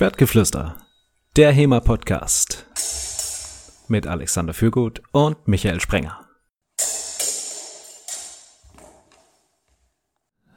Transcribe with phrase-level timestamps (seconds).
[0.00, 0.76] Schwertgeflüster,
[1.36, 2.64] der HEMA-Podcast
[3.88, 6.26] mit Alexander Fürgut und Michael Sprenger.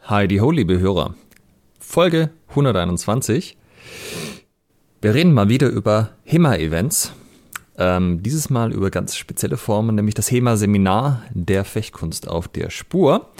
[0.03, 1.15] Hi, die ho, liebe Hörer.
[1.77, 3.57] Folge 121.
[5.01, 7.11] Wir reden mal wieder über HEMA-Events.
[7.77, 13.33] Ähm, dieses Mal über ganz spezielle Formen, nämlich das HEMA-Seminar der Fechtkunst auf der Spur.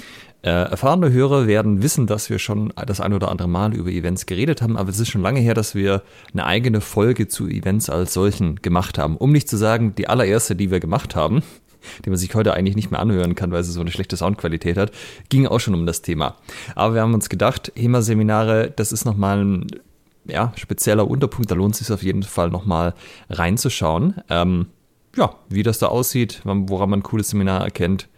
[0.43, 4.25] Äh, erfahrene Hörer werden wissen, dass wir schon das ein oder andere Mal über Events
[4.25, 6.03] geredet haben, aber es ist schon lange her, dass wir
[6.33, 9.15] eine eigene Folge zu Events als solchen gemacht haben.
[9.15, 11.43] Um nicht zu sagen, die allererste, die wir gemacht haben,
[12.03, 14.77] die man sich heute eigentlich nicht mehr anhören kann, weil sie so eine schlechte Soundqualität
[14.77, 14.91] hat,
[15.29, 16.35] ging auch schon um das Thema.
[16.75, 19.67] Aber wir haben uns gedacht, HEMA-Seminare, das ist nochmal ein
[20.25, 22.95] ja, spezieller Unterpunkt, da lohnt es sich auf jeden Fall nochmal
[23.29, 24.15] reinzuschauen.
[24.29, 24.67] Ähm,
[25.15, 28.09] ja, wie das da aussieht, woran man ein cooles Seminar erkennt,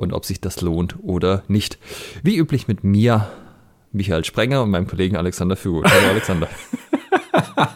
[0.00, 1.78] und ob sich das lohnt oder nicht.
[2.22, 3.28] Wie üblich mit mir,
[3.92, 5.84] Michael Sprenger und meinem Kollegen Alexander Fügo.
[5.84, 6.48] Hallo Alexander.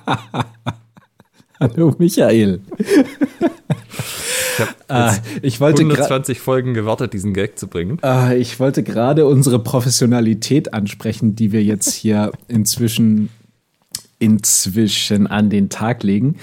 [1.61, 2.61] Hallo Michael.
[2.79, 7.99] Ich habe ah, ich wollte 120 Folgen gewartet, diesen Gag zu bringen.
[8.01, 13.29] Ah, ich wollte gerade unsere Professionalität ansprechen, die wir jetzt hier inzwischen
[14.19, 16.37] inzwischen an den Tag legen.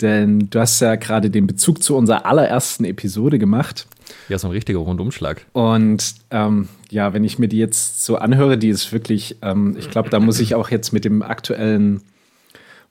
[0.00, 3.88] Denn du hast ja gerade den Bezug zu unserer allerersten Episode gemacht.
[4.28, 5.46] Ja, so ein richtiger Rundumschlag.
[5.52, 9.90] Und ähm, ja, wenn ich mir die jetzt so anhöre, die ist wirklich, ähm, ich
[9.90, 12.02] glaube, da muss ich auch jetzt mit dem aktuellen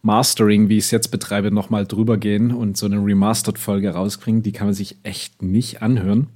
[0.02, 4.44] Mastering, wie ich es jetzt betreibe, nochmal drüber gehen und so eine Remastered-Folge rausbringen.
[4.44, 6.28] Die kann man sich echt nicht anhören.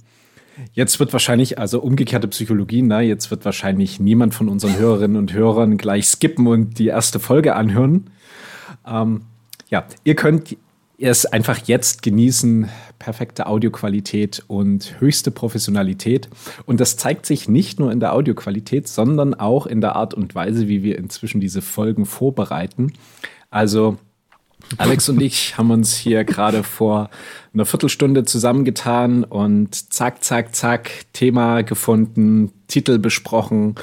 [0.72, 5.32] Jetzt wird wahrscheinlich, also umgekehrte Psychologie, ne, jetzt wird wahrscheinlich niemand von unseren Hörerinnen und
[5.32, 8.10] Hörern gleich skippen und die erste Folge anhören.
[8.86, 9.22] Ähm,
[9.68, 10.56] ja, ihr könnt
[10.98, 12.68] es einfach jetzt genießen.
[12.98, 16.28] Perfekte Audioqualität und höchste Professionalität.
[16.66, 20.34] Und das zeigt sich nicht nur in der Audioqualität, sondern auch in der Art und
[20.34, 22.92] Weise, wie wir inzwischen diese Folgen vorbereiten.
[23.50, 23.98] Also
[24.76, 27.08] Alex und ich haben uns hier gerade vor
[27.54, 33.76] einer Viertelstunde zusammengetan und zack, zack, zack, Thema gefunden, Titel besprochen,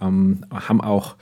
[0.00, 1.16] ähm, haben auch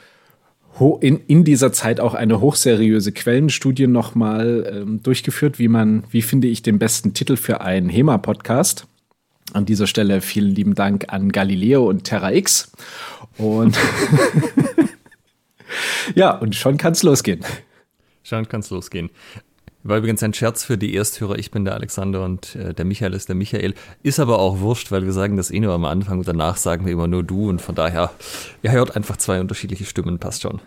[1.00, 6.48] in, in dieser Zeit auch eine hochseriöse Quellenstudie nochmal ähm, durchgeführt, wie man, wie finde
[6.48, 8.86] ich den besten Titel für einen HEMA-Podcast.
[9.52, 12.72] An dieser Stelle vielen lieben Dank an Galileo und Terra X.
[13.36, 13.76] Und
[16.14, 17.44] ja, und schon kann es losgehen.
[18.22, 19.10] Schon kann es losgehen.
[19.82, 21.38] War übrigens ein Scherz für die Ersthörer.
[21.38, 23.74] Ich bin der Alexander und äh, der Michael ist der Michael.
[24.02, 26.84] Ist aber auch wurscht, weil wir sagen das eh nur am Anfang und danach sagen
[26.84, 28.10] wir immer nur du und von daher,
[28.62, 30.60] ihr hört einfach zwei unterschiedliche Stimmen, passt schon.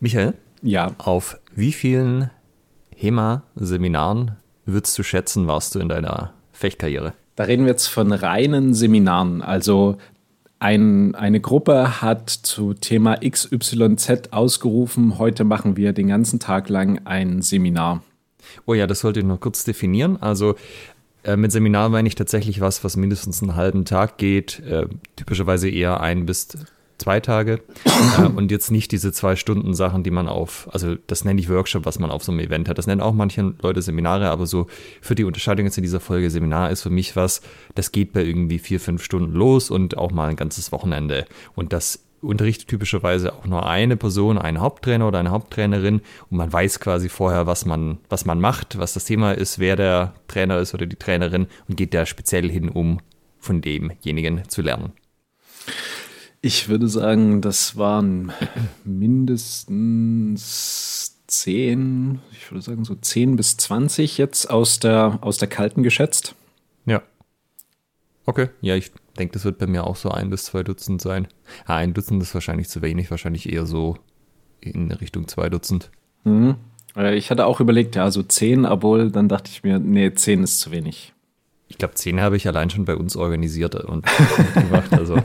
[0.00, 0.34] Michael?
[0.62, 0.92] Ja.
[0.98, 2.30] Auf wie vielen
[2.96, 4.32] HEMA-Seminaren
[4.64, 7.14] würdest du schätzen, warst du in deiner Fechtkarriere?
[7.36, 9.96] Da reden wir jetzt von reinen Seminaren, also
[10.62, 17.00] ein, eine Gruppe hat zu Thema XYZ ausgerufen, heute machen wir den ganzen Tag lang
[17.04, 18.02] ein Seminar.
[18.64, 20.22] Oh ja, das sollte ich noch kurz definieren.
[20.22, 20.54] Also
[21.24, 24.86] äh, mit Seminar meine ich tatsächlich was, was mindestens einen halben Tag geht, äh,
[25.16, 26.48] typischerweise eher ein bis
[27.02, 27.60] zwei Tage
[28.18, 31.48] äh, und jetzt nicht diese zwei Stunden Sachen, die man auf, also das nenne ich
[31.48, 32.78] Workshop, was man auf so einem Event hat.
[32.78, 34.66] Das nennen auch manche Leute Seminare, aber so
[35.00, 37.42] für die Unterscheidung jetzt in dieser Folge Seminar ist für mich was,
[37.74, 41.26] das geht bei irgendwie vier, fünf Stunden los und auch mal ein ganzes Wochenende.
[41.54, 46.52] Und das unterrichtet typischerweise auch nur eine Person, einen Haupttrainer oder eine Haupttrainerin und man
[46.52, 50.58] weiß quasi vorher, was man, was man macht, was das Thema ist, wer der Trainer
[50.58, 53.00] ist oder die Trainerin und geht da speziell hin, um
[53.40, 54.92] von demjenigen zu lernen.
[56.44, 58.32] Ich würde sagen, das waren
[58.84, 60.40] mindestens
[61.28, 66.34] zehn, ich würde sagen so zehn bis zwanzig jetzt aus der, aus der Kalten geschätzt.
[66.84, 67.00] Ja.
[68.26, 71.28] Okay, ja, ich denke, das wird bei mir auch so ein bis zwei Dutzend sein.
[71.64, 73.96] Ah, ein Dutzend ist wahrscheinlich zu wenig, wahrscheinlich eher so
[74.60, 75.92] in Richtung zwei Dutzend.
[76.24, 76.56] Mhm.
[77.14, 80.58] Ich hatte auch überlegt, ja, so zehn, obwohl dann dachte ich mir, nee, zehn ist
[80.58, 81.14] zu wenig.
[81.72, 84.04] Ich glaube, zehn habe ich allein schon bei uns organisiert und
[84.54, 84.92] gemacht.
[84.92, 85.16] Also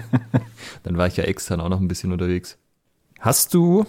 [0.83, 2.57] dann war ich ja extern auch noch ein bisschen unterwegs.
[3.19, 3.85] Hast du,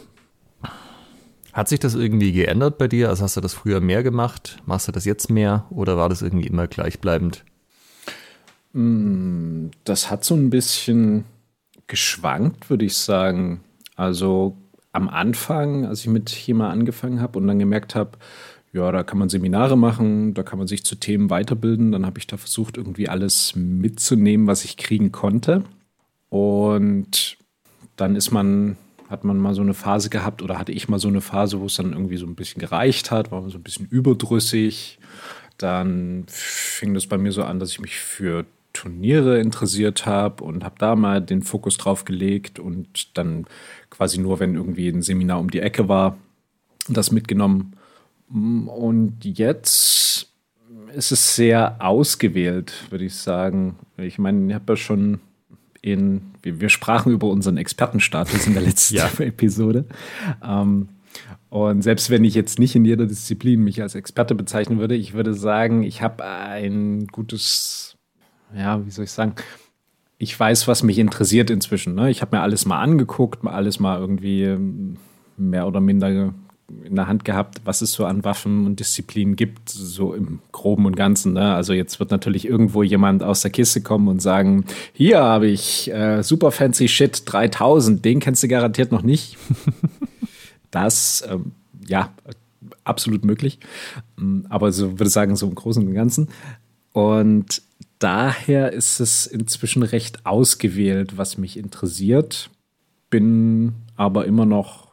[1.53, 3.11] hat sich das irgendwie geändert bei dir?
[3.11, 4.59] Also hast du das früher mehr gemacht?
[4.67, 5.67] Machst du das jetzt mehr?
[5.71, 7.45] Oder war das irgendwie immer gleichbleibend?
[8.73, 11.27] Mm, das hat so ein bisschen
[11.87, 13.61] geschwankt, würde ich sagen.
[13.95, 14.57] Also
[14.91, 18.19] am Anfang, als ich mit HEMA angefangen habe und dann gemerkt habe,
[18.73, 21.93] ja, da kann man Seminare machen, da kann man sich zu Themen weiterbilden.
[21.93, 25.65] Dann habe ich da versucht, irgendwie alles mitzunehmen, was ich kriegen konnte.
[26.29, 27.39] Und
[27.97, 28.77] dann ist man,
[29.09, 31.67] hat man mal so eine Phase gehabt oder hatte ich mal so eine Phase, wo
[31.67, 34.99] es dann irgendwie so ein bisschen gereicht hat, war man so ein bisschen überdrüssig.
[35.57, 38.45] Dann fing das bei mir so an, dass ich mich für
[38.75, 43.47] Turniere interessiert habe und habe da mal den Fokus drauf gelegt und dann
[43.91, 46.19] quasi nur, wenn irgendwie ein Seminar um die Ecke war,
[46.89, 47.73] das mitgenommen.
[48.31, 50.29] Und jetzt
[50.95, 53.77] ist es sehr ausgewählt, würde ich sagen.
[53.97, 55.21] Ich meine, ich habe ja schon
[55.81, 59.11] in, wir, wir, sprachen über unseren Expertenstatus in der letzten ja.
[59.19, 59.87] Episode.
[60.43, 60.89] Ähm,
[61.51, 65.15] und selbst wenn ich jetzt nicht in jeder Disziplin mich als Experte bezeichnen würde, ich
[65.15, 67.97] würde sagen, ich habe ein gutes,
[68.55, 69.35] ja, wie soll ich sagen,
[70.19, 71.95] ich weiß, was mich interessiert inzwischen.
[71.95, 72.11] Ne?
[72.11, 74.57] Ich habe mir alles mal angeguckt, alles mal irgendwie
[75.37, 76.35] mehr oder minder
[76.85, 80.85] in der Hand gehabt, was es so an Waffen und Disziplinen gibt, so im Groben
[80.85, 81.33] und Ganzen.
[81.33, 81.55] Ne?
[81.55, 85.91] Also jetzt wird natürlich irgendwo jemand aus der Kiste kommen und sagen, hier habe ich
[85.91, 89.39] äh, super fancy Shit 3000, den kennst du garantiert noch nicht.
[90.71, 91.53] das, ähm,
[91.87, 92.13] ja,
[92.85, 93.59] absolut möglich.
[94.17, 96.29] Mm, aber so würde ich sagen, so im Großen und Ganzen.
[96.93, 97.63] Und
[97.99, 102.51] daher ist es inzwischen recht ausgewählt, was mich interessiert.
[103.09, 104.88] Bin aber immer noch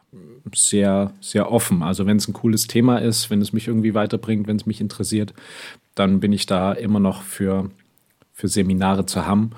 [0.53, 1.81] sehr, sehr offen.
[1.81, 4.81] Also wenn es ein cooles Thema ist, wenn es mich irgendwie weiterbringt, wenn es mich
[4.81, 5.33] interessiert,
[5.95, 7.69] dann bin ich da immer noch für,
[8.33, 9.51] für Seminare zu haben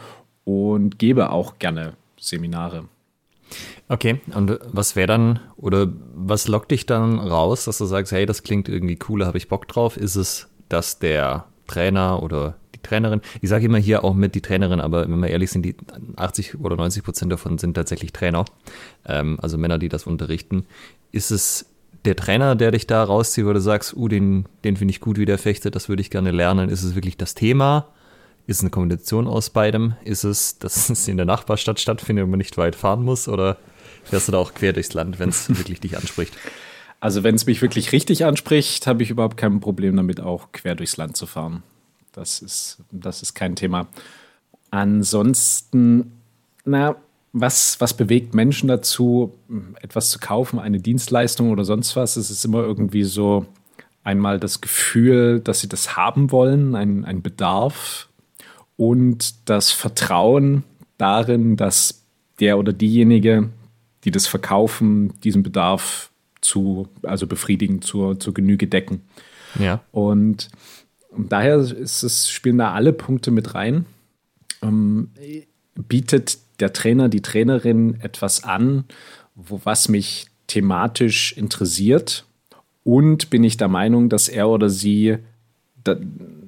[0.45, 2.85] und gebe auch gerne Seminare.
[3.89, 8.25] Okay, und was wäre dann, oder was lockt dich dann raus, dass du sagst, hey,
[8.25, 9.97] das klingt irgendwie cool, habe ich Bock drauf?
[9.97, 12.55] Ist es, dass der Trainer oder
[12.87, 15.75] Trainerin, ich sage immer hier auch mit die Trainerin, aber wenn wir ehrlich sind, die
[16.15, 18.45] 80 oder 90 Prozent davon sind tatsächlich Trainer,
[19.05, 20.65] ähm, also Männer, die das unterrichten.
[21.11, 21.65] Ist es
[22.05, 25.17] der Trainer, der dich da rauszieht, wo du sagst, uh, den, den finde ich gut,
[25.17, 26.69] wie der fechtet, das würde ich gerne lernen?
[26.69, 27.89] Ist es wirklich das Thema?
[28.45, 29.95] Ist es eine Kombination aus beidem?
[30.05, 33.27] Ist es, dass es in der Nachbarstadt stattfindet und man nicht weit fahren muss?
[33.27, 33.57] Oder
[34.03, 36.33] fährst du da auch quer durchs Land, wenn es wirklich dich anspricht?
[36.99, 40.75] Also wenn es mich wirklich richtig anspricht, habe ich überhaupt kein Problem damit, auch quer
[40.75, 41.61] durchs Land zu fahren.
[42.17, 43.87] Das ist, das ist kein Thema.
[44.71, 46.13] Ansonsten,
[46.65, 46.95] na,
[47.31, 49.37] was, was bewegt Menschen dazu,
[49.81, 52.17] etwas zu kaufen, eine Dienstleistung oder sonst was?
[52.17, 53.45] Es ist immer irgendwie so
[54.03, 58.09] einmal das Gefühl, dass sie das haben wollen, ein, ein Bedarf
[58.77, 60.63] und das Vertrauen
[60.97, 62.03] darin, dass
[62.39, 63.51] der oder diejenige,
[64.05, 66.09] die das verkaufen, diesen Bedarf
[66.41, 69.03] zu, also befriedigen, zur, zur Genüge decken.
[69.59, 69.81] Ja.
[69.91, 70.49] Und
[71.17, 73.85] und daher ist es, spielen da alle Punkte mit rein.
[74.61, 75.09] Ähm,
[75.75, 78.85] bietet der Trainer, die Trainerin etwas an,
[79.35, 82.25] wo, was mich thematisch interessiert.
[82.83, 85.17] Und bin ich der Meinung, dass er oder sie,
[85.83, 85.97] da,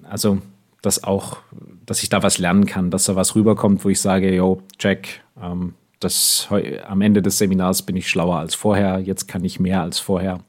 [0.04, 0.42] also
[0.81, 1.38] dass auch,
[1.86, 5.21] dass ich da was lernen kann, dass da was rüberkommt, wo ich sage, yo, Jack,
[5.42, 6.48] ähm, das,
[6.88, 10.39] am Ende des Seminars bin ich schlauer als vorher, jetzt kann ich mehr als vorher.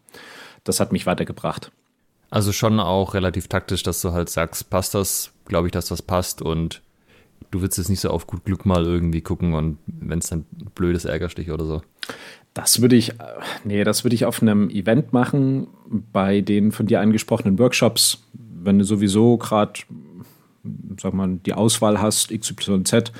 [0.62, 1.72] Das hat mich weitergebracht.
[2.30, 6.00] Also schon auch relativ taktisch, dass du halt sagst, passt das, glaube ich, dass das
[6.00, 6.80] passt und
[7.50, 10.44] du willst jetzt nicht so auf gut Glück mal irgendwie gucken und wenn es dann
[10.74, 11.82] blöd ist, ärgerst dich oder so.
[12.54, 13.12] Das würde ich,
[13.64, 18.78] nee, das würde ich auf einem Event machen, bei den von dir angesprochenen Workshops, wenn
[18.78, 19.80] du sowieso gerade,
[21.00, 23.12] sag mal, die Auswahl hast, XYZ,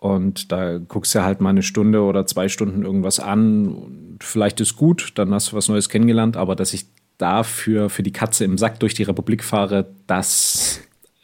[0.00, 3.68] und da guckst du halt mal eine Stunde oder zwei Stunden irgendwas an.
[3.68, 6.86] Und vielleicht ist gut, dann hast du was Neues kennengelernt, aber dass ich
[7.20, 10.80] dafür für die Katze im Sack durch die Republik fahre, das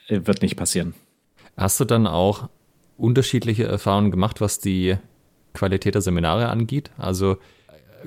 [0.08, 0.94] wird nicht passieren.
[1.56, 2.48] Hast du dann auch
[2.96, 4.96] unterschiedliche Erfahrungen gemacht, was die
[5.54, 6.90] Qualität der Seminare angeht?
[6.98, 7.38] Also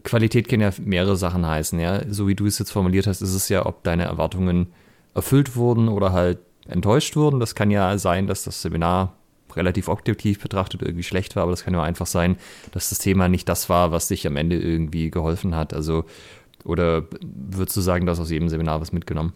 [0.04, 2.02] Qualität kann ja mehrere Sachen heißen, ja.
[2.10, 4.68] So wie du es jetzt formuliert hast, ist es ja, ob deine Erwartungen
[5.14, 7.40] erfüllt wurden oder halt enttäuscht wurden.
[7.40, 9.16] Das kann ja sein, dass das Seminar
[9.56, 12.38] relativ objektiv betrachtet irgendwie schlecht war, aber das kann ja einfach sein,
[12.72, 15.74] dass das Thema nicht das war, was dich am Ende irgendwie geholfen hat.
[15.74, 16.06] Also
[16.66, 19.34] oder würdest du sagen, dass aus jedem Seminar was mitgenommen?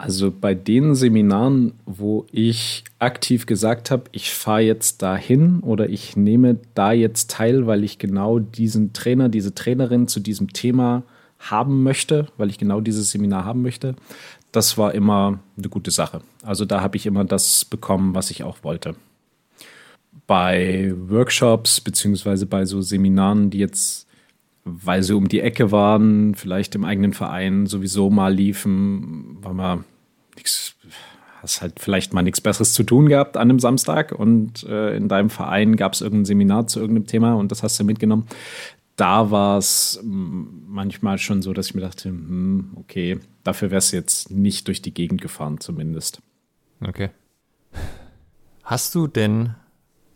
[0.00, 6.16] Also bei den Seminaren, wo ich aktiv gesagt habe, ich fahre jetzt dahin oder ich
[6.16, 11.02] nehme da jetzt teil, weil ich genau diesen Trainer, diese Trainerin zu diesem Thema
[11.40, 13.96] haben möchte, weil ich genau dieses Seminar haben möchte,
[14.52, 16.20] das war immer eine gute Sache.
[16.44, 18.94] Also da habe ich immer das bekommen, was ich auch wollte.
[20.28, 24.07] Bei Workshops beziehungsweise bei so Seminaren, die jetzt
[24.84, 29.84] weil sie um die Ecke waren, vielleicht im eigenen Verein sowieso mal liefen, weil man
[30.36, 30.76] nichts,
[31.42, 35.08] hast halt vielleicht mal nichts Besseres zu tun gehabt an einem Samstag und äh, in
[35.08, 38.26] deinem Verein gab es irgendein Seminar zu irgendeinem Thema und das hast du mitgenommen.
[38.96, 43.96] Da war es manchmal schon so, dass ich mir dachte, hm, okay, dafür wärst du
[43.96, 46.20] jetzt nicht durch die Gegend gefahren zumindest.
[46.80, 47.10] Okay.
[48.64, 49.54] Hast du denn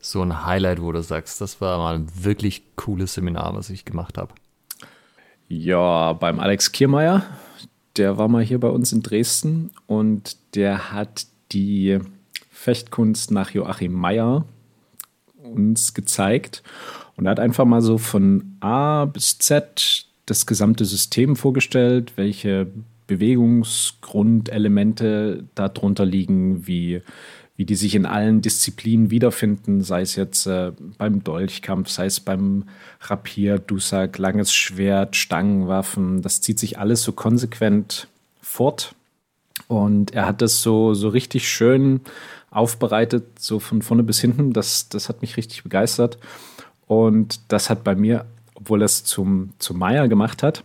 [0.01, 3.85] so ein Highlight, wo du sagst, das war mal ein wirklich cooles Seminar, was ich
[3.85, 4.35] gemacht habe?
[5.55, 7.27] Ja, beim Alex Kiermeier,
[7.99, 11.99] der war mal hier bei uns in Dresden und der hat die
[12.49, 14.47] Fechtkunst nach Joachim Meyer
[15.43, 16.63] uns gezeigt.
[17.17, 22.69] Und er hat einfach mal so von A bis Z das gesamte System vorgestellt, welche
[23.07, 27.03] Bewegungsgrundelemente darunter liegen, wie,
[27.57, 32.21] wie die sich in allen Disziplinen wiederfinden, sei es jetzt äh, beim Dolchkampf, sei es
[32.21, 32.65] beim
[33.01, 36.23] Rapier, Dusak, langes Schwert, Stangenwaffen.
[36.23, 38.09] Das zieht sich alles so konsequent
[38.41, 38.95] fort.
[39.69, 42.01] Und er hat das so, so richtig schön
[42.51, 44.53] aufbereitet, so von vorne bis hinten.
[44.53, 46.19] Das, das hat mich richtig begeistert.
[46.87, 50.65] Und das hat bei mir, obwohl er es zum, zum Meier gemacht hat,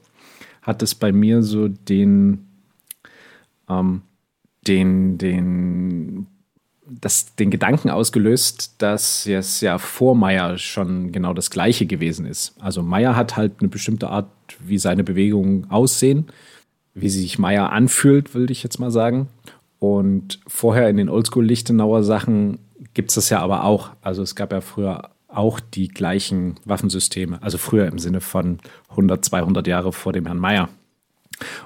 [0.61, 2.47] hat es bei mir so den,
[3.69, 4.01] ähm,
[4.67, 6.27] den, den,
[6.89, 12.55] das, den Gedanken ausgelöst, dass es ja vor Meyer schon genau das Gleiche gewesen ist.
[12.59, 14.27] Also Meyer hat halt eine bestimmte Art,
[14.59, 16.27] wie seine Bewegungen aussehen,
[16.93, 19.27] wie sich Meyer anfühlt, würde ich jetzt mal sagen.
[19.79, 22.59] Und vorher in den Oldschool-Lichtenauer Sachen
[22.93, 23.91] gibt es das ja aber auch.
[24.01, 27.41] Also es gab ja früher auch die gleichen Waffensysteme.
[27.43, 30.69] Also früher im Sinne von 100, 200 Jahre vor dem Herrn Meyer.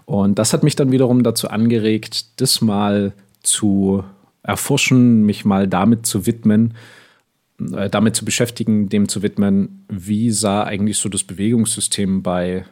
[0.06, 3.14] Und das hat mich dann wiederum dazu angeregt, das mal
[3.44, 4.04] zu
[4.44, 6.74] erforschen, mich mal damit zu widmen,
[7.74, 12.66] äh, damit zu beschäftigen, dem zu widmen, wie sah eigentlich so das Bewegungssystem bei,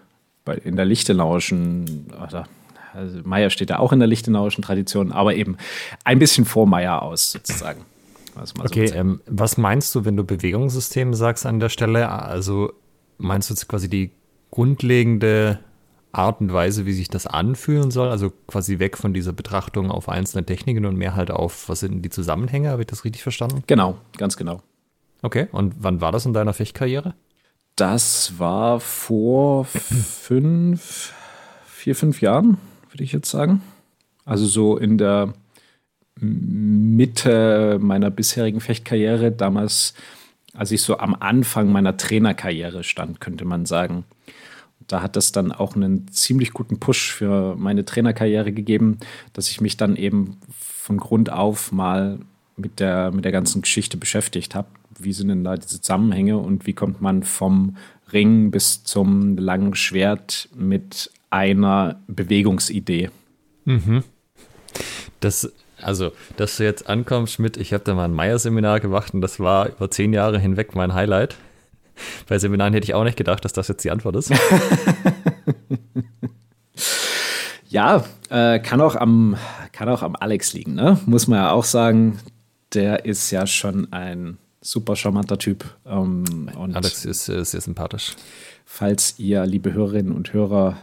[0.45, 2.47] bei in der Lichtenauischen, oder,
[2.93, 5.57] also Meier steht ja auch in der Lichtenauischen Tradition, aber eben
[6.03, 7.85] ein bisschen vor Meier aus, sozusagen.
[8.59, 12.09] okay, so ähm, was meinst du, wenn du Bewegungssystem sagst an der Stelle?
[12.09, 12.73] Also
[13.17, 14.11] meinst du jetzt quasi die
[14.49, 15.59] grundlegende
[16.11, 18.09] Art und Weise, wie sich das anfühlen soll?
[18.09, 22.01] Also quasi weg von dieser Betrachtung auf einzelne Techniken und mehr halt auf, was sind
[22.01, 22.69] die Zusammenhänge?
[22.69, 23.63] Habe ich das richtig verstanden?
[23.67, 24.61] Genau, ganz genau.
[25.21, 27.13] Okay, und wann war das in deiner Fechtkarriere?
[27.75, 31.13] Das war vor fünf,
[31.65, 32.57] vier, fünf Jahren,
[32.89, 33.61] würde ich jetzt sagen.
[34.25, 35.33] Also so in der
[36.19, 39.93] Mitte meiner bisherigen Fechtkarriere, damals,
[40.53, 44.03] als ich so am Anfang meiner Trainerkarriere stand, könnte man sagen.
[44.89, 48.97] Da hat das dann auch einen ziemlich guten Push für meine Trainerkarriere gegeben,
[49.33, 52.19] dass ich mich dann eben von Grund auf mal
[52.57, 54.67] mit der, mit der ganzen Geschichte beschäftigt habe.
[54.97, 57.77] Wie sind denn da diese Zusammenhänge und wie kommt man vom
[58.11, 63.11] Ring bis zum langen Schwert mit einer Bewegungsidee?
[63.65, 64.03] Mhm.
[65.19, 69.21] Das also, dass du jetzt ankommst mit, ich habe da mal ein Meier-Seminar gemacht und
[69.21, 71.37] das war über zehn Jahre hinweg mein Highlight.
[72.27, 74.31] Bei Seminaren hätte ich auch nicht gedacht, dass das jetzt die Antwort ist.
[77.69, 79.37] ja, äh, kann, auch am,
[79.71, 80.99] kann auch am Alex liegen, ne?
[81.05, 82.19] Muss man ja auch sagen.
[82.73, 85.65] Der ist ja schon ein super charmanter Typ.
[85.85, 88.15] Ähm, Alex ist äh, sehr sympathisch.
[88.65, 90.77] Falls ihr, liebe Hörerinnen und Hörer,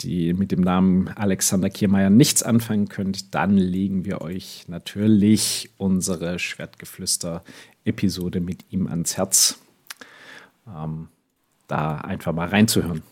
[0.00, 6.38] die mit dem Namen Alexander Kiermeier nichts anfangen könnt, dann legen wir euch natürlich unsere
[6.38, 9.58] Schwertgeflüster-Episode mit ihm ans Herz.
[10.66, 11.08] Ähm,
[11.66, 13.02] da einfach mal reinzuhören.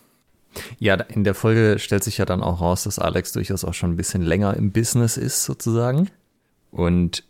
[0.79, 3.91] Ja, in der Folge stellt sich ja dann auch raus, dass Alex durchaus auch schon
[3.91, 6.09] ein bisschen länger im Business ist, sozusagen.
[6.71, 7.23] Und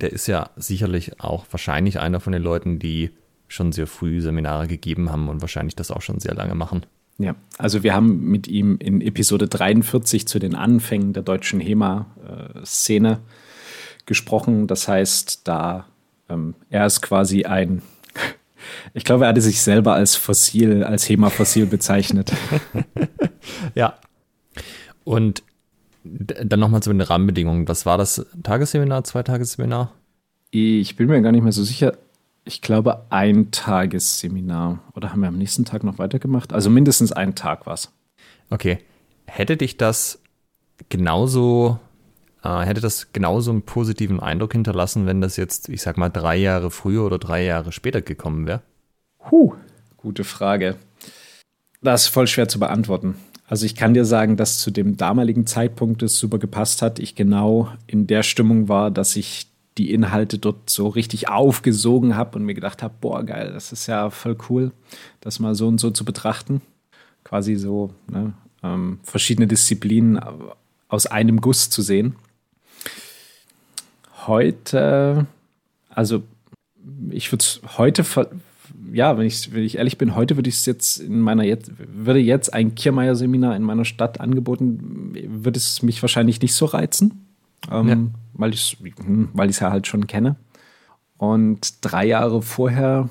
[0.00, 3.10] der ist ja sicherlich auch wahrscheinlich einer von den Leuten, die
[3.48, 6.86] schon sehr früh Seminare gegeben haben und wahrscheinlich das auch schon sehr lange machen.
[7.18, 13.20] Ja, also wir haben mit ihm in Episode 43 zu den Anfängen der deutschen HEMA-Szene
[14.06, 14.66] gesprochen.
[14.66, 15.86] Das heißt, da
[16.30, 17.82] ähm, er ist quasi ein,
[18.94, 22.32] ich glaube, er hatte sich selber als Fossil, als HEMA-Fossil bezeichnet.
[23.74, 23.94] ja.
[25.04, 25.42] Und
[26.04, 27.68] dann nochmal zu den Rahmenbedingungen.
[27.68, 28.26] Was war das?
[28.42, 29.92] Tagesseminar, Zweitagesseminar?
[30.50, 31.92] Ich bin mir gar nicht mehr so sicher
[32.44, 34.80] ich glaube, ein Tagesseminar.
[34.94, 36.52] Oder haben wir am nächsten Tag noch weitergemacht?
[36.52, 37.92] Also mindestens einen Tag war es.
[38.50, 38.78] Okay.
[39.26, 40.20] Hätte dich das
[40.88, 41.78] genauso,
[42.42, 46.36] äh, hätte das genauso einen positiven Eindruck hinterlassen, wenn das jetzt, ich sag mal, drei
[46.36, 48.62] Jahre früher oder drei Jahre später gekommen wäre?
[49.30, 49.54] Huh,
[49.96, 50.76] gute Frage.
[51.82, 53.16] Das ist voll schwer zu beantworten.
[53.46, 56.98] Also ich kann dir sagen, dass zu dem damaligen Zeitpunkt es super gepasst hat.
[56.98, 62.38] Ich genau in der Stimmung war, dass ich die Inhalte dort so richtig aufgesogen habe
[62.38, 64.72] und mir gedacht habe, boah, geil, das ist ja voll cool,
[65.20, 66.60] das mal so und so zu betrachten.
[67.24, 70.20] Quasi so ne, ähm, verschiedene Disziplinen
[70.88, 72.16] aus einem Guss zu sehen.
[74.30, 75.26] Heute,
[75.88, 76.22] also
[77.10, 78.04] ich würde es heute,
[78.92, 81.72] ja, wenn ich, wenn ich ehrlich bin, heute würde ich es jetzt in meiner jetzt,
[81.76, 87.26] würde jetzt ein Kiermeier-Seminar in meiner Stadt angeboten, würde es mich wahrscheinlich nicht so reizen
[87.70, 87.96] ähm, ja.
[88.34, 90.36] weil ich es hm, weil ja halt schon kenne.
[91.18, 93.08] Und drei Jahre vorher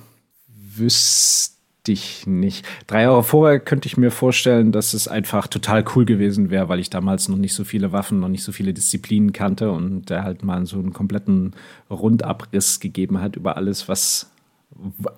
[0.48, 1.59] wüsste
[1.92, 2.66] ich nicht.
[2.88, 6.80] Drei Jahre vorher könnte ich mir vorstellen, dass es einfach total cool gewesen wäre, weil
[6.80, 10.24] ich damals noch nicht so viele Waffen, noch nicht so viele Disziplinen kannte und der
[10.24, 11.54] halt mal so einen kompletten
[11.90, 14.32] Rundabriss gegeben hat über alles, was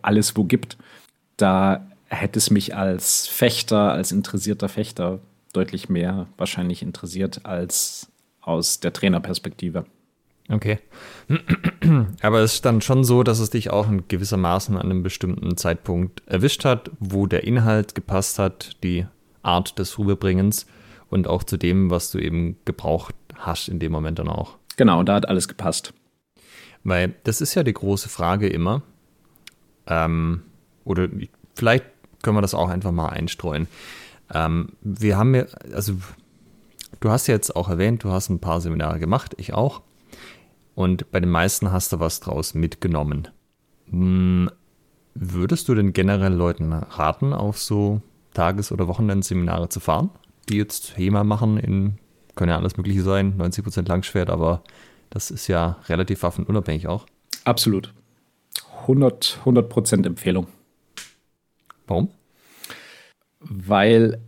[0.01, 0.77] alles wo gibt.
[1.37, 5.19] Da hätte es mich als Fechter, als interessierter Fechter
[5.53, 8.11] deutlich mehr wahrscheinlich interessiert als
[8.41, 9.85] aus der Trainerperspektive.
[10.51, 10.79] Okay.
[12.21, 15.55] Aber es ist dann schon so, dass es dich auch in gewissermaßen an einem bestimmten
[15.55, 19.07] Zeitpunkt erwischt hat, wo der Inhalt gepasst hat, die
[19.43, 20.65] Art des Rüberbringens
[21.09, 24.57] und auch zu dem, was du eben gebraucht hast in dem Moment dann auch.
[24.77, 25.93] Genau, da hat alles gepasst.
[26.83, 28.81] Weil das ist ja die große Frage immer.
[29.87, 30.43] Ähm,
[30.83, 31.07] oder
[31.55, 31.85] vielleicht
[32.23, 33.67] können wir das auch einfach mal einstreuen.
[34.33, 35.93] Ähm, wir haben ja, also
[36.99, 39.81] du hast ja jetzt auch erwähnt, du hast ein paar Seminare gemacht, ich auch.
[40.75, 43.27] Und bei den meisten hast du was draus mitgenommen.
[43.89, 44.49] Hm,
[45.13, 48.01] würdest du denn generell Leuten raten, auf so
[48.33, 50.09] Tages- oder Wochenendseminare zu fahren,
[50.49, 51.97] die jetzt HEMA machen in,
[52.35, 54.63] können ja alles Mögliche sein, 90% Langschwert, aber
[55.09, 57.05] das ist ja relativ waffenunabhängig auch.
[57.43, 57.93] Absolut.
[58.81, 60.47] 100, 100% Empfehlung.
[61.87, 62.09] Warum?
[63.39, 64.21] Weil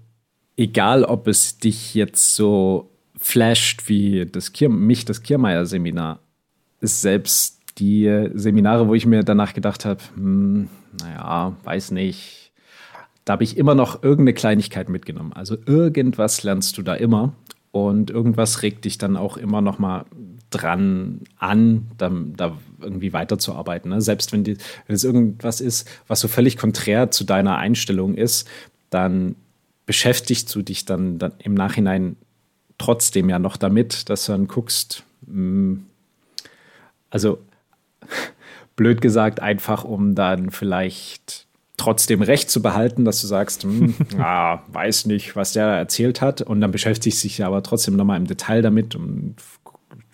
[0.58, 6.20] egal, ob es dich jetzt so flasht wie das Kier, mich das Kiermeier-Seminar,
[6.84, 10.68] ist selbst die Seminare, wo ich mir danach gedacht habe, hm,
[11.02, 12.52] naja, weiß nicht,
[13.26, 15.34] da habe ich immer noch irgendeine Kleinigkeit mitgenommen.
[15.34, 17.34] Also irgendwas lernst du da immer
[17.72, 20.06] und irgendwas regt dich dann auch immer noch mal
[20.50, 23.90] dran an, da, da irgendwie weiterzuarbeiten.
[23.90, 24.02] Ne?
[24.02, 28.48] Selbst wenn, die, wenn es irgendwas ist, was so völlig konträr zu deiner Einstellung ist,
[28.90, 29.36] dann
[29.86, 32.18] beschäftigst du dich dann, dann im Nachhinein
[32.78, 35.86] trotzdem ja noch damit, dass du dann guckst, mh, hm,
[37.14, 37.38] also
[38.76, 41.46] blöd gesagt, einfach um dann vielleicht
[41.78, 46.42] trotzdem recht zu behalten, dass du sagst, hm, ah, weiß nicht, was der erzählt hat.
[46.42, 49.36] Und dann beschäftigst du dich aber trotzdem nochmal im Detail damit und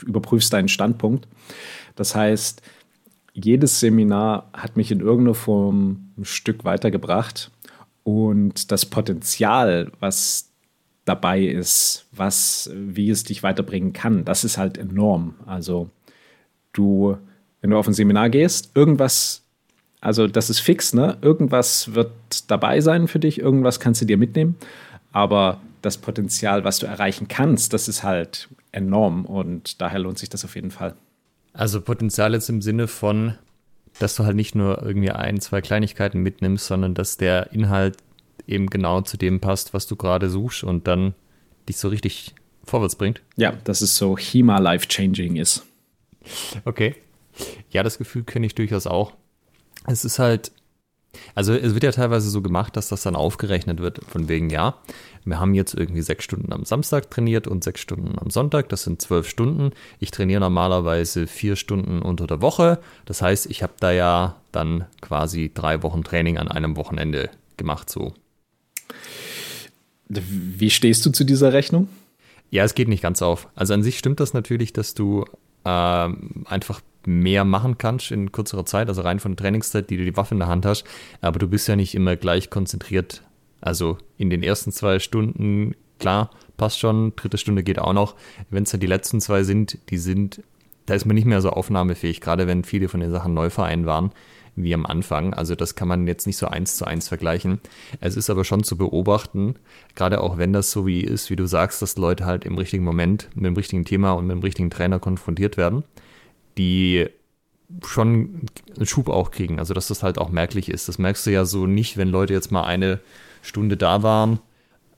[0.03, 1.27] überprüfst deinen Standpunkt.
[1.95, 2.61] Das heißt,
[3.33, 7.49] jedes Seminar hat mich in irgendeiner Form ein Stück weitergebracht.
[8.03, 10.49] Und das Potenzial, was
[11.05, 15.35] dabei ist, was, wie es dich weiterbringen kann, das ist halt enorm.
[15.45, 15.89] Also
[16.73, 17.17] du,
[17.61, 19.43] wenn du auf ein Seminar gehst, irgendwas,
[20.01, 21.17] also das ist fix, ne?
[21.21, 22.11] Irgendwas wird
[22.47, 24.55] dabei sein für dich, irgendwas kannst du dir mitnehmen,
[25.11, 30.29] aber das Potenzial, was du erreichen kannst, das ist halt enorm und daher lohnt sich
[30.29, 30.95] das auf jeden Fall.
[31.53, 33.35] Also Potenzial jetzt im Sinne von,
[33.99, 37.97] dass du halt nicht nur irgendwie ein, zwei Kleinigkeiten mitnimmst, sondern dass der Inhalt
[38.47, 41.13] eben genau zu dem passt, was du gerade suchst und dann
[41.67, 43.21] dich so richtig vorwärts bringt.
[43.35, 45.65] Ja, dass es so HEMA life-changing ist.
[46.65, 46.95] Okay.
[47.69, 49.13] Ja, das Gefühl kenne ich durchaus auch.
[49.87, 50.51] Es ist halt,
[51.35, 54.75] also es wird ja teilweise so gemacht, dass das dann aufgerechnet wird, von wegen, ja,
[55.25, 58.83] wir haben jetzt irgendwie sechs Stunden am Samstag trainiert und sechs Stunden am Sonntag, das
[58.83, 59.71] sind zwölf Stunden.
[59.99, 62.79] Ich trainiere normalerweise vier Stunden unter der Woche.
[63.05, 67.89] Das heißt, ich habe da ja dann quasi drei Wochen Training an einem Wochenende gemacht,
[67.89, 68.13] so.
[70.07, 71.87] Wie stehst du zu dieser Rechnung?
[72.49, 73.47] Ja, es geht nicht ganz auf.
[73.53, 75.25] Also an sich stimmt das natürlich, dass du
[75.63, 76.09] äh,
[76.45, 80.17] einfach mehr machen kannst in kürzerer Zeit, also rein von der Trainingszeit, die du die
[80.17, 80.83] Waffe in der Hand hast.
[81.21, 83.23] Aber du bist ja nicht immer gleich konzentriert.
[83.61, 88.15] Also in den ersten zwei Stunden, klar, passt schon, dritte Stunde geht auch noch.
[88.49, 90.43] Wenn es dann die letzten zwei sind, die sind,
[90.85, 94.11] da ist man nicht mehr so aufnahmefähig, gerade wenn viele von den Sachen Neuverein waren
[94.63, 95.33] wie am Anfang.
[95.33, 97.59] Also das kann man jetzt nicht so eins zu eins vergleichen.
[97.99, 99.55] Es ist aber schon zu beobachten,
[99.95, 102.83] gerade auch wenn das so wie ist, wie du sagst, dass Leute halt im richtigen
[102.83, 105.83] Moment mit dem richtigen Thema und mit dem richtigen Trainer konfrontiert werden,
[106.57, 107.07] die
[107.85, 109.59] schon einen Schub auch kriegen.
[109.59, 110.87] Also dass das halt auch merklich ist.
[110.87, 112.99] Das merkst du ja so nicht, wenn Leute jetzt mal eine
[113.41, 114.39] Stunde da waren,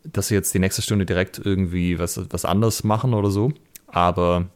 [0.04, 3.52] dass sie jetzt die nächste Stunde direkt irgendwie was, was anderes machen oder so.
[3.88, 4.47] Aber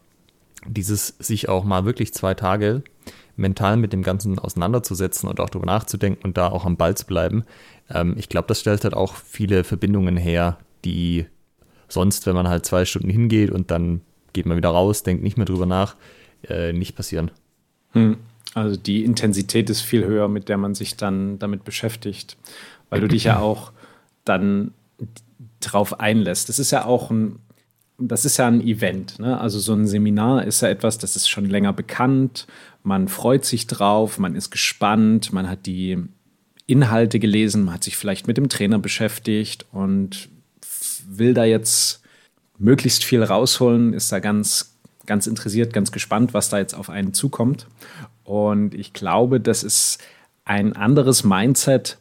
[0.67, 2.83] dieses sich auch mal wirklich zwei Tage
[3.35, 7.05] mental mit dem Ganzen auseinanderzusetzen und auch darüber nachzudenken und da auch am Ball zu
[7.05, 7.43] bleiben.
[7.89, 11.25] Ähm, ich glaube, das stellt halt auch viele Verbindungen her, die
[11.87, 14.01] sonst, wenn man halt zwei Stunden hingeht und dann
[14.33, 15.95] geht man wieder raus, denkt nicht mehr drüber nach,
[16.47, 17.31] äh, nicht passieren.
[17.91, 18.17] Hm.
[18.53, 22.37] Also die Intensität ist viel höher, mit der man sich dann damit beschäftigt,
[22.89, 23.73] weil du dich ja auch
[24.23, 24.71] dann
[25.59, 26.47] drauf einlässt.
[26.47, 27.39] Das ist ja auch ein,
[27.97, 29.19] das ist ja ein Event.
[29.19, 29.37] Ne?
[29.39, 32.47] Also so ein Seminar ist ja etwas, das ist schon länger bekannt
[32.85, 35.97] man freut sich drauf, man ist gespannt, man hat die
[36.67, 40.29] Inhalte gelesen, man hat sich vielleicht mit dem Trainer beschäftigt und
[41.07, 42.01] will da jetzt
[42.57, 47.13] möglichst viel rausholen, ist da ganz, ganz interessiert, ganz gespannt, was da jetzt auf einen
[47.13, 47.67] zukommt.
[48.23, 49.99] Und ich glaube, das ist
[50.45, 51.97] ein anderes Mindset,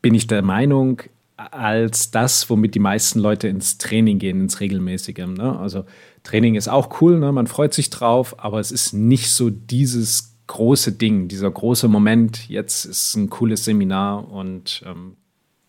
[0.00, 1.02] bin ich der Meinung,
[1.50, 5.26] als das, womit die meisten Leute ins Training gehen, ins Regelmäßige.
[5.26, 5.58] Ne?
[5.58, 5.84] Also
[6.22, 7.32] Training ist auch cool, ne?
[7.32, 12.48] man freut sich drauf, aber es ist nicht so dieses große Ding, dieser große Moment.
[12.48, 15.16] Jetzt ist ein cooles Seminar und ähm,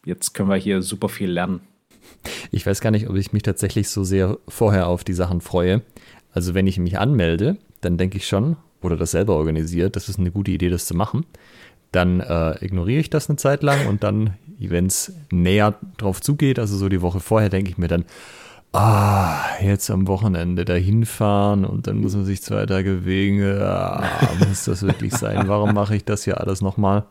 [0.05, 1.61] jetzt können wir hier super viel lernen.
[2.51, 5.81] Ich weiß gar nicht, ob ich mich tatsächlich so sehr vorher auf die Sachen freue.
[6.33, 10.19] Also wenn ich mich anmelde, dann denke ich schon, oder das selber organisiert, das ist
[10.19, 11.25] eine gute Idee, das zu machen.
[11.91, 14.33] Dann äh, ignoriere ich das eine Zeit lang und dann,
[14.69, 18.05] wenn es näher drauf zugeht, also so die Woche vorher, denke ich mir dann,
[18.73, 24.03] ah, jetzt am Wochenende dahin fahren und dann muss man sich zwei Tage wegen, ah,
[24.47, 25.47] muss das wirklich sein?
[25.47, 27.03] Warum mache ich das hier alles nochmal?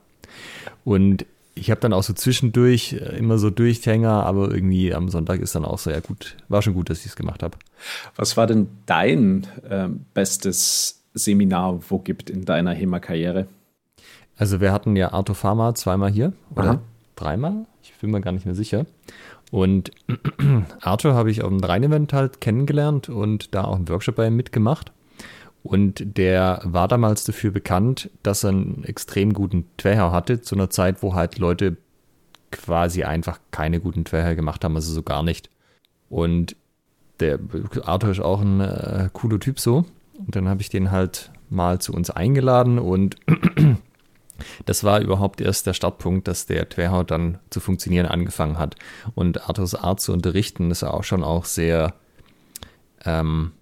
[0.84, 5.40] Und ich habe dann auch so zwischendurch äh, immer so Durchhänger, aber irgendwie am Sonntag
[5.40, 7.58] ist dann auch so, ja gut, war schon gut, dass ich es gemacht habe.
[8.16, 13.46] Was war denn dein äh, bestes Seminar, wo gibt in deiner HEMA-Karriere?
[14.36, 16.80] Also wir hatten ja Arto Pharma zweimal hier oder Aha.
[17.20, 18.86] Dreimal, ich bin mir gar nicht mehr sicher.
[19.50, 19.90] Und
[20.80, 24.36] Arthur habe ich auf dem Rhein-Event halt kennengelernt und da auch einen Workshop bei ihm
[24.36, 24.92] mitgemacht.
[25.62, 30.70] Und der war damals dafür bekannt, dass er einen extrem guten Twerher hatte, zu einer
[30.70, 31.76] Zeit, wo halt Leute
[32.50, 35.50] quasi einfach keine guten Twerher gemacht haben, also so gar nicht.
[36.08, 36.56] Und
[37.20, 37.38] der
[37.84, 39.84] Arthur ist auch ein äh, cooler Typ so.
[40.18, 43.16] Und dann habe ich den halt mal zu uns eingeladen und
[44.66, 48.76] das war überhaupt erst der Startpunkt, dass der Twerhaut dann zu funktionieren angefangen hat.
[49.14, 51.94] Und Arthurs Art zu unterrichten ist auch schon auch sehr,
[53.04, 53.52] ähm,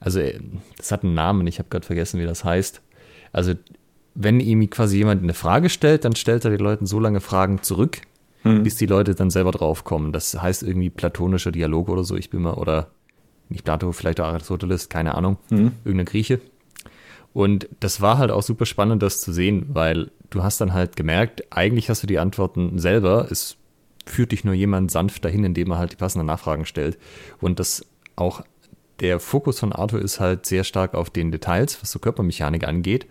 [0.00, 0.40] also äh,
[0.76, 2.82] das hat einen Namen, ich habe gerade vergessen, wie das heißt.
[3.32, 3.54] Also
[4.14, 7.62] wenn ihm quasi jemand eine Frage stellt, dann stellt er den Leuten so lange Fragen
[7.62, 8.00] zurück,
[8.42, 8.62] hm.
[8.62, 10.12] bis die Leute dann selber draufkommen.
[10.12, 12.88] Das heißt irgendwie platonischer Dialog oder so, ich bin mal, oder
[13.48, 15.72] nicht Plato, vielleicht auch Aristoteles, keine Ahnung, hm.
[15.84, 16.40] irgendeine Grieche.
[17.32, 20.96] Und das war halt auch super spannend, das zu sehen, weil du hast dann halt
[20.96, 23.28] gemerkt, eigentlich hast du die Antworten selber.
[23.30, 23.56] Es
[24.06, 26.98] führt dich nur jemand sanft dahin, indem er halt die passenden Nachfragen stellt.
[27.40, 27.84] Und das
[28.14, 28.42] auch
[29.00, 33.06] der Fokus von Arthur ist halt sehr stark auf den Details, was so Körpermechanik angeht.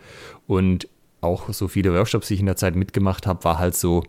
[0.48, 0.88] Und
[1.22, 4.04] auch so viele Workshops, die ich in der Zeit mitgemacht habe, war halt so,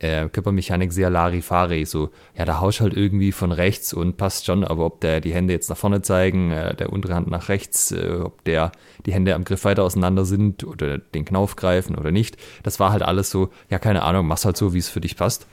[0.00, 1.84] äh, Körpermechanik sehr Larifari.
[1.84, 5.32] So, ja, da haust halt irgendwie von rechts und passt schon, aber ob der die
[5.32, 8.72] Hände jetzt nach vorne zeigen, äh, der untere Hand nach rechts, äh, ob der
[9.06, 12.92] die Hände am Griff weiter auseinander sind oder den Knauf greifen oder nicht, das war
[12.92, 15.46] halt alles so, ja, keine Ahnung, mach's halt so, wie es für dich passt.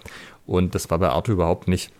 [0.46, 1.92] Und das war bei Arthur überhaupt nicht.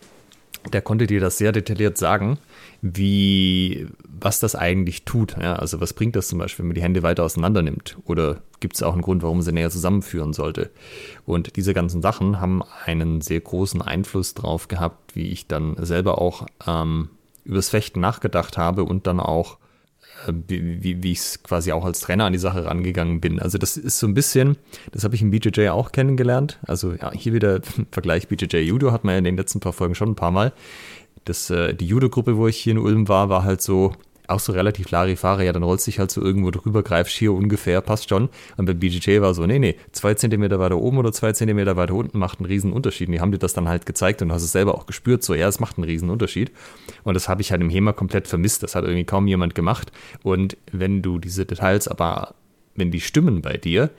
[0.72, 2.38] Der konnte dir das sehr detailliert sagen
[2.80, 5.36] wie, was das eigentlich tut.
[5.40, 7.98] Ja, also was bringt das zum Beispiel, wenn man die Hände weiter auseinander nimmt?
[8.04, 10.70] Oder gibt es auch einen Grund, warum man sie näher zusammenführen sollte?
[11.26, 16.20] Und diese ganzen Sachen haben einen sehr großen Einfluss drauf gehabt, wie ich dann selber
[16.20, 17.10] auch ähm,
[17.44, 19.58] übers Fechten nachgedacht habe und dann auch
[20.26, 23.40] äh, wie, wie ich es quasi auch als Trainer an die Sache rangegangen bin.
[23.40, 24.56] Also das ist so ein bisschen,
[24.92, 26.58] das habe ich im BJJ auch kennengelernt.
[26.66, 27.60] Also ja, hier wieder
[27.90, 30.52] Vergleich BJJ Judo hat man ja in den letzten paar Folgen schon ein paar Mal
[31.28, 33.92] das, äh, die Judo-Gruppe, wo ich hier in Ulm war, war halt so,
[34.28, 37.32] auch so relativ Larifare, ja, dann rollst du dich halt so irgendwo drüber, greifst hier
[37.32, 38.28] ungefähr, passt schon.
[38.56, 41.94] Und beim BJJ war so, nee, nee, zwei Zentimeter weiter oben oder zwei Zentimeter weiter
[41.94, 43.08] unten macht einen riesen Unterschied.
[43.08, 45.34] Und die haben dir das dann halt gezeigt und hast es selber auch gespürt, so,
[45.34, 46.52] ja, es macht einen riesen Unterschied.
[47.04, 48.62] Und das habe ich halt im HEMA komplett vermisst.
[48.62, 49.92] Das hat irgendwie kaum jemand gemacht.
[50.22, 52.34] Und wenn du diese Details aber,
[52.74, 53.90] wenn die stimmen bei dir,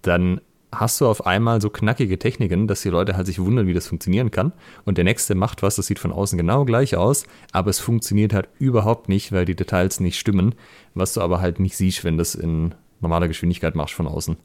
[0.00, 0.40] dann
[0.80, 3.88] hast du auf einmal so knackige Techniken, dass die Leute halt sich wundern, wie das
[3.88, 4.52] funktionieren kann.
[4.84, 8.32] Und der nächste macht was, das sieht von außen genau gleich aus, aber es funktioniert
[8.32, 10.54] halt überhaupt nicht, weil die Details nicht stimmen,
[10.94, 14.36] was du aber halt nicht siehst, wenn das in normaler Geschwindigkeit machst von außen.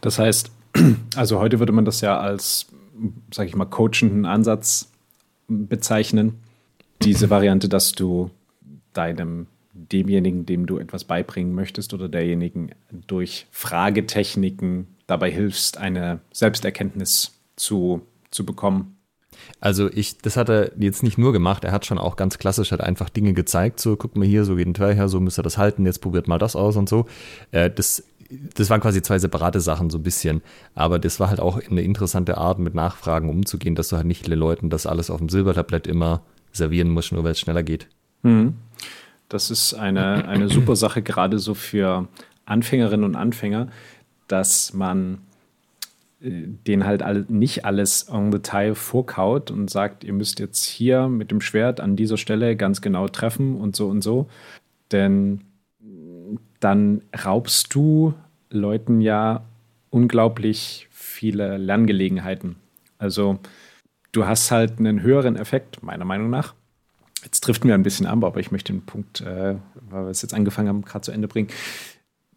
[0.00, 0.50] Das heißt,
[1.16, 2.66] also heute würde man das ja als,
[3.32, 4.90] sag ich mal, coachenden Ansatz
[5.48, 6.40] bezeichnen.
[7.02, 8.30] Diese Variante, dass du
[8.92, 12.72] deinem demjenigen, dem du etwas beibringen möchtest oder derjenigen
[13.06, 18.94] durch Fragetechniken dabei hilfst, eine Selbsterkenntnis zu, zu bekommen.
[19.60, 22.70] Also ich, das hat er jetzt nicht nur gemacht, er hat schon auch ganz klassisch
[22.70, 25.38] hat einfach Dinge gezeigt, so guck mal hier, so geht ein Teil her, so müsst
[25.38, 27.06] ihr das halten, jetzt probiert mal das aus und so.
[27.50, 28.04] Äh, das,
[28.54, 30.42] das waren quasi zwei separate Sachen so ein bisschen,
[30.74, 34.26] aber das war halt auch eine interessante Art, mit Nachfragen umzugehen, dass du halt nicht
[34.26, 37.88] den Leuten das alles auf dem Silbertablett immer servieren musst, nur weil es schneller geht.
[38.22, 38.54] Mhm.
[39.28, 42.08] Das ist eine, eine super Sache, gerade so für
[42.46, 43.68] Anfängerinnen und Anfänger,
[44.28, 45.18] dass man
[46.20, 51.30] äh, den halt nicht alles en Detail vorkaut und sagt, ihr müsst jetzt hier mit
[51.30, 54.28] dem Schwert an dieser Stelle ganz genau treffen und so und so.
[54.92, 55.40] Denn
[56.60, 58.14] dann raubst du
[58.50, 59.42] Leuten ja
[59.90, 62.56] unglaublich viele Lerngelegenheiten.
[62.98, 63.38] Also
[64.12, 66.54] du hast halt einen höheren Effekt, meiner Meinung nach.
[67.22, 69.56] Jetzt trifft mir ein bisschen an, aber ich möchte den Punkt, äh,
[69.88, 71.48] weil wir es jetzt angefangen haben, gerade zu Ende bringen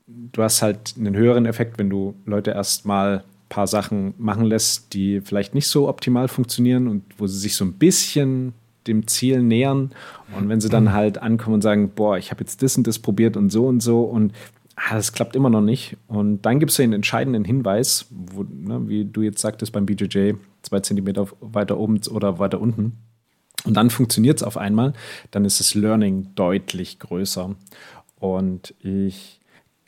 [0.07, 4.93] du hast halt einen höheren Effekt, wenn du Leute erstmal ein paar Sachen machen lässt,
[4.93, 8.53] die vielleicht nicht so optimal funktionieren und wo sie sich so ein bisschen
[8.87, 9.91] dem Ziel nähern.
[10.37, 12.99] Und wenn sie dann halt ankommen und sagen, boah, ich habe jetzt das und das
[12.99, 14.33] probiert und so und so und
[14.75, 15.97] ah, das klappt immer noch nicht.
[16.07, 20.33] Und dann gibt es den entscheidenden Hinweis, wo, ne, wie du jetzt sagtest beim BJJ,
[20.63, 22.97] zwei Zentimeter weiter oben oder weiter unten.
[23.63, 24.93] Und dann funktioniert es auf einmal,
[25.29, 27.55] dann ist das Learning deutlich größer.
[28.19, 29.40] Und ich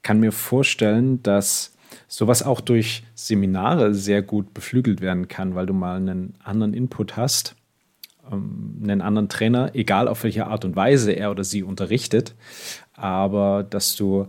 [0.04, 1.74] kann mir vorstellen, dass
[2.08, 7.18] sowas auch durch Seminare sehr gut beflügelt werden kann, weil du mal einen anderen Input
[7.18, 7.56] hast,
[8.32, 12.36] ähm, einen anderen Trainer, egal auf welche Art und Weise er oder sie unterrichtet,
[12.94, 14.28] aber dass du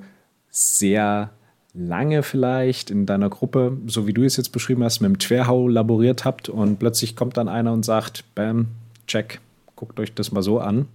[0.50, 1.30] sehr
[1.74, 5.68] lange vielleicht in deiner Gruppe, so wie du es jetzt beschrieben hast, mit dem Querhau
[5.68, 8.68] laboriert habt und plötzlich kommt dann einer und sagt, bam,
[9.08, 9.40] check,
[9.74, 10.86] guckt euch das mal so an.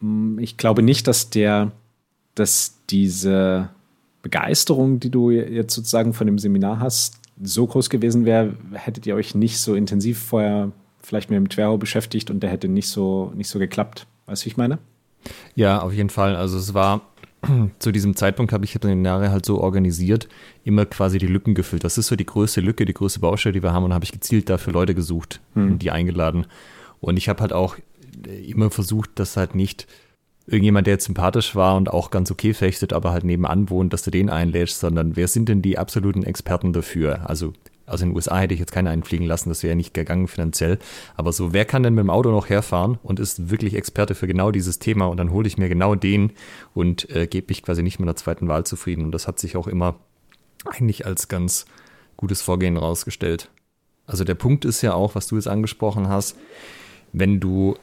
[0.00, 1.72] Mm, ich glaube nicht, dass der,
[2.36, 3.68] dass diese
[4.26, 9.14] Begeisterung, die du jetzt sozusagen von dem Seminar hast, so groß gewesen wäre, hättet ihr
[9.14, 13.30] euch nicht so intensiv vorher vielleicht mit dem Querhau beschäftigt und der hätte nicht so,
[13.36, 14.08] nicht so geklappt.
[14.26, 14.80] Weißt du, wie ich meine?
[15.54, 16.34] Ja, auf jeden Fall.
[16.34, 17.02] Also es war
[17.78, 20.28] zu diesem Zeitpunkt habe ich die Seminare halt so organisiert,
[20.64, 21.84] immer quasi die Lücken gefüllt.
[21.84, 24.10] Das ist so die größte Lücke, die größte Baustelle, die wir haben und habe ich
[24.10, 25.70] gezielt dafür Leute gesucht hm.
[25.70, 26.46] und die eingeladen.
[27.00, 27.76] Und ich habe halt auch
[28.44, 29.86] immer versucht, dass halt nicht
[30.46, 34.02] irgendjemand, der jetzt sympathisch war und auch ganz okay fechtet, aber halt nebenan wohnt, dass
[34.02, 37.28] du den einlädst, sondern wer sind denn die absoluten Experten dafür?
[37.28, 37.52] Also
[37.86, 40.26] also in den USA hätte ich jetzt keinen einfliegen lassen, das wäre ja nicht gegangen
[40.26, 40.78] finanziell.
[41.16, 44.26] Aber so, wer kann denn mit dem Auto noch herfahren und ist wirklich Experte für
[44.26, 46.32] genau dieses Thema und dann hole ich mir genau den
[46.74, 49.04] und äh, gebe mich quasi nicht mit der zweiten Wahl zufrieden.
[49.04, 49.94] Und das hat sich auch immer
[50.64, 51.66] eigentlich als ganz
[52.16, 53.50] gutes Vorgehen rausgestellt.
[54.06, 56.36] Also der Punkt ist ja auch, was du jetzt angesprochen hast,
[57.12, 57.76] wenn du,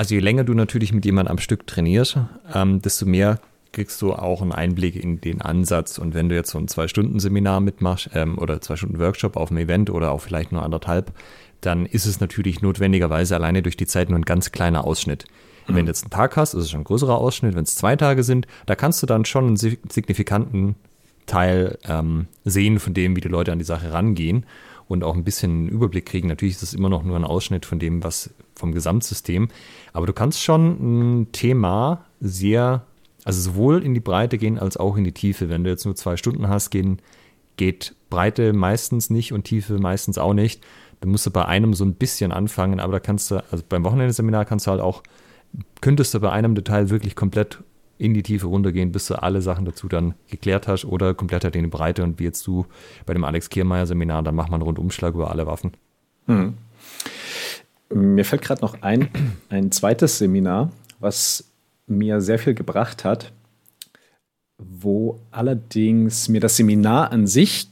[0.00, 2.16] also je länger du natürlich mit jemandem am Stück trainierst,
[2.54, 3.38] ähm, desto mehr
[3.70, 5.98] kriegst du auch einen Einblick in den Ansatz.
[5.98, 10.12] Und wenn du jetzt so ein Zwei-Stunden-Seminar mitmachst ähm, oder Zwei-Stunden-Workshop auf einem Event oder
[10.12, 11.12] auch vielleicht nur anderthalb,
[11.60, 15.26] dann ist es natürlich notwendigerweise alleine durch die Zeit nur ein ganz kleiner Ausschnitt.
[15.68, 15.74] Mhm.
[15.74, 17.54] Wenn du jetzt einen Tag hast, ist es schon ein größerer Ausschnitt.
[17.54, 20.76] Wenn es zwei Tage sind, da kannst du dann schon einen signifikanten
[21.26, 24.46] Teil ähm, sehen von dem, wie die Leute an die Sache rangehen
[24.88, 26.28] und auch ein bisschen einen Überblick kriegen.
[26.28, 29.48] Natürlich ist es immer noch nur ein Ausschnitt von dem, was vom Gesamtsystem.
[29.92, 32.84] Aber du kannst schon ein Thema sehr
[33.24, 35.48] also sowohl in die Breite gehen als auch in die Tiefe.
[35.48, 37.00] Wenn du jetzt nur zwei Stunden hast, gehen,
[37.56, 40.64] geht Breite meistens nicht und Tiefe meistens auch nicht.
[41.00, 43.84] Dann musst du bei einem so ein bisschen anfangen, aber da kannst du, also beim
[43.84, 45.02] Wochenendeseminar kannst du halt auch,
[45.80, 47.62] könntest du bei einem Detail wirklich komplett
[47.98, 51.54] in die Tiefe runtergehen, bis du alle Sachen dazu dann geklärt hast oder komplett halt
[51.54, 52.66] in die Breite und wie jetzt du
[53.04, 55.72] bei dem Alex Kiermeier Seminar, dann macht man einen Rundumschlag über alle Waffen.
[56.26, 56.54] Hm.
[57.92, 59.08] Mir fällt gerade noch ein,
[59.48, 61.44] ein zweites Seminar, was
[61.86, 63.32] mir sehr viel gebracht hat,
[64.58, 67.68] wo allerdings mir das Seminar an sich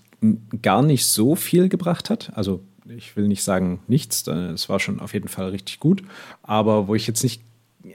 [0.63, 2.33] gar nicht so viel gebracht hat.
[2.35, 6.03] Also ich will nicht sagen nichts, es war schon auf jeden Fall richtig gut,
[6.43, 7.43] aber wo ich jetzt nicht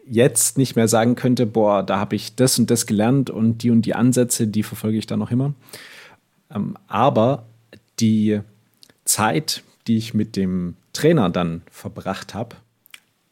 [0.05, 3.69] jetzt nicht mehr sagen könnte, boah, da habe ich das und das gelernt und die
[3.69, 5.53] und die Ansätze, die verfolge ich dann noch immer.
[6.53, 7.45] Ähm, aber
[7.99, 8.39] die
[9.05, 12.55] Zeit, die ich mit dem Trainer dann verbracht habe,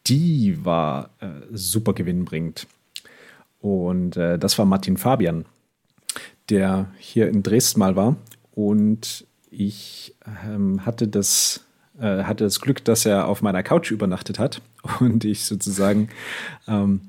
[0.07, 2.67] die war äh, super gewinnbringend.
[3.61, 5.45] Und äh, das war Martin Fabian,
[6.49, 8.15] der hier in Dresden mal war.
[8.53, 11.63] Und ich ähm, hatte, das,
[11.99, 14.61] äh, hatte das Glück, dass er auf meiner Couch übernachtet hat
[14.99, 16.09] und ich sozusagen
[16.67, 17.01] ähm,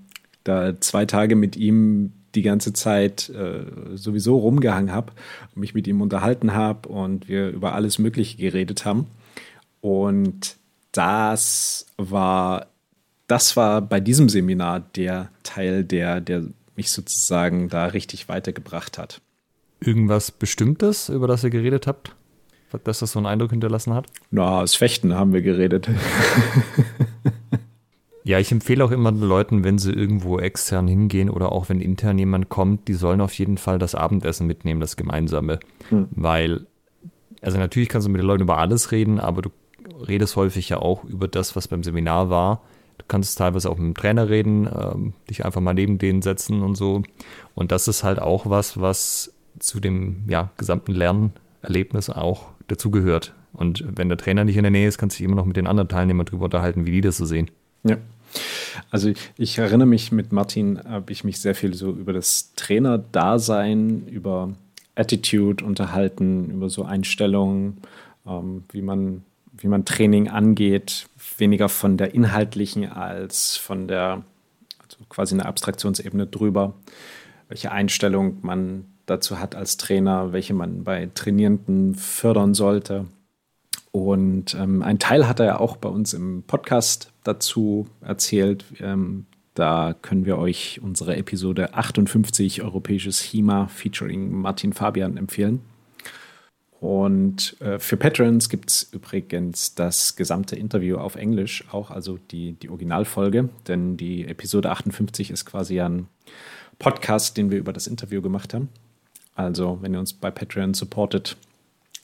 [0.45, 5.13] da zwei Tage mit ihm die ganze Zeit äh, sowieso rumgehangen habe
[5.55, 9.07] mich mit ihm unterhalten habe und wir über alles Mögliche geredet haben.
[9.83, 10.57] Und
[10.93, 12.73] das war
[13.33, 16.45] das war bei diesem Seminar der Teil, der, der
[16.77, 19.23] mich sozusagen da richtig weitergebracht hat.
[19.81, 22.15] Irgendwas Bestimmtes, über das ihr geredet habt?
[22.85, 24.07] Dass das so einen Eindruck hinterlassen hat?
[24.31, 25.89] Na, das Fechten haben wir geredet.
[28.25, 31.81] ja, ich empfehle auch immer den Leuten, wenn sie irgendwo extern hingehen oder auch wenn
[31.81, 35.59] intern jemand kommt, die sollen auf jeden Fall das Abendessen mitnehmen, das gemeinsame.
[35.89, 36.09] Hm.
[36.11, 36.67] Weil,
[37.41, 39.51] also natürlich kannst du mit den Leuten über alles reden, aber du
[40.09, 42.63] redest häufig ja auch über das, was beim Seminar war
[42.99, 46.63] Du kannst teilweise auch mit dem Trainer reden, ähm, dich einfach mal neben denen setzen
[46.63, 47.03] und so.
[47.55, 53.35] Und das ist halt auch was, was zu dem ja, gesamten Lernerlebnis auch dazugehört.
[53.53, 55.57] Und wenn der Trainer nicht in der Nähe ist, kannst du dich immer noch mit
[55.57, 57.51] den anderen Teilnehmern darüber unterhalten, wie die das so sehen.
[57.83, 57.97] Ja.
[58.91, 64.07] Also ich, erinnere mich, mit Martin habe ich mich sehr viel so über das Trainerdasein,
[64.07, 64.55] über
[64.95, 67.79] Attitude unterhalten, über so Einstellungen,
[68.27, 69.23] ähm, wie, man,
[69.63, 71.07] wie man Training angeht,
[71.39, 74.23] weniger von der inhaltlichen als von der,
[74.79, 76.75] also quasi eine Abstraktionsebene drüber,
[77.49, 83.07] welche Einstellung man dazu hat als Trainer, welche man bei Trainierenden fördern sollte.
[83.91, 89.27] Und ähm, ein Teil hat er ja auch bei uns im Podcast dazu erzählt, ähm,
[89.55, 95.61] Da können wir euch unsere Episode 58 Europäisches HIMA featuring Martin Fabian empfehlen.
[96.83, 102.55] Und äh, für Patrons gibt es übrigens das gesamte Interview auf Englisch, auch also die,
[102.55, 106.09] die Originalfolge, denn die Episode 58 ist quasi ein
[106.81, 108.69] Podcast, den wir über das Interview gemacht haben.
[109.37, 111.37] Also, wenn ihr uns bei Patreon supportet,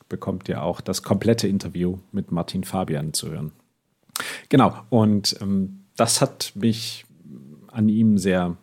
[0.08, 3.50] bekommt ihr auch das komplette Interview mit Martin Fabian zu hören.
[4.48, 7.04] Genau, und ähm, das hat mich
[7.66, 8.56] an ihm sehr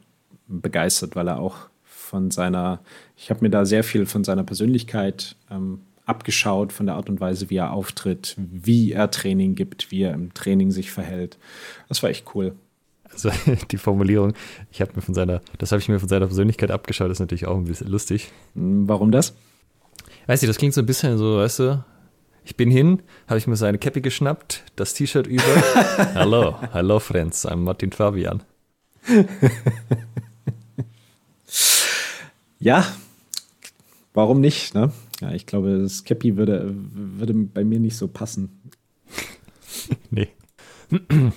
[0.48, 2.80] begeistert, weil er auch von seiner,
[3.18, 7.20] ich habe mir da sehr viel von seiner Persönlichkeit ähm, abgeschaut von der Art und
[7.20, 11.38] Weise, wie er auftritt, wie er Training gibt, wie er im Training sich verhält.
[11.90, 12.56] Das war echt cool.
[13.12, 13.32] Also
[13.72, 14.34] die Formulierung,
[14.72, 17.48] ich habe mir von seiner, das habe ich mir von seiner Persönlichkeit abgeschaut, ist natürlich
[17.48, 18.32] auch ein bisschen lustig.
[18.54, 19.36] Hm, warum das?
[20.28, 21.84] Weißt du, das klingt so ein bisschen so, weißt du,
[22.44, 25.44] ich bin hin, habe ich mir seine Cappy geschnappt, das T-Shirt über.
[26.14, 28.44] Hallo, hello friends, I'm Martin Fabian.
[32.60, 32.86] ja,
[34.14, 34.92] warum nicht, ne?
[35.22, 38.62] Ja, ich glaube, das Cappy würde, würde bei mir nicht so passen.
[40.12, 40.28] nee.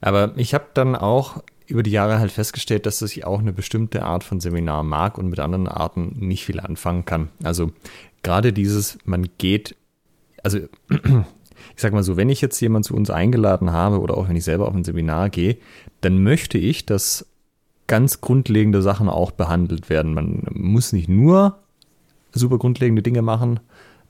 [0.00, 4.04] Aber ich habe dann auch über die Jahre halt festgestellt, dass ich auch eine bestimmte
[4.04, 7.28] Art von Seminar mag und mit anderen Arten nicht viel anfangen kann.
[7.42, 7.72] Also
[8.22, 9.76] gerade dieses, man geht,
[10.42, 14.28] also ich sag mal so, wenn ich jetzt jemanden zu uns eingeladen habe oder auch
[14.28, 15.58] wenn ich selber auf ein Seminar gehe,
[16.00, 17.26] dann möchte ich, dass
[17.86, 20.14] ganz grundlegende Sachen auch behandelt werden.
[20.14, 21.58] Man muss nicht nur
[22.32, 23.60] super grundlegende Dinge machen.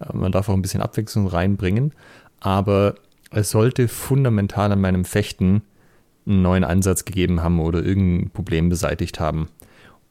[0.01, 1.93] Äh, man darf auch ein bisschen Abwechslung reinbringen.
[2.41, 2.95] Aber
[3.31, 5.63] es sollte fundamental an meinem Fechten
[6.27, 9.49] einen neuen Ansatz gegeben haben oder irgendein Problem beseitigt haben.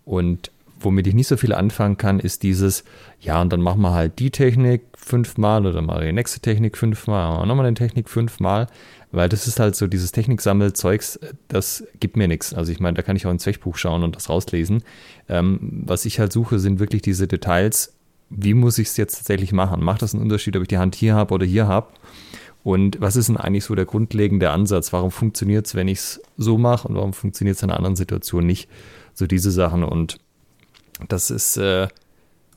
[0.03, 2.83] Und womit ich nicht so viel anfangen kann, ist dieses,
[3.19, 7.41] ja, und dann machen wir halt die Technik fünfmal oder mal die nächste Technik fünfmal,
[7.41, 8.67] und nochmal eine Technik fünfmal,
[9.11, 12.53] weil das ist halt so dieses Techniksammelzeugs, das gibt mir nichts.
[12.53, 14.83] Also ich meine, da kann ich auch ins Zweckbuch schauen und das rauslesen.
[15.29, 17.96] Ähm, was ich halt suche, sind wirklich diese Details,
[18.29, 19.83] wie muss ich es jetzt tatsächlich machen?
[19.83, 21.87] Macht das einen Unterschied, ob ich die Hand hier habe oder hier habe?
[22.63, 24.91] Und was ist denn eigentlich so der grundlegende Ansatz?
[24.91, 27.95] Warum funktioniert es, wenn ich es so mache und warum funktioniert es in einer anderen
[27.95, 28.69] Situation nicht?
[29.13, 29.83] So diese Sachen.
[29.83, 30.19] Und
[31.07, 31.87] das ist äh,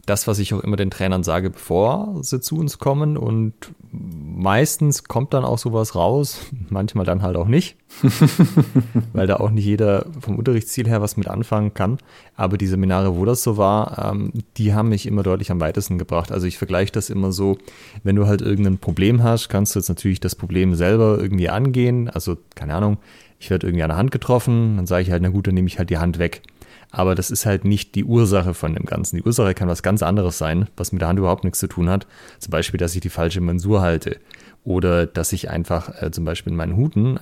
[0.07, 3.17] das, was ich auch immer den Trainern sage, bevor sie zu uns kommen.
[3.17, 3.55] Und
[3.93, 7.77] meistens kommt dann auch sowas raus, manchmal dann halt auch nicht,
[9.13, 11.99] weil da auch nicht jeder vom Unterrichtsziel her was mit anfangen kann.
[12.37, 15.99] Aber die Seminare, wo das so war, ähm, die haben mich immer deutlich am weitesten
[15.99, 16.33] gebracht.
[16.33, 17.59] Also ich vergleiche das immer so,
[18.03, 22.09] wenn du halt irgendein Problem hast, kannst du jetzt natürlich das Problem selber irgendwie angehen.
[22.09, 22.99] Also keine Ahnung,
[23.39, 25.69] ich werde irgendwie an der Hand getroffen, dann sage ich halt, na gut, dann nehme
[25.69, 26.43] ich halt die Hand weg.
[26.91, 29.17] Aber das ist halt nicht die Ursache von dem Ganzen.
[29.17, 31.89] Die Ursache kann was ganz anderes sein, was mit der Hand überhaupt nichts zu tun
[31.89, 32.07] hat.
[32.39, 34.19] Zum Beispiel, dass ich die falsche Mensur halte.
[34.65, 37.21] Oder dass ich einfach äh, zum Beispiel in meinen Huten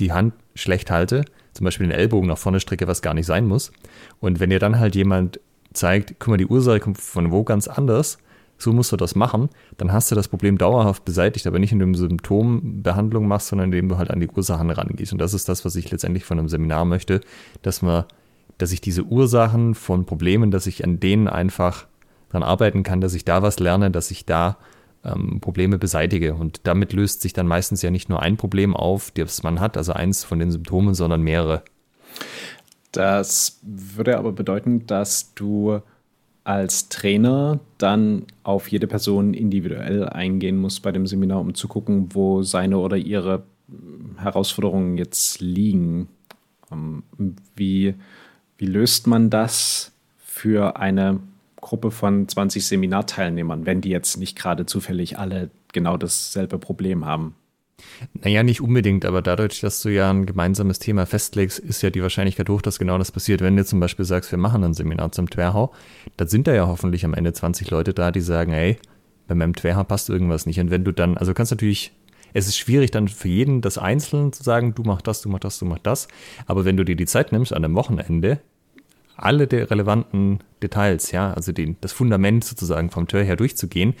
[0.00, 3.46] die Hand schlecht halte, zum Beispiel den Ellbogen nach vorne strecke, was gar nicht sein
[3.46, 3.72] muss.
[4.20, 5.40] Und wenn ihr dann halt jemand
[5.72, 8.18] zeigt, guck mal, die Ursache kommt von wo ganz anders,
[8.56, 11.92] so musst du das machen, dann hast du das Problem dauerhaft beseitigt, aber nicht indem
[11.92, 15.12] du Symptombehandlung machst, sondern indem du halt an die Ursachen rangehst.
[15.12, 17.20] Und das ist das, was ich letztendlich von einem Seminar möchte,
[17.62, 18.04] dass man
[18.58, 21.86] dass ich diese Ursachen von Problemen, dass ich an denen einfach
[22.30, 24.58] dran arbeiten kann, dass ich da was lerne, dass ich da
[25.04, 26.34] ähm, Probleme beseitige.
[26.34, 29.76] Und damit löst sich dann meistens ja nicht nur ein Problem auf, das man hat,
[29.76, 31.62] also eins von den Symptomen, sondern mehrere.
[32.92, 35.80] Das würde aber bedeuten, dass du
[36.44, 42.08] als Trainer dann auf jede Person individuell eingehen musst bei dem Seminar, um zu gucken,
[42.12, 43.44] wo seine oder ihre
[44.16, 46.08] Herausforderungen jetzt liegen.
[46.70, 47.02] Ähm,
[47.56, 47.94] wie
[48.58, 51.20] wie löst man das für eine
[51.60, 57.34] Gruppe von 20 Seminarteilnehmern, wenn die jetzt nicht gerade zufällig alle genau dasselbe Problem haben?
[58.12, 62.02] Naja, nicht unbedingt, aber dadurch, dass du ja ein gemeinsames Thema festlegst, ist ja die
[62.02, 63.40] Wahrscheinlichkeit hoch, dass genau das passiert.
[63.40, 65.72] Wenn du zum Beispiel sagst, wir machen ein Seminar zum Twerhau,
[66.16, 68.78] dann sind da ja hoffentlich am Ende 20 Leute da, die sagen, ey,
[69.26, 70.60] bei meinem Twerhau passt irgendwas nicht.
[70.60, 71.92] Und wenn du dann, also kannst natürlich,
[72.34, 75.38] es ist schwierig dann für jeden das einzeln zu sagen, du mach das, du mach
[75.38, 76.08] das, du mach das.
[76.46, 78.40] Aber wenn du dir die Zeit nimmst an einem Wochenende,
[79.16, 83.94] alle der relevanten Details, ja, also den, das Fundament sozusagen vom Tör her durchzugehen,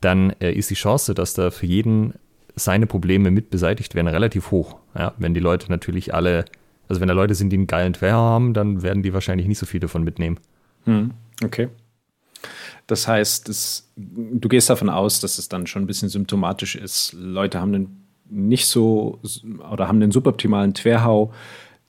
[0.00, 2.14] dann äh, ist die Chance, dass da für jeden
[2.56, 4.78] seine Probleme mit beseitigt werden, relativ hoch.
[4.96, 6.46] Ja, wenn die Leute natürlich alle,
[6.88, 9.58] also wenn da Leute sind, die einen geilen Twer haben, dann werden die wahrscheinlich nicht
[9.58, 10.38] so viel davon mitnehmen.
[10.84, 11.10] Hm,
[11.44, 11.68] okay.
[12.86, 17.12] Das heißt, es, du gehst davon aus, dass es dann schon ein bisschen symptomatisch ist.
[17.14, 19.20] Leute haben einen nicht so
[19.70, 21.32] oder haben einen suboptimalen Twerhau,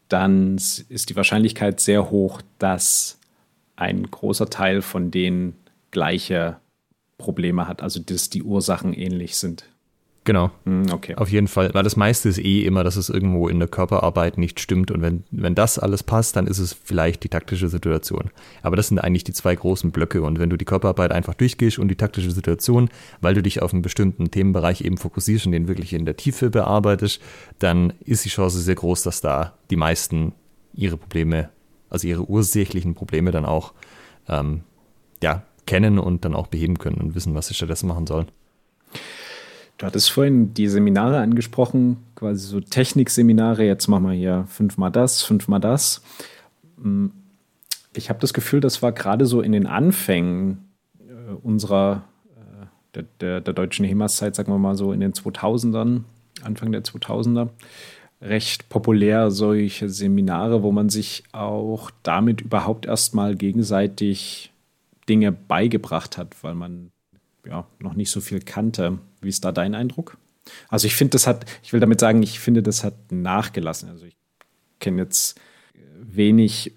[0.09, 3.19] dann ist die Wahrscheinlichkeit sehr hoch, dass
[3.75, 5.55] ein großer Teil von denen
[5.91, 6.57] gleiche
[7.17, 9.65] Probleme hat, also dass die Ursachen ähnlich sind.
[10.25, 10.49] Genau.
[10.65, 11.13] Mm, okay.
[11.15, 14.39] Auf jeden Fall, weil das meiste ist eh immer, dass es irgendwo in der Körperarbeit
[14.39, 14.89] nicht stimmt.
[14.89, 18.31] Und wenn, wenn das alles passt, dann ist es vielleicht die taktische Situation.
[18.63, 20.23] Aber das sind eigentlich die zwei großen Blöcke.
[20.23, 22.89] Und wenn du die Körperarbeit einfach durchgehst und die taktische Situation,
[23.21, 26.49] weil du dich auf einen bestimmten Themenbereich eben fokussierst und den wirklich in der Tiefe
[26.49, 27.21] bearbeitest,
[27.59, 30.33] dann ist die Chance sehr groß, dass da die meisten
[30.73, 31.49] ihre Probleme,
[31.91, 33.73] also ihre ursächlichen Probleme dann auch
[34.27, 34.61] ähm,
[35.21, 38.25] ja, kennen und dann auch beheben können und wissen, was sie stattdessen machen sollen.
[39.77, 43.65] Du hattest vorhin die Seminare angesprochen, quasi so Technikseminare.
[43.65, 46.01] Jetzt machen wir hier fünfmal das, fünfmal das.
[46.81, 47.11] Hm,
[47.93, 50.69] ich habe das Gefühl, das war gerade so in den Anfängen
[50.99, 52.03] äh, unserer,
[52.35, 56.03] äh, der, der, der deutschen HEMAS-Zeit, sagen wir mal so in den 2000ern,
[56.41, 57.49] Anfang der 2000er,
[58.21, 64.53] recht populär, solche Seminare, wo man sich auch damit überhaupt erstmal gegenseitig
[65.09, 66.91] Dinge beigebracht hat, weil man
[67.45, 68.99] ja noch nicht so viel kannte.
[69.25, 70.17] Wie ist da dein Eindruck?
[70.69, 73.89] Also ich finde, das hat, ich will damit sagen, ich finde, das hat nachgelassen.
[73.89, 74.15] Also ich
[74.79, 75.39] kenne jetzt
[75.99, 76.71] wenig,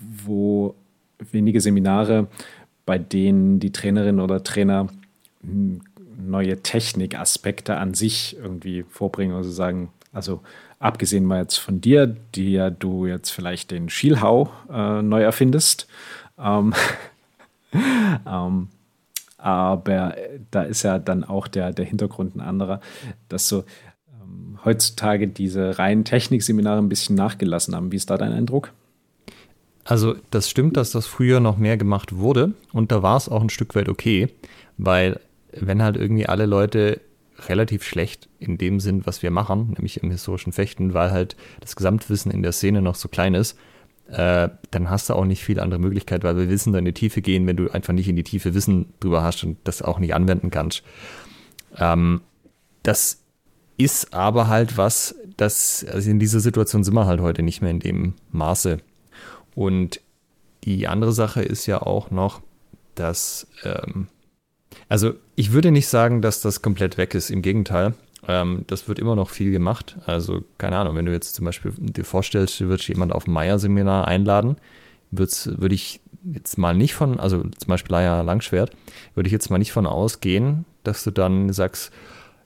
[0.00, 0.74] wo
[1.18, 2.28] wenige Seminare,
[2.86, 4.88] bei denen die Trainerin oder Trainer
[5.42, 10.42] neue Technikaspekte an sich irgendwie vorbringen, also sagen, also
[10.78, 15.86] abgesehen mal jetzt von dir, die ja du jetzt vielleicht den Schielhau äh, neu erfindest,
[16.38, 16.74] ähm,
[18.26, 18.68] ähm,
[19.42, 20.14] aber
[20.50, 22.80] da ist ja dann auch der, der Hintergrund ein anderer,
[23.28, 23.64] dass so
[24.08, 27.90] ähm, heutzutage diese reinen Technikseminare ein bisschen nachgelassen haben.
[27.90, 28.72] Wie ist da dein Eindruck?
[29.84, 33.42] Also das stimmt, dass das früher noch mehr gemacht wurde und da war es auch
[33.42, 34.28] ein Stück weit okay,
[34.78, 35.18] weil
[35.52, 37.00] wenn halt irgendwie alle Leute
[37.48, 41.74] relativ schlecht in dem sind, was wir machen, nämlich im historischen Fechten, weil halt das
[41.74, 43.58] Gesamtwissen in der Szene noch so klein ist,
[44.12, 47.22] äh, dann hast du auch nicht viel andere Möglichkeit, weil wir Wissen in die Tiefe
[47.22, 50.14] gehen, wenn du einfach nicht in die Tiefe Wissen drüber hast und das auch nicht
[50.14, 50.82] anwenden kannst.
[51.78, 52.20] Ähm,
[52.82, 53.22] das
[53.78, 57.70] ist aber halt was, das, also in dieser Situation sind wir halt heute nicht mehr
[57.70, 58.78] in dem Maße.
[59.54, 60.00] Und
[60.64, 62.42] die andere Sache ist ja auch noch,
[62.94, 64.08] dass, ähm,
[64.90, 67.94] also ich würde nicht sagen, dass das komplett weg ist, im Gegenteil.
[68.28, 69.96] Ähm, das wird immer noch viel gemacht.
[70.06, 73.32] Also, keine Ahnung, wenn du jetzt zum Beispiel dir vorstellst, du würdest jemand auf ein
[73.32, 74.56] Meier-Seminar einladen,
[75.10, 78.70] würde ich jetzt mal nicht von, also zum Beispiel Leier Langschwert,
[79.14, 81.92] würde ich jetzt mal nicht von ausgehen, dass du dann sagst,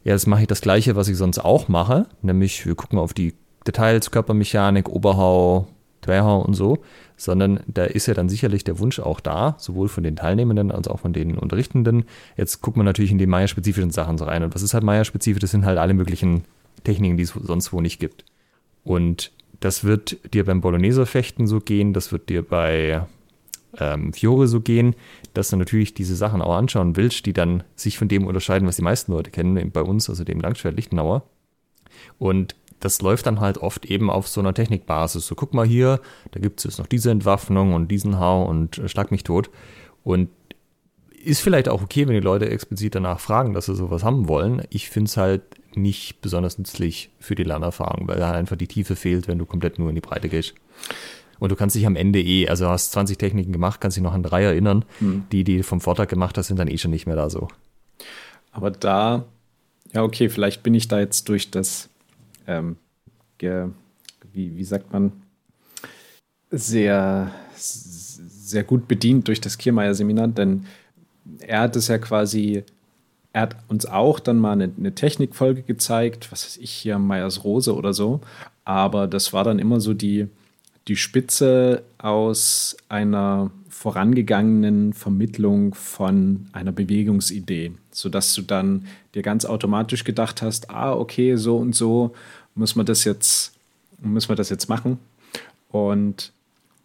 [0.05, 3.13] ja, jetzt mache ich das Gleiche, was ich sonst auch mache, nämlich wir gucken auf
[3.13, 3.35] die
[3.67, 5.69] Details, Körpermechanik, Oberhau,
[6.07, 6.79] Querhau und so,
[7.17, 10.89] sondern da ist ja dann sicherlich der Wunsch auch da, sowohl von den Teilnehmenden als
[10.89, 12.05] auch von den Unterrichtenden.
[12.37, 14.43] Jetzt guckt man natürlich in die Maya-spezifischen Sachen so rein.
[14.43, 15.41] Und was ist halt Maya-spezifisch?
[15.41, 16.45] Das sind halt alle möglichen
[16.85, 18.25] Techniken, die es sonst wo nicht gibt.
[18.85, 23.07] Und das wird dir beim Bolognese-Fechten so gehen, das wird dir bei
[23.79, 24.95] ähm, Fiore so gehen,
[25.35, 28.77] dass du natürlich diese Sachen auch anschauen willst, die dann sich von dem unterscheiden, was
[28.77, 31.23] die meisten Leute kennen, bei uns, also dem Langschwert Lichtenauer.
[32.19, 35.27] Und das läuft dann halt oft eben auf so einer Technikbasis.
[35.27, 36.01] So, guck mal hier,
[36.33, 39.51] da gibt es jetzt noch diese Entwaffnung und diesen Hau und äh, schlag mich tot.
[40.05, 40.29] Und
[41.25, 44.63] ist vielleicht auch okay, wenn die Leute explizit danach fragen, dass sie sowas haben wollen.
[44.71, 45.43] Ich finde es halt
[45.75, 49.79] nicht besonders nützlich für die Lernerfahrung, weil da einfach die Tiefe fehlt, wenn du komplett
[49.79, 50.55] nur in die Breite gehst.
[51.39, 54.15] Und du kannst dich am Ende eh, also hast 20 Techniken gemacht, kannst dich noch
[54.15, 54.85] an drei erinnern.
[55.01, 55.25] Mhm.
[55.33, 57.49] Die, die vom Vortag gemacht hast, sind dann eh schon nicht mehr da so.
[58.53, 59.25] Aber da,
[59.93, 61.91] ja, okay, vielleicht bin ich da jetzt durch das
[62.47, 62.77] ähm,
[63.39, 63.69] ge,
[64.33, 65.13] wie, wie sagt man,
[66.51, 70.67] sehr, sehr gut bedient durch das Kiermeier-Seminar, denn
[71.41, 72.65] er hat es ja quasi,
[73.33, 77.45] er hat uns auch dann mal eine, eine Technikfolge gezeigt, was weiß ich hier, Meyers
[77.45, 78.21] Rose oder so,
[78.65, 80.29] aber das war dann immer so die,
[80.89, 90.05] die Spitze aus einer vorangegangenen Vermittlung von einer Bewegungsidee, sodass du dann dir ganz automatisch
[90.05, 92.15] gedacht hast, ah, okay, so und so
[92.55, 93.53] müssen wir das jetzt,
[94.01, 94.99] müssen wir das jetzt machen.
[95.71, 96.33] Und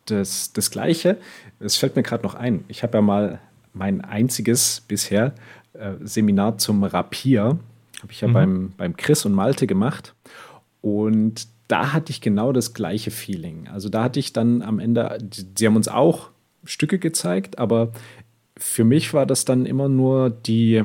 [0.06, 1.18] das, das Gleiche,
[1.60, 3.39] es fällt mir gerade noch ein, ich habe ja mal
[3.74, 5.34] mein einziges bisher
[5.74, 7.58] äh, Seminar zum Rapier,
[8.02, 8.34] habe ich ja mhm.
[8.34, 10.14] beim, beim Chris und Malte gemacht.
[10.82, 13.69] Und da hatte ich genau das gleiche Feeling.
[13.69, 15.17] Also da hatte ich dann am Ende,
[15.57, 16.30] sie haben uns auch
[16.65, 17.93] Stücke gezeigt, aber
[18.57, 20.84] für mich war das dann immer nur die,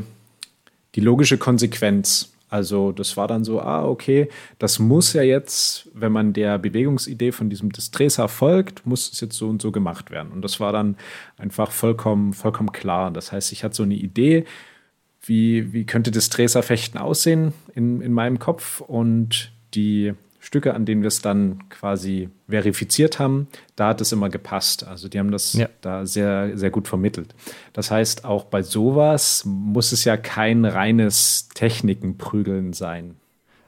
[0.95, 2.33] die logische Konsequenz.
[2.49, 4.29] Also das war dann so, ah, okay,
[4.61, 9.37] das muss ja jetzt, wenn man der Bewegungsidee von diesem Distresa folgt, muss es jetzt
[9.37, 10.31] so und so gemacht werden.
[10.31, 10.97] Und das war dann
[11.37, 13.11] einfach vollkommen, vollkommen klar.
[13.11, 14.45] Das heißt, ich hatte so eine Idee,
[15.21, 20.15] wie, wie könnte Distresa-Fechten aussehen in, in meinem Kopf und die
[20.47, 24.87] Stücke, an denen wir es dann quasi verifiziert haben, da hat es immer gepasst.
[24.87, 25.69] Also die haben das ja.
[25.81, 27.35] da sehr, sehr gut vermittelt.
[27.73, 33.17] Das heißt, auch bei sowas muss es ja kein reines Technikenprügeln sein.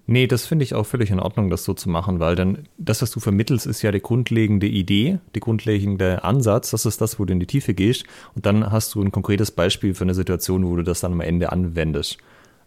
[0.06, 3.02] Nee, das finde ich auch völlig in Ordnung, das so zu machen, weil dann das,
[3.02, 6.70] was du vermittelst, ist ja die grundlegende Idee, die grundlegende Ansatz.
[6.70, 8.04] Das ist das, wo du in die Tiefe gehst.
[8.36, 11.20] Und dann hast du ein konkretes Beispiel für eine Situation, wo du das dann am
[11.20, 12.18] Ende anwendest.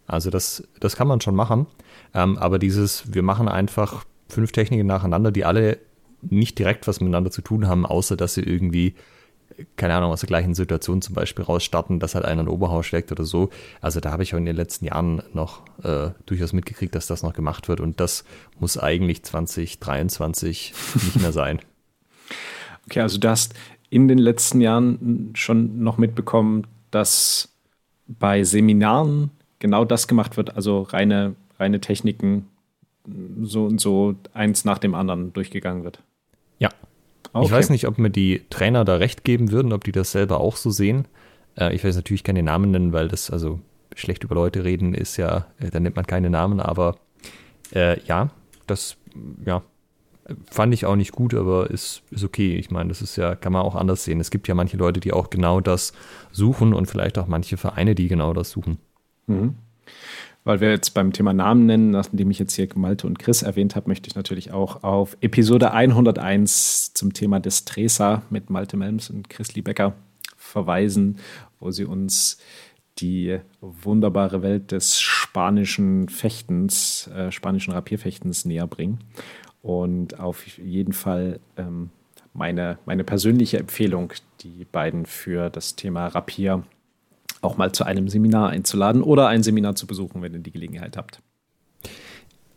[0.06, 1.66] Also das, das kann man schon machen.
[2.14, 5.78] Ähm, aber dieses, wir machen einfach fünf Techniken nacheinander, die alle
[6.22, 8.94] nicht direkt was miteinander zu tun haben, außer dass sie irgendwie
[9.76, 13.12] keine Ahnung, aus der gleichen Situation zum Beispiel rausstarten, dass halt einer ein Oberhaus schlägt
[13.12, 13.50] oder so.
[13.80, 17.22] Also da habe ich auch in den letzten Jahren noch äh, durchaus mitgekriegt, dass das
[17.22, 18.24] noch gemacht wird und das
[18.58, 21.60] muss eigentlich 2023 nicht mehr sein.
[22.86, 23.54] Okay, also du hast
[23.90, 27.54] in den letzten Jahren schon noch mitbekommen, dass
[28.08, 29.30] bei Seminaren
[29.62, 32.48] genau das gemacht wird, also reine, reine Techniken
[33.42, 36.02] so und so eins nach dem anderen durchgegangen wird.
[36.58, 36.68] Ja,
[37.32, 37.46] Okay.
[37.46, 40.40] Ich weiß nicht, ob mir die Trainer da recht geben würden, ob die das selber
[40.40, 41.06] auch so sehen.
[41.56, 43.60] Äh, ich weiß natürlich keine Namen nennen, weil das, also
[43.94, 46.96] schlecht über Leute reden ist ja, äh, da nennt man keine Namen, aber
[47.74, 48.30] äh, ja,
[48.66, 48.96] das,
[49.46, 49.62] ja,
[50.50, 52.56] fand ich auch nicht gut, aber ist, ist okay.
[52.56, 54.20] Ich meine, das ist ja, kann man auch anders sehen.
[54.20, 55.92] Es gibt ja manche Leute, die auch genau das
[56.32, 58.78] suchen und vielleicht auch manche Vereine, die genau das suchen.
[59.26, 59.54] Mhm.
[60.44, 63.76] Weil wir jetzt beim Thema Namen nennen, nachdem ich jetzt hier Malte und Chris erwähnt
[63.76, 69.30] habe, möchte ich natürlich auch auf Episode 101 zum Thema Destresa mit Malte Melms und
[69.30, 69.94] Chris Liebecker
[70.36, 71.18] verweisen,
[71.60, 72.38] wo sie uns
[72.98, 78.98] die wunderbare Welt des spanischen Fechtens, äh, spanischen Rapierfechtens näher bringen.
[79.62, 81.90] Und auf jeden Fall ähm,
[82.34, 86.64] meine, meine persönliche Empfehlung, die beiden für das Thema Rapier
[87.42, 90.96] auch mal zu einem Seminar einzuladen oder ein Seminar zu besuchen, wenn ihr die Gelegenheit
[90.96, 91.20] habt.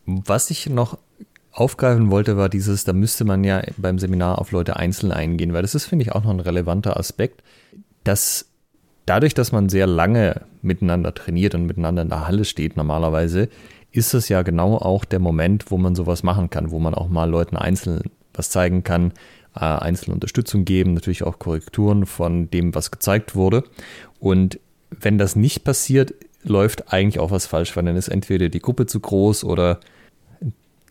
[0.06, 0.98] Was ich noch
[1.52, 5.62] aufgreifen wollte, war dieses, da müsste man ja beim Seminar auf Leute einzeln eingehen, weil
[5.62, 7.42] das ist, finde ich, auch noch ein relevanter Aspekt,
[8.04, 8.46] dass
[9.06, 13.48] dadurch, dass man sehr lange miteinander trainiert und miteinander in der Halle steht normalerweise,
[13.90, 17.08] ist es ja genau auch der Moment, wo man sowas machen kann, wo man auch
[17.08, 18.02] mal Leuten einzeln
[18.34, 19.12] was zeigen kann,
[19.54, 23.64] äh, einzelne Unterstützung geben, natürlich auch Korrekturen von dem, was gezeigt wurde.
[24.20, 24.60] Und
[24.90, 28.86] wenn das nicht passiert, läuft eigentlich auch was falsch, weil dann ist entweder die Gruppe
[28.86, 29.80] zu groß oder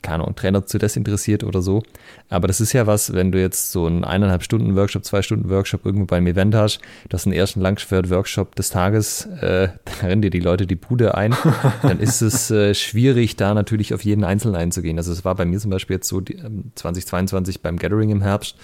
[0.05, 1.81] keine Ahnung, Trainer zu desinteressiert oder so.
[2.29, 5.49] Aber das ist ja was, wenn du jetzt so einen eineinhalb Stunden Workshop, zwei Stunden
[5.49, 6.79] Workshop irgendwo beim Event hast,
[7.09, 11.15] du hast einen ersten Langschwert-Workshop des Tages, äh, da rennen dir die Leute die Bude
[11.15, 11.35] ein,
[11.81, 14.97] dann ist es äh, schwierig, da natürlich auf jeden Einzelnen einzugehen.
[14.99, 18.21] Also es war bei mir zum Beispiel jetzt so die, äh, 2022 beim Gathering im
[18.21, 18.57] Herbst,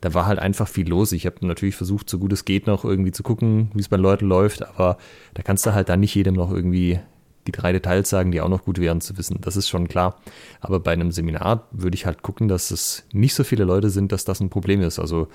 [0.00, 1.12] da war halt einfach viel los.
[1.12, 3.96] Ich habe natürlich versucht, so gut es geht, noch irgendwie zu gucken, wie es bei
[3.96, 4.98] Leuten läuft, aber
[5.34, 7.00] da kannst du halt dann nicht jedem noch irgendwie
[7.46, 9.38] die drei Details sagen, die auch noch gut wären zu wissen.
[9.40, 10.20] Das ist schon klar.
[10.60, 14.12] Aber bei einem Seminar würde ich halt gucken, dass es nicht so viele Leute sind,
[14.12, 14.98] dass das ein Problem ist.
[14.98, 15.28] Also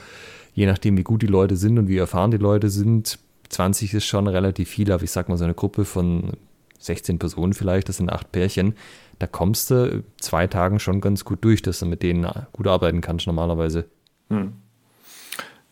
[0.53, 3.17] je nachdem, wie gut die Leute sind und wie erfahren die Leute sind,
[3.49, 6.33] 20 ist schon relativ viel, aber ich sag mal so eine Gruppe von
[6.79, 8.75] 16 Personen vielleicht, das sind acht Pärchen,
[9.19, 13.01] da kommst du zwei Tagen schon ganz gut durch, dass du mit denen gut arbeiten
[13.01, 13.85] kannst normalerweise.
[14.33, 14.53] Hm.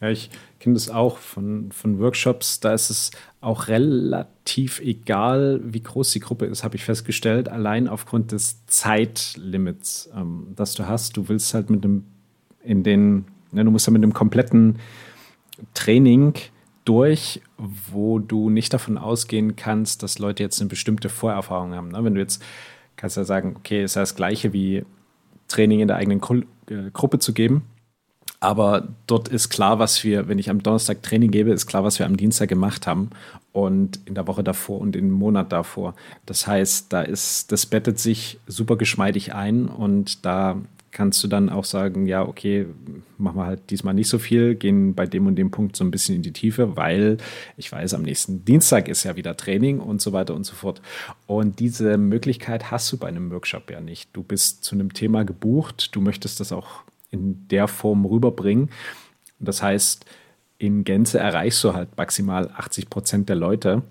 [0.02, 2.60] Ja, ich kenne das auch von, von Workshops.
[2.60, 7.88] Da ist es auch relativ egal, wie groß die Gruppe ist, habe ich festgestellt, allein
[7.88, 11.18] aufgrund des Zeitlimits, ähm, das du hast.
[11.18, 12.06] Du willst halt mit dem,
[12.64, 14.80] in den, ne, du musst ja mit dem kompletten
[15.76, 16.34] Training
[16.84, 17.42] durch,
[17.92, 21.90] wo du nicht davon ausgehen kannst, dass Leute jetzt eine bestimmte Vorerfahrung haben.
[21.90, 22.04] Ne?
[22.04, 22.42] Wenn du jetzt
[22.96, 24.84] kannst ja sagen, okay, ist ja das gleiche wie
[25.48, 27.64] Training in der eigenen Gru äh, Gruppe zu geben
[28.42, 32.00] aber dort ist klar, was wir, wenn ich am Donnerstag Training gebe, ist klar, was
[32.00, 33.12] wir am Dienstag gemacht haben
[33.54, 35.94] und in der Woche davor und im Monat davor.
[36.26, 40.58] Das heißt, da ist, das bettet sich super geschmeidig ein und da
[40.92, 42.66] kannst du dann auch sagen, ja, okay,
[43.20, 45.92] machen wir halt diesmal nicht so viel, gehen bei dem und dem Punkt so ein
[45.92, 47.18] bisschen in die Tiefe, weil
[47.58, 50.82] ich weiß, am nächsten Dienstag ist ja wieder Training und so weiter und so fort.
[51.28, 54.10] Und diese Möglichkeit hast du bei einem Workshop ja nicht.
[54.14, 56.82] Du bist zu einem Thema gebucht, du möchtest das auch
[57.12, 58.70] in der Form rüberbringen.
[59.40, 60.06] Das heißt,
[60.58, 63.84] in Gänze erreichst du halt maximal 80 Prozent der Leute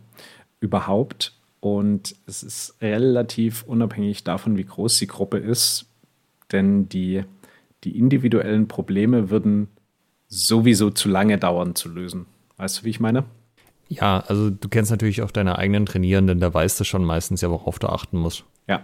[0.60, 1.34] überhaupt.
[1.60, 5.86] Und es ist relativ unabhängig davon, wie groß die Gruppe ist,
[6.52, 7.24] denn die,
[7.84, 9.68] die individuellen Probleme würden
[10.28, 12.26] sowieso zu lange dauern zu lösen.
[12.56, 13.24] Weißt du, wie ich meine?
[13.88, 17.50] Ja, also du kennst natürlich auch deine eigenen Trainierenden, da weißt du schon meistens ja,
[17.50, 18.44] worauf du achten musst.
[18.68, 18.82] Ja,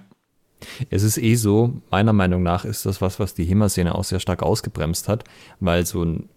[0.90, 4.20] es ist eh so, meiner Meinung nach ist das was, was die HEMA-Szene auch sehr
[4.20, 5.24] stark ausgebremst hat,
[5.61, 6.28] weil so ein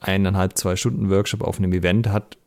[0.00, 2.38] eineinhalb, zwei Stunden Workshop auf einem Event hat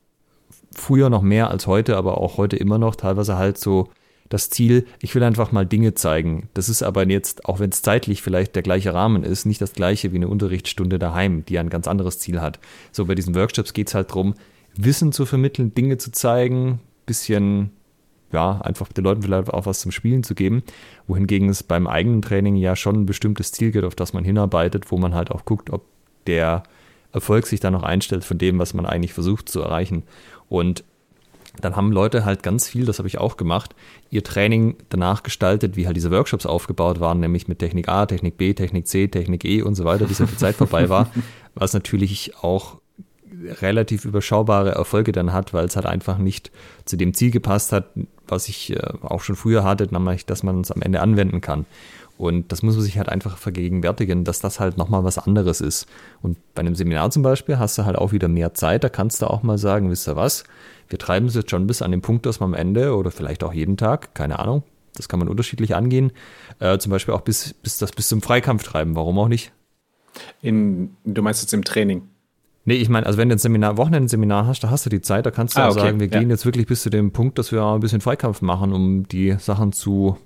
[0.73, 3.89] früher noch mehr als heute, aber auch heute immer noch teilweise halt so
[4.29, 6.47] das Ziel, ich will einfach mal Dinge zeigen.
[6.53, 9.73] Das ist aber jetzt, auch wenn es zeitlich vielleicht der gleiche Rahmen ist, nicht das
[9.73, 12.59] gleiche wie eine Unterrichtsstunde daheim, die ein ganz anderes Ziel hat.
[12.93, 14.35] So bei diesen Workshops geht es halt darum,
[14.73, 17.71] Wissen zu vermitteln, Dinge zu zeigen, bisschen,
[18.33, 20.63] ja, einfach den Leuten vielleicht auch was zum Spielen zu geben,
[21.07, 24.91] wohingegen es beim eigenen Training ja schon ein bestimmtes Ziel gibt, auf das man hinarbeitet,
[24.91, 25.85] wo man halt auch guckt, ob
[26.27, 26.63] der
[27.13, 30.03] Erfolg sich dann noch einstellt von dem, was man eigentlich versucht zu erreichen.
[30.49, 30.83] Und
[31.59, 33.75] dann haben Leute halt ganz viel, das habe ich auch gemacht,
[34.09, 38.37] ihr Training danach gestaltet, wie halt diese Workshops aufgebaut waren, nämlich mit Technik A, Technik
[38.37, 41.11] B, Technik C, Technik E und so weiter, bis halt die Zeit vorbei war,
[41.55, 42.80] was natürlich auch
[43.61, 46.51] relativ überschaubare Erfolge dann hat, weil es halt einfach nicht
[46.85, 47.85] zu dem Ziel gepasst hat,
[48.27, 51.65] was ich äh, auch schon früher hatte, nämlich, dass man es am Ende anwenden kann.
[52.17, 55.87] Und das muss man sich halt einfach vergegenwärtigen, dass das halt nochmal was anderes ist.
[56.21, 59.23] Und bei einem Seminar zum Beispiel hast du halt auch wieder mehr Zeit, da kannst
[59.23, 60.43] du auch mal sagen, wisst ihr was,
[60.87, 63.43] wir treiben es jetzt schon bis an den Punkt, dass man am Ende oder vielleicht
[63.43, 64.61] auch jeden Tag, keine Ahnung,
[64.93, 66.11] das kann man unterschiedlich angehen,
[66.59, 69.51] äh, zum Beispiel auch bis, bis das bis zum Freikampf treiben, warum auch nicht?
[70.43, 72.03] In, du meinst jetzt im Training?
[72.63, 75.25] Nee, ich meine, also wenn du ein Seminar, Wochenendseminar hast, da hast du die Zeit,
[75.25, 75.79] da kannst du ah, okay.
[75.79, 76.19] sagen, wir ja.
[76.19, 79.35] gehen jetzt wirklich bis zu dem Punkt, dass wir ein bisschen Freikampf machen, um die
[79.39, 80.17] Sachen zu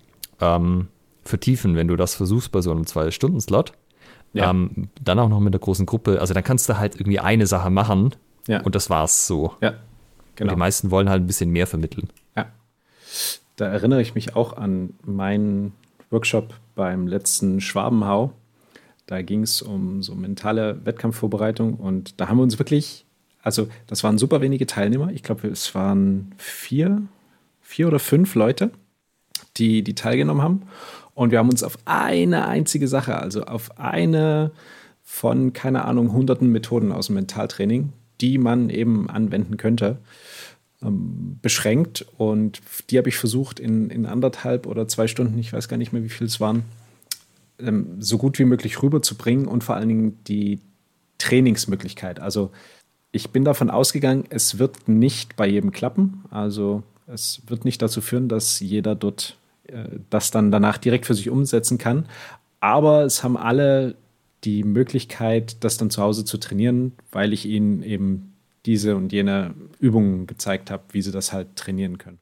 [0.42, 0.90] ähm,
[1.24, 3.72] vertiefen, wenn du das versuchst bei so einem Zwei-Stunden-Slot.
[4.34, 4.50] Ja.
[4.50, 6.20] Ähm, dann auch noch mit der großen Gruppe.
[6.20, 8.16] Also dann kannst du halt irgendwie eine Sache machen
[8.48, 8.62] ja.
[8.62, 9.54] und das war's so.
[9.62, 9.76] Ja,
[10.36, 10.52] genau.
[10.52, 12.10] Und die meisten wollen halt ein bisschen mehr vermitteln.
[12.36, 12.48] Ja.
[13.56, 15.72] Da erinnere ich mich auch an meinen
[16.10, 18.34] Workshop beim letzten Schwabenhau.
[19.06, 23.06] Da ging es um so mentale Wettkampfvorbereitung und da haben wir uns wirklich,
[23.41, 25.12] also das waren super wenige Teilnehmer.
[25.12, 27.03] Ich glaube, es waren vier,
[27.62, 28.72] vier oder fünf Leute,
[29.58, 30.64] die, die teilgenommen haben.
[31.14, 34.51] Und wir haben uns auf eine einzige Sache, also auf eine
[35.03, 39.99] von, keine Ahnung, hunderten Methoden aus dem Mentaltraining, die man eben anwenden könnte,
[40.82, 42.06] ähm, beschränkt.
[42.18, 45.93] Und die habe ich versucht, in, in anderthalb oder zwei Stunden, ich weiß gar nicht
[45.93, 46.64] mehr, wie viel es waren,
[47.60, 50.60] ähm, so gut wie möglich rüberzubringen und vor allen Dingen die
[51.18, 52.20] Trainingsmöglichkeit.
[52.20, 52.51] Also
[53.12, 56.26] ich bin davon ausgegangen, es wird nicht bei jedem klappen.
[56.32, 59.38] Also es wird nicht dazu führen, dass jeder dort
[59.68, 62.08] äh, das dann danach direkt für sich umsetzen kann.
[62.60, 63.95] Aber es haben alle
[64.43, 68.34] die Möglichkeit, das dann zu Hause zu trainieren, weil ich ihnen eben
[68.66, 72.20] diese und jene Übungen gezeigt habe, wie sie das halt trainieren können.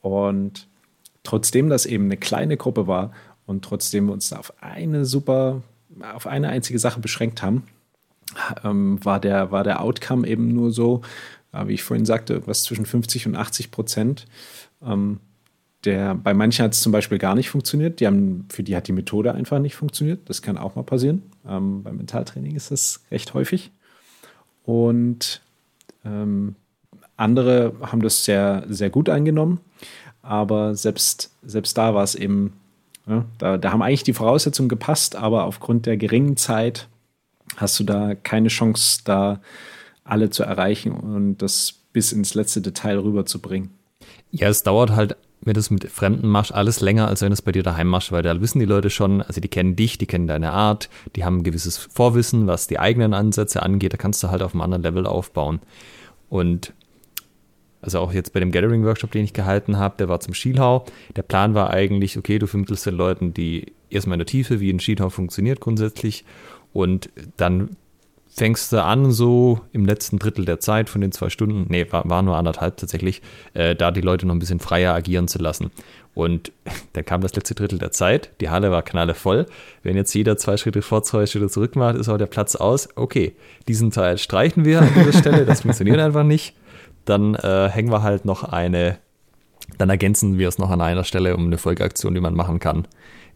[0.00, 0.68] Und
[1.22, 3.12] trotzdem das eben eine kleine Gruppe war
[3.46, 5.62] und trotzdem wir uns auf eine super,
[6.14, 7.64] auf eine einzige Sache beschränkt haben,
[8.64, 11.02] ähm, war, der, war der Outcome eben nur so,
[11.52, 14.26] äh, wie ich vorhin sagte, was zwischen 50 und 80 Prozent.
[14.82, 15.20] Ähm,
[15.84, 18.00] der, bei manchen hat es zum Beispiel gar nicht funktioniert.
[18.00, 20.28] Die haben, für die hat die Methode einfach nicht funktioniert.
[20.28, 21.22] Das kann auch mal passieren.
[21.46, 23.70] Ähm, beim Mentaltraining ist das recht häufig.
[24.64, 25.42] Und
[26.04, 26.56] ähm,
[27.16, 29.60] andere haben das sehr, sehr gut angenommen.
[30.22, 32.54] Aber selbst, selbst da war es eben,
[33.06, 36.88] ja, da, da haben eigentlich die Voraussetzungen gepasst, aber aufgrund der geringen Zeit
[37.56, 39.40] hast du da keine Chance, da
[40.04, 43.70] alle zu erreichen und das bis ins letzte Detail rüberzubringen.
[44.30, 47.42] Ja, es dauert halt wenn du es mit Fremden machst, alles länger, als wenn es
[47.42, 50.06] bei dir daheim machst, weil da wissen die Leute schon, also die kennen dich, die
[50.06, 54.22] kennen deine Art, die haben ein gewisses Vorwissen, was die eigenen Ansätze angeht, da kannst
[54.22, 55.60] du halt auf einem anderen Level aufbauen.
[56.30, 56.72] Und
[57.84, 60.86] also auch jetzt bei dem Gathering-Workshop, den ich gehalten habe, der war zum Schielhau.
[61.16, 64.70] Der Plan war eigentlich, okay, du vermittelst den Leuten, die erstmal in der Tiefe, wie
[64.70, 66.24] ein Schielhau funktioniert grundsätzlich
[66.72, 67.76] und dann
[68.34, 72.08] fängst du an, so im letzten Drittel der Zeit von den zwei Stunden, nee, war,
[72.08, 73.22] war nur anderthalb tatsächlich,
[73.52, 75.70] äh, da die Leute noch ein bisschen freier agieren zu lassen.
[76.14, 76.50] Und
[76.94, 79.46] dann kam das letzte Drittel der Zeit, die Halle war knallevoll.
[79.84, 82.88] Wenn jetzt jeder zwei Schritte vor, zwei Schritte zurück macht, ist auch der Platz aus.
[82.96, 83.36] Okay,
[83.68, 86.56] diesen Teil streichen wir an dieser Stelle, das funktioniert einfach nicht.
[87.04, 88.98] Dann äh, hängen wir halt noch eine,
[89.78, 92.86] dann ergänzen wir es noch an einer Stelle um eine Folgeaktion, die man machen kann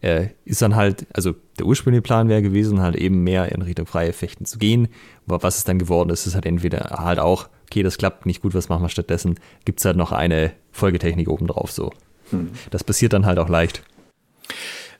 [0.01, 3.85] äh, ist dann halt, also der ursprüngliche Plan wäre gewesen, halt eben mehr in Richtung
[3.85, 4.87] freie Fechten zu gehen.
[5.27, 8.41] Aber was es dann geworden ist, ist halt entweder halt auch, okay, das klappt nicht
[8.41, 9.39] gut, was machen wir stattdessen?
[9.65, 11.91] Gibt es halt noch eine Folgetechnik obendrauf so.
[12.29, 12.49] Hm.
[12.71, 13.83] Das passiert dann halt auch leicht.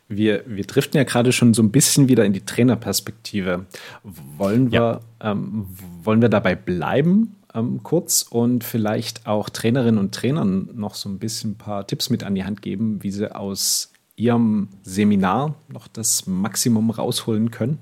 [0.07, 3.67] Wir, wir driften ja gerade schon so ein bisschen wieder in die Trainerperspektive.
[4.03, 5.31] Wollen wir, ja.
[5.31, 5.67] ähm,
[6.03, 11.19] wollen wir dabei bleiben, ähm, kurz, und vielleicht auch Trainerinnen und Trainern noch so ein
[11.19, 15.87] bisschen ein paar Tipps mit an die Hand geben, wie sie aus Ihrem Seminar noch
[15.87, 17.79] das Maximum rausholen können?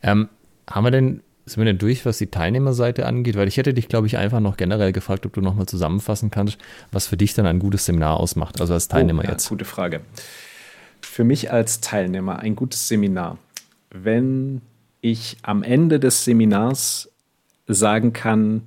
[0.00, 0.28] Ähm,
[0.70, 3.36] haben wir denn, sind wir denn durch, was die Teilnehmerseite angeht?
[3.36, 6.58] Weil ich hätte dich, glaube ich, einfach noch generell gefragt, ob du nochmal zusammenfassen kannst,
[6.92, 9.48] was für dich dann ein gutes Seminar ausmacht, also als Teilnehmer oh, ja, jetzt.
[9.48, 10.02] Gute Frage.
[11.00, 13.38] Für mich als Teilnehmer ein gutes Seminar,
[13.90, 14.62] wenn
[15.00, 17.11] ich am Ende des Seminars
[17.74, 18.62] sagen kann,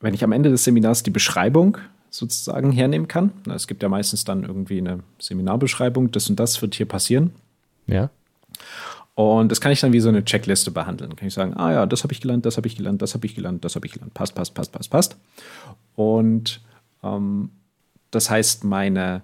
[0.00, 1.78] wenn ich am Ende des Seminars die Beschreibung
[2.10, 3.32] sozusagen hernehmen kann.
[3.54, 7.32] Es gibt ja meistens dann irgendwie eine Seminarbeschreibung, das und das wird hier passieren.
[7.86, 8.10] Ja.
[9.14, 11.16] Und das kann ich dann wie so eine Checkliste behandeln.
[11.16, 13.26] Kann ich sagen, ah ja, das habe ich gelernt, das habe ich gelernt, das habe
[13.26, 14.14] ich gelernt, das habe ich gelernt.
[14.14, 15.16] Passt, passt, passt, passt, passt.
[15.96, 16.60] Und
[17.02, 17.50] ähm,
[18.10, 19.22] das heißt, meine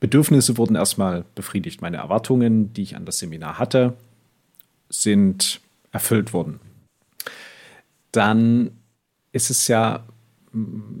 [0.00, 1.82] Bedürfnisse wurden erstmal befriedigt.
[1.82, 3.94] Meine Erwartungen, die ich an das Seminar hatte,
[4.88, 5.60] sind
[5.90, 6.60] erfüllt worden.
[8.14, 8.70] Dann
[9.32, 10.04] ist es ja,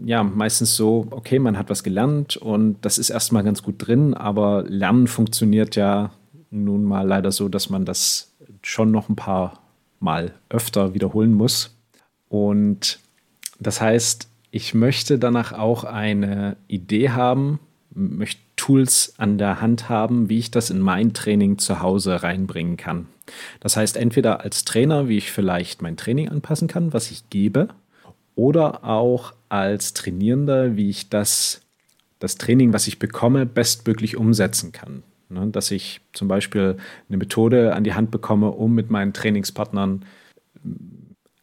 [0.04, 4.14] ja meistens so, okay, man hat was gelernt und das ist erstmal ganz gut drin,
[4.14, 6.10] aber Lernen funktioniert ja
[6.50, 9.60] nun mal leider so, dass man das schon noch ein paar
[10.00, 11.76] Mal öfter wiederholen muss.
[12.28, 12.98] Und
[13.60, 17.60] das heißt, ich möchte danach auch eine Idee haben,
[17.94, 22.76] möchte Tools an der Hand haben, wie ich das in mein Training zu Hause reinbringen
[22.76, 23.06] kann.
[23.60, 27.68] Das heißt, entweder als Trainer, wie ich vielleicht mein Training anpassen kann, was ich gebe,
[28.36, 31.62] oder auch als Trainierender, wie ich das,
[32.18, 35.02] das Training, was ich bekomme, bestmöglich umsetzen kann.
[35.28, 35.48] Ne?
[35.48, 36.76] Dass ich zum Beispiel
[37.08, 40.04] eine Methode an die Hand bekomme, um mit meinen Trainingspartnern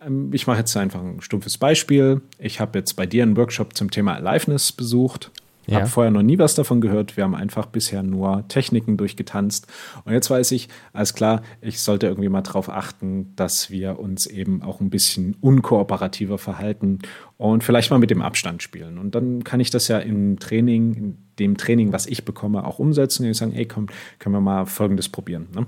[0.01, 2.21] ähm, ich mache jetzt einfach ein stumpfes Beispiel.
[2.39, 5.32] Ich habe jetzt bei dir einen Workshop zum Thema Aliveness besucht.
[5.68, 5.78] Ja.
[5.78, 7.18] Habe vorher noch nie was davon gehört.
[7.18, 9.68] Wir haben einfach bisher nur Techniken durchgetanzt.
[10.05, 14.26] Und jetzt weiß ich, alles klar, ich sollte irgendwie mal darauf achten, dass wir uns
[14.26, 16.99] eben auch ein bisschen unkooperativer verhalten
[17.38, 18.97] und vielleicht mal mit dem Abstand spielen.
[18.97, 22.80] Und dann kann ich das ja im Training, in dem Training, was ich bekomme, auch
[22.80, 23.88] umsetzen und sagen, ey, komm,
[24.18, 25.47] können wir mal Folgendes probieren.
[25.53, 25.68] Ne?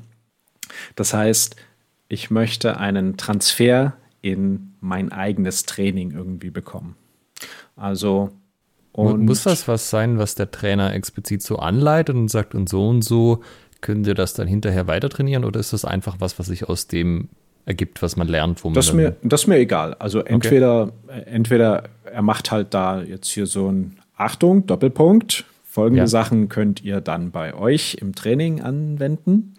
[0.95, 1.55] Das heißt,
[2.07, 6.95] ich möchte einen Transfer in mein eigenes Training irgendwie bekommen.
[7.75, 8.31] Also
[8.93, 12.87] und Muss das was sein, was der Trainer explizit so anleitet und sagt, und so
[12.87, 13.41] und so
[13.81, 16.87] können Sie das dann hinterher weiter trainieren oder ist das einfach was, was sich aus
[16.87, 17.27] dem
[17.65, 18.75] ergibt, was man lernt, wo man.
[18.75, 19.95] Das ist mir, das ist mir egal.
[19.95, 21.23] Also entweder, okay.
[21.25, 25.45] entweder er macht halt da jetzt hier so ein Achtung, Doppelpunkt.
[25.63, 26.07] Folgende ja.
[26.07, 29.55] Sachen könnt ihr dann bei euch im Training anwenden.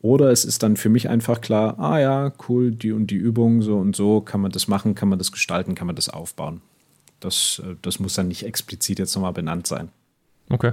[0.00, 3.62] Oder es ist dann für mich einfach klar, ah ja, cool, die und die Übung,
[3.62, 6.60] so und so, kann man das machen, kann man das gestalten, kann man das aufbauen.
[7.24, 9.88] Das, äh, das muss dann nicht explizit jetzt nochmal benannt sein.
[10.50, 10.72] Okay.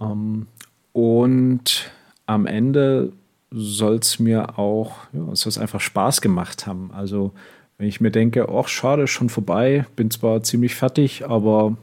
[0.00, 0.46] Ähm,
[0.92, 1.90] und
[2.26, 3.12] am Ende
[3.50, 6.90] soll es mir auch, ja, es soll einfach Spaß gemacht haben.
[6.92, 7.32] Also,
[7.78, 11.76] wenn ich mir denke, ach, schade, schon vorbei, bin zwar ziemlich fertig, aber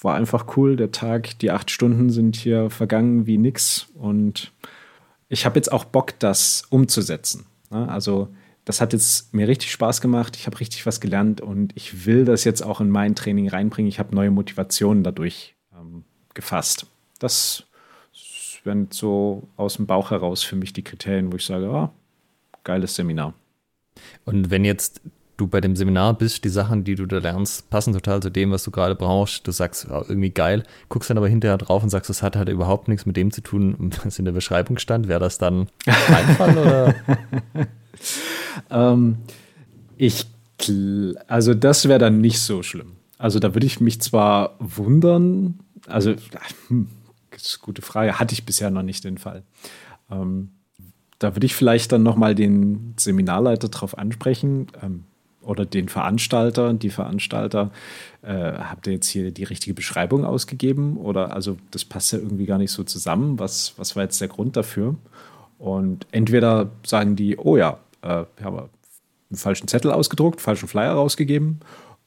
[0.00, 0.76] war einfach cool.
[0.76, 3.86] Der Tag, die acht Stunden sind hier vergangen wie nix.
[3.94, 4.52] Und
[5.28, 7.46] ich habe jetzt auch Bock, das umzusetzen.
[7.70, 7.88] Ne?
[7.88, 8.28] Also,
[8.64, 10.36] das hat jetzt mir richtig Spaß gemacht.
[10.36, 13.88] Ich habe richtig was gelernt und ich will das jetzt auch in mein Training reinbringen.
[13.88, 16.04] Ich habe neue Motivationen dadurch ähm,
[16.34, 16.86] gefasst.
[17.18, 17.64] Das
[18.64, 21.90] wären so aus dem Bauch heraus für mich die Kriterien, wo ich sage, oh,
[22.62, 23.34] geiles Seminar.
[24.24, 25.00] Und wenn jetzt
[25.36, 28.52] du bei dem Seminar bist, die Sachen, die du da lernst, passen total zu dem,
[28.52, 29.46] was du gerade brauchst.
[29.46, 32.48] Du sagst, oh, irgendwie geil, guckst dann aber hinterher drauf und sagst, das hat halt
[32.48, 35.08] überhaupt nichts mit dem zu tun, was in der Beschreibung stand.
[35.08, 36.94] Wäre das dann Einfall oder?
[38.70, 39.18] ähm,
[39.96, 40.26] ich,
[41.28, 42.92] also das wäre dann nicht so schlimm.
[43.18, 46.14] Also da würde ich mich zwar wundern, also
[46.68, 46.88] hm,
[47.30, 49.42] das ist eine gute Frage, hatte ich bisher noch nicht den Fall.
[50.10, 50.50] Ähm,
[51.18, 55.04] da würde ich vielleicht dann nochmal den Seminarleiter drauf ansprechen ähm,
[55.40, 57.70] oder den Veranstalter, die Veranstalter.
[58.22, 60.96] Äh, habt ihr jetzt hier die richtige Beschreibung ausgegeben?
[60.96, 63.38] Oder also das passt ja irgendwie gar nicht so zusammen.
[63.38, 64.96] Was, was war jetzt der Grund dafür?
[65.58, 70.92] Und entweder sagen die, oh ja, äh, wir haben einen falschen Zettel ausgedruckt, falschen Flyer
[70.92, 71.60] rausgegeben.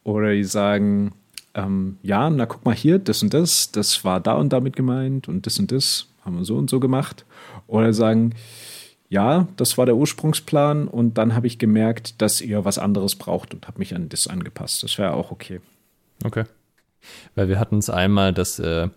[0.04, 1.14] Oder die sagen,
[1.56, 5.28] ähm, ja, na guck mal hier, das und das, das war da und damit gemeint
[5.28, 7.26] und das und das haben wir so und so gemacht.
[7.68, 8.36] Oder sagen,
[9.10, 13.54] ja, das war der Ursprungsplan und dann habe ich gemerkt, dass ihr was anderes braucht
[13.54, 14.84] und habe mich an das angepasst.
[14.84, 15.62] Das wäre auch okay.
[16.24, 16.44] Okay.
[17.36, 18.90] Weil wir hatten es einmal, dass, äh,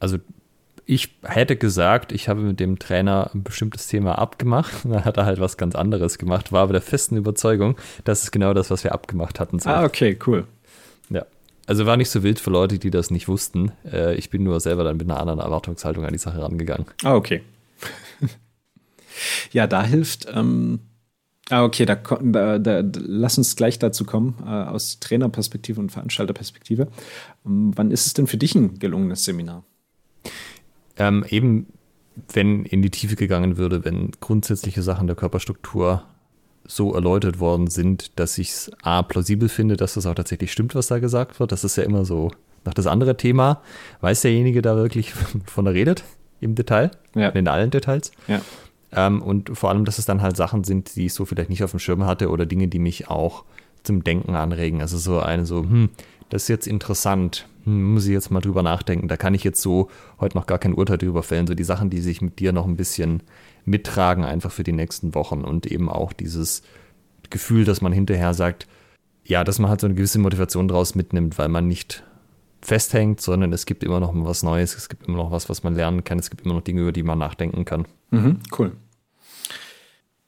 [0.00, 0.18] also
[0.84, 4.72] ich hätte gesagt, ich habe mit dem Trainer ein bestimmtes Thema abgemacht.
[4.84, 8.32] Dann hat er halt was ganz anderes gemacht, war aber der festen Überzeugung, das ist
[8.32, 9.58] genau das, was wir abgemacht hatten.
[9.58, 9.70] So.
[9.70, 10.46] Ah, okay, cool.
[11.10, 11.24] Ja.
[11.66, 13.72] Also war nicht so wild für Leute, die das nicht wussten.
[13.90, 16.86] Äh, ich bin nur selber dann mit einer anderen Erwartungshaltung an die Sache rangegangen.
[17.04, 17.42] Ah, okay.
[19.52, 20.26] ja, da hilft.
[20.32, 20.80] Ähm
[21.50, 26.88] Ah, okay, da, da, da, lass uns gleich dazu kommen, äh, aus Trainerperspektive und Veranstalterperspektive.
[27.44, 29.64] Ähm, wann ist es denn für dich ein gelungenes Seminar?
[30.96, 31.66] Ähm, eben,
[32.32, 36.04] wenn in die Tiefe gegangen würde, wenn grundsätzliche Sachen der Körperstruktur
[36.64, 40.74] so erläutert worden sind, dass ich es A, plausibel finde, dass das auch tatsächlich stimmt,
[40.74, 41.52] was da gesagt wird.
[41.52, 42.30] Das ist ja immer so
[42.64, 43.62] nach das andere Thema.
[44.00, 45.12] Weiß derjenige da wirklich,
[45.46, 46.04] von er redet
[46.40, 46.90] im Detail?
[47.14, 47.30] Ja.
[47.30, 48.12] In allen Details?
[48.28, 48.40] Ja.
[48.92, 51.64] Ähm, und vor allem, dass es dann halt Sachen sind, die ich so vielleicht nicht
[51.64, 53.44] auf dem Schirm hatte oder Dinge, die mich auch
[53.82, 54.80] zum Denken anregen.
[54.80, 55.88] Also so eine so, hm,
[56.32, 59.06] das ist jetzt interessant, hm, muss ich jetzt mal drüber nachdenken.
[59.06, 61.46] Da kann ich jetzt so heute noch gar kein Urteil drüber fällen.
[61.46, 63.22] So die Sachen, die sich mit dir noch ein bisschen
[63.66, 66.62] mittragen, einfach für die nächsten Wochen und eben auch dieses
[67.28, 68.66] Gefühl, dass man hinterher sagt,
[69.26, 72.02] ja, dass man halt so eine gewisse Motivation draus mitnimmt, weil man nicht
[72.62, 75.74] festhängt, sondern es gibt immer noch was Neues, es gibt immer noch was, was man
[75.74, 77.84] lernen kann, es gibt immer noch Dinge, über die man nachdenken kann.
[78.10, 78.72] Mhm, cool.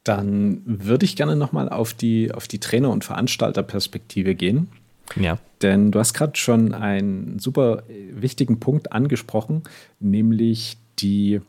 [0.02, 4.68] Dann würde ich gerne nochmal auf die, auf die Trainer- und Veranstalterperspektive gehen.
[5.16, 5.38] Ja.
[5.62, 9.62] Denn du hast gerade schon einen super wichtigen Punkt angesprochen,
[10.00, 11.40] nämlich die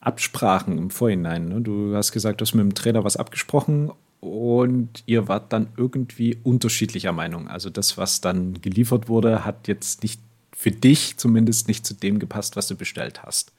[0.00, 1.48] Absprachen im Vorhinein.
[1.48, 1.60] Ne?
[1.60, 3.90] Du hast gesagt, du hast mit dem Trainer was abgesprochen
[4.20, 7.48] und ihr wart dann irgendwie unterschiedlicher Meinung.
[7.48, 10.20] Also das, was dann geliefert wurde, hat jetzt nicht
[10.52, 13.52] für dich zumindest nicht zu dem gepasst, was du bestellt hast.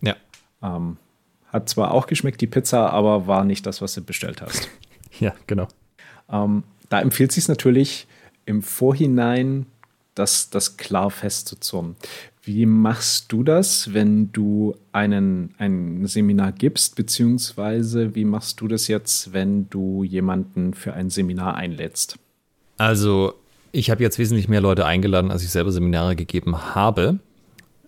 [0.00, 0.16] Ja.
[0.62, 0.98] Ähm,
[1.48, 4.68] hat zwar auch geschmeckt, die Pizza, aber war nicht das, was du bestellt hast.
[5.20, 5.68] ja, genau.
[6.28, 8.06] Ähm, da empfiehlt sich natürlich
[8.46, 9.66] im Vorhinein,
[10.14, 11.96] das, das klar festzuzurren.
[12.42, 18.86] Wie machst du das, wenn du einen, ein Seminar gibst, beziehungsweise wie machst du das
[18.86, 22.18] jetzt, wenn du jemanden für ein Seminar einlädst?
[22.76, 23.34] Also,
[23.72, 27.18] ich habe jetzt wesentlich mehr Leute eingeladen, als ich selber Seminare gegeben habe.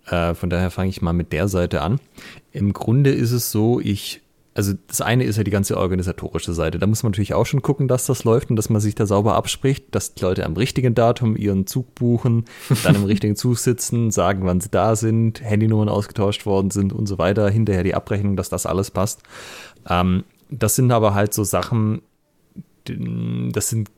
[0.07, 1.99] Äh, von daher fange ich mal mit der Seite an.
[2.51, 4.21] Im Grunde ist es so, ich,
[4.57, 6.79] also das eine ist ja die ganze organisatorische Seite.
[6.79, 9.05] Da muss man natürlich auch schon gucken, dass das läuft und dass man sich da
[9.05, 12.45] sauber abspricht, dass die Leute am richtigen Datum ihren Zug buchen,
[12.83, 17.05] dann im richtigen Zug sitzen, sagen, wann sie da sind, Handynummern ausgetauscht worden sind und
[17.05, 19.21] so weiter, hinterher die Abrechnung, dass das alles passt.
[19.87, 22.01] Ähm, das sind aber halt so Sachen,
[22.83, 23.91] das sind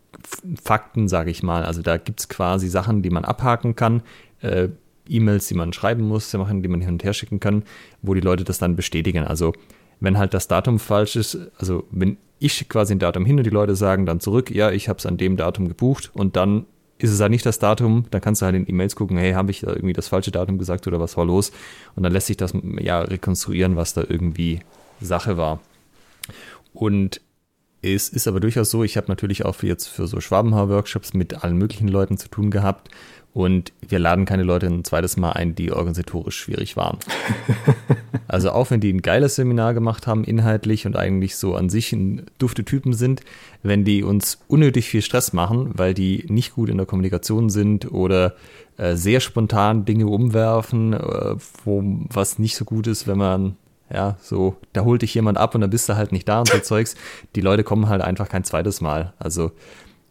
[0.61, 1.63] Fakten, sage ich mal.
[1.63, 4.03] Also da gibt es quasi Sachen, die man abhaken kann.
[4.41, 4.67] Äh,
[5.07, 7.63] E-Mails, die man schreiben muss, die man hin und her schicken kann,
[8.01, 9.23] wo die Leute das dann bestätigen.
[9.23, 9.53] Also
[9.99, 13.49] wenn halt das Datum falsch ist, also wenn ich quasi ein Datum hin und die
[13.49, 16.65] Leute sagen dann zurück, ja, ich habe es an dem Datum gebucht und dann
[16.97, 19.51] ist es halt nicht das Datum, dann kannst du halt in E-Mails gucken, hey, habe
[19.51, 21.51] ich da irgendwie das falsche Datum gesagt oder was war los?
[21.95, 24.59] Und dann lässt sich das ja rekonstruieren, was da irgendwie
[24.99, 25.59] Sache war.
[26.73, 27.21] Und
[27.81, 31.57] es ist aber durchaus so, ich habe natürlich auch jetzt für so Schwabenhauer-Workshops mit allen
[31.57, 32.89] möglichen Leuten zu tun gehabt
[33.33, 36.97] und wir laden keine Leute ein zweites Mal ein, die organisatorisch schwierig waren.
[38.27, 41.93] also auch wenn die ein geiles Seminar gemacht haben, inhaltlich und eigentlich so an sich
[41.93, 43.21] ein dufte Typen sind,
[43.61, 47.91] wenn die uns unnötig viel Stress machen, weil die nicht gut in der Kommunikation sind
[47.91, 48.35] oder
[48.77, 53.55] äh, sehr spontan Dinge umwerfen, äh, wo was nicht so gut ist, wenn man
[53.91, 56.49] ja, so, da holt dich jemand ab und dann bist du halt nicht da und
[56.49, 56.95] so Zeugs.
[57.35, 59.13] Die Leute kommen halt einfach kein zweites Mal.
[59.19, 59.51] Also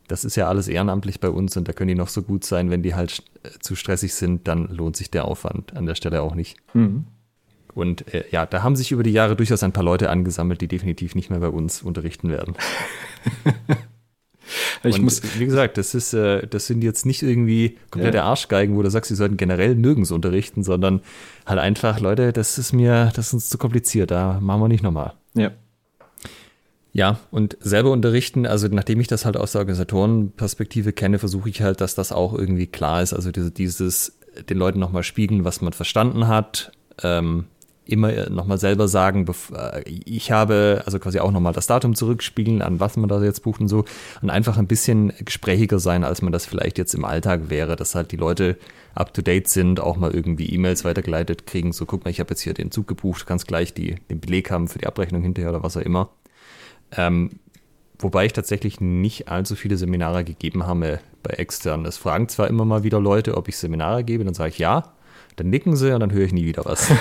[0.09, 2.71] das ist ja alles ehrenamtlich bei uns und da können die noch so gut sein,
[2.71, 6.23] wenn die halt äh, zu stressig sind, dann lohnt sich der Aufwand an der Stelle
[6.23, 6.57] auch nicht.
[6.75, 7.05] Mhm.
[7.75, 10.69] Und äh, ja, da haben sich über die Jahre durchaus ein paar Leute angesammelt, die
[10.69, 12.55] definitiv nicht mehr bei uns unterrichten werden.
[14.85, 18.25] ich und, muss, wie gesagt, das ist, äh, das sind jetzt nicht irgendwie komplette ja.
[18.25, 21.01] Arschgeigen, wo du sagst, sie sollten generell nirgends unterrichten, sondern
[21.47, 24.83] halt einfach, Leute, das ist mir, das ist uns zu kompliziert, da machen wir nicht
[24.83, 25.13] nochmal.
[25.35, 25.53] Ja.
[26.93, 31.63] Ja, und selber unterrichten, also nachdem ich das halt aus der Organisatorenperspektive kenne, versuche ich
[31.63, 33.13] halt, dass das auch irgendwie klar ist.
[33.13, 34.19] Also diese, dieses
[34.49, 36.73] den Leuten nochmal spiegeln, was man verstanden hat,
[37.03, 37.45] ähm,
[37.89, 42.81] immer nochmal selber sagen, äh, ich habe also quasi auch nochmal das Datum zurückspiegeln, an
[42.81, 43.85] was man da jetzt bucht und so
[44.21, 47.95] und einfach ein bisschen gesprächiger sein, als man das vielleicht jetzt im Alltag wäre, dass
[47.95, 48.59] halt die Leute
[48.95, 52.31] up to date sind, auch mal irgendwie E-Mails weitergeleitet kriegen, so guck mal, ich habe
[52.31, 55.51] jetzt hier den Zug gebucht, kannst gleich die, den Beleg haben für die Abrechnung hinterher
[55.51, 56.11] oder was auch immer.
[56.93, 57.31] Ähm,
[57.99, 61.87] wobei ich tatsächlich nicht allzu viele Seminare gegeben habe bei externen.
[61.87, 64.93] Es fragen zwar immer mal wieder Leute, ob ich Seminare gebe, dann sage ich ja,
[65.41, 66.89] dann nicken sie und dann höre ich nie wieder was.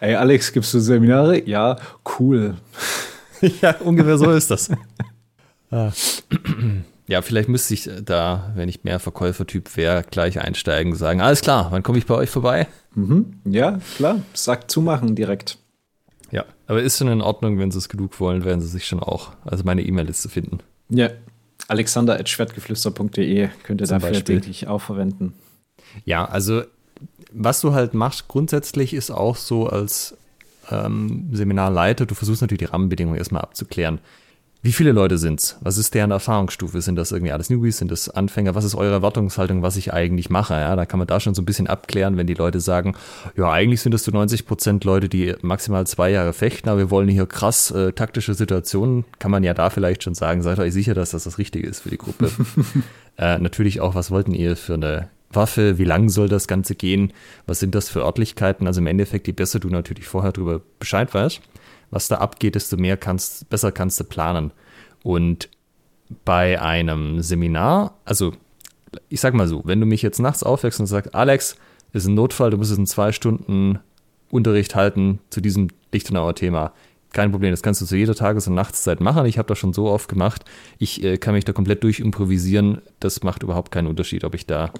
[0.00, 1.46] Ey, Alex, gibst du Seminare?
[1.46, 1.76] Ja,
[2.18, 2.56] cool.
[3.62, 4.70] ja, ungefähr so ist das.
[5.70, 5.90] Ah.
[7.08, 11.40] Ja, vielleicht müsste ich da, wenn ich mehr Verkäufertyp wäre, gleich einsteigen und sagen, alles
[11.40, 12.68] klar, wann komme ich bei euch vorbei?
[12.94, 13.34] Mhm.
[13.44, 15.58] Ja, klar, sagt zumachen direkt.
[16.30, 19.00] Ja, aber ist schon in Ordnung, wenn sie es genug wollen, werden sie sich schon
[19.00, 20.60] auch, also meine E-Mail-Liste finden.
[20.88, 21.10] Ja,
[21.68, 24.40] alexander.schwertgeflüster.de könnt ihr Zum dafür Beispiel.
[24.40, 25.34] täglich auch verwenden.
[26.04, 26.62] Ja, also
[27.32, 30.16] was du halt machst grundsätzlich ist auch so als
[30.70, 34.00] ähm, Seminarleiter, du versuchst natürlich die Rahmenbedingungen erstmal abzuklären.
[34.64, 35.58] Wie viele Leute sind's?
[35.60, 36.80] Was ist deren Erfahrungsstufe?
[36.82, 37.78] Sind das irgendwie alles Newbies?
[37.78, 38.54] Sind das Anfänger?
[38.54, 40.54] Was ist eure Erwartungshaltung, was ich eigentlich mache?
[40.54, 42.94] Ja, da kann man da schon so ein bisschen abklären, wenn die Leute sagen,
[43.36, 46.90] ja, eigentlich sind es zu 90 Prozent Leute, die maximal zwei Jahre fechten, aber wir
[46.90, 49.04] wollen hier krass äh, taktische Situationen.
[49.18, 51.80] Kann man ja da vielleicht schon sagen, seid euch sicher, dass das das Richtige ist
[51.80, 52.30] für die Gruppe.
[53.18, 55.78] äh, natürlich auch, was wollten ihr für eine Waffe?
[55.78, 57.12] Wie lang soll das Ganze gehen?
[57.46, 58.66] Was sind das für Örtlichkeiten?
[58.66, 61.40] Also im Endeffekt, je besser du natürlich vorher darüber Bescheid weißt,
[61.90, 64.52] was da abgeht, desto mehr kannst, besser kannst du planen.
[65.02, 65.48] Und
[66.24, 68.32] bei einem Seminar, also
[69.08, 71.56] ich sag mal so, wenn du mich jetzt nachts aufwächst und sagst, Alex,
[71.92, 73.78] ist ein Notfall, du musst jetzt in zwei Stunden
[74.30, 76.72] Unterricht halten zu diesem Lichtenauer Thema.
[77.12, 79.26] Kein Problem, das kannst du zu jeder Tages- und Nachtszeit machen.
[79.26, 80.44] Ich habe das schon so oft gemacht.
[80.78, 82.80] Ich äh, kann mich da komplett durchimprovisieren.
[83.00, 84.72] Das macht überhaupt keinen Unterschied, ob ich da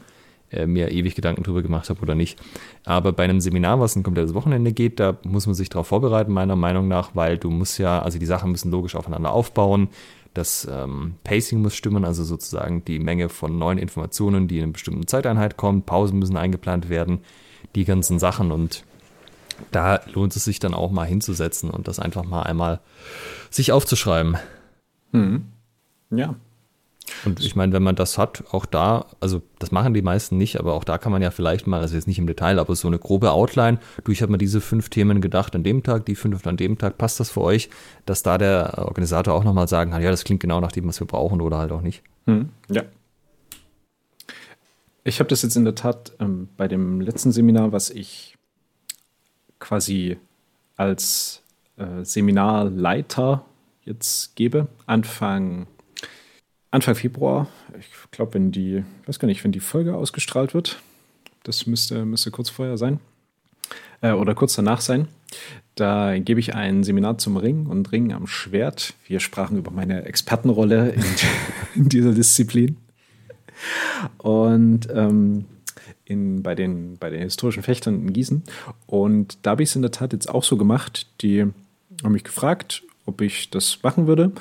[0.52, 2.38] äh, mir ewig Gedanken drüber gemacht habe oder nicht.
[2.84, 6.32] Aber bei einem Seminar, was ein komplettes Wochenende geht, da muss man sich darauf vorbereiten,
[6.32, 9.88] meiner Meinung nach, weil du musst ja, also die Sachen müssen logisch aufeinander aufbauen.
[10.34, 14.72] Das ähm, Pacing muss stimmen, also sozusagen die Menge von neuen Informationen, die in einer
[14.72, 15.82] bestimmten Zeiteinheit kommen.
[15.82, 17.20] Pausen müssen eingeplant werden,
[17.74, 18.50] die ganzen Sachen.
[18.50, 18.84] Und
[19.70, 22.80] da lohnt es sich dann auch mal hinzusetzen und das einfach mal einmal
[23.50, 24.38] sich aufzuschreiben.
[25.12, 25.44] Mhm.
[26.10, 26.34] Ja.
[27.24, 30.58] Und ich meine, wenn man das hat, auch da, also das machen die meisten nicht,
[30.58, 32.88] aber auch da kann man ja vielleicht mal, also jetzt nicht im Detail, aber so
[32.88, 36.14] eine grobe Outline, du, ich habe mir diese fünf Themen gedacht an dem Tag, die
[36.14, 37.70] fünf an dem Tag, passt das für euch,
[38.06, 41.00] dass da der Organisator auch nochmal sagen kann, ja, das klingt genau nach dem, was
[41.00, 42.02] wir brauchen oder halt auch nicht.
[42.26, 42.50] Mhm.
[42.70, 42.82] Ja.
[45.04, 48.36] Ich habe das jetzt in der Tat ähm, bei dem letzten Seminar, was ich
[49.58, 50.18] quasi
[50.76, 51.42] als
[51.76, 53.44] äh, Seminarleiter
[53.84, 55.66] jetzt gebe, Anfang,
[56.72, 57.48] Anfang Februar.
[57.78, 60.80] Ich glaube, wenn die, weiß gar nicht, wenn die Folge ausgestrahlt wird,
[61.44, 62.98] das müsste, müsste kurz vorher sein
[64.00, 65.06] äh, oder kurz danach sein.
[65.74, 68.94] Da gebe ich ein Seminar zum Ring und Ring am Schwert.
[69.06, 71.04] Wir sprachen über meine Expertenrolle in,
[71.74, 72.78] in dieser Disziplin.
[74.18, 75.44] Und ähm,
[76.06, 78.42] in, bei, den, bei den historischen Fechtern in Gießen.
[78.86, 81.06] Und da habe ich es in der Tat jetzt auch so gemacht.
[81.20, 81.42] Die
[82.02, 84.32] haben mich gefragt, ob ich das machen würde.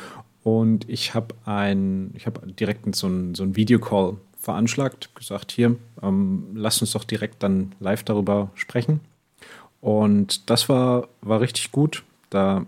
[0.43, 5.75] Und ich habe ein, ich habe direkt so ein, so ein Videocall veranschlagt, gesagt, hier,
[6.01, 9.01] ähm, lass uns doch direkt dann live darüber sprechen.
[9.81, 12.03] Und das war, war richtig gut.
[12.29, 12.65] Da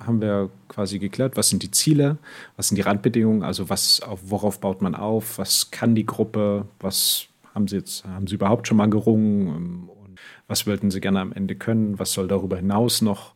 [0.00, 2.18] haben wir quasi geklärt, was sind die Ziele,
[2.56, 6.66] was sind die Randbedingungen, also was, auf, worauf baut man auf, was kann die Gruppe,
[6.80, 11.00] was haben sie jetzt, haben sie überhaupt schon mal gerungen ähm, und was wollten sie
[11.00, 13.34] gerne am Ende können, was soll darüber hinaus noch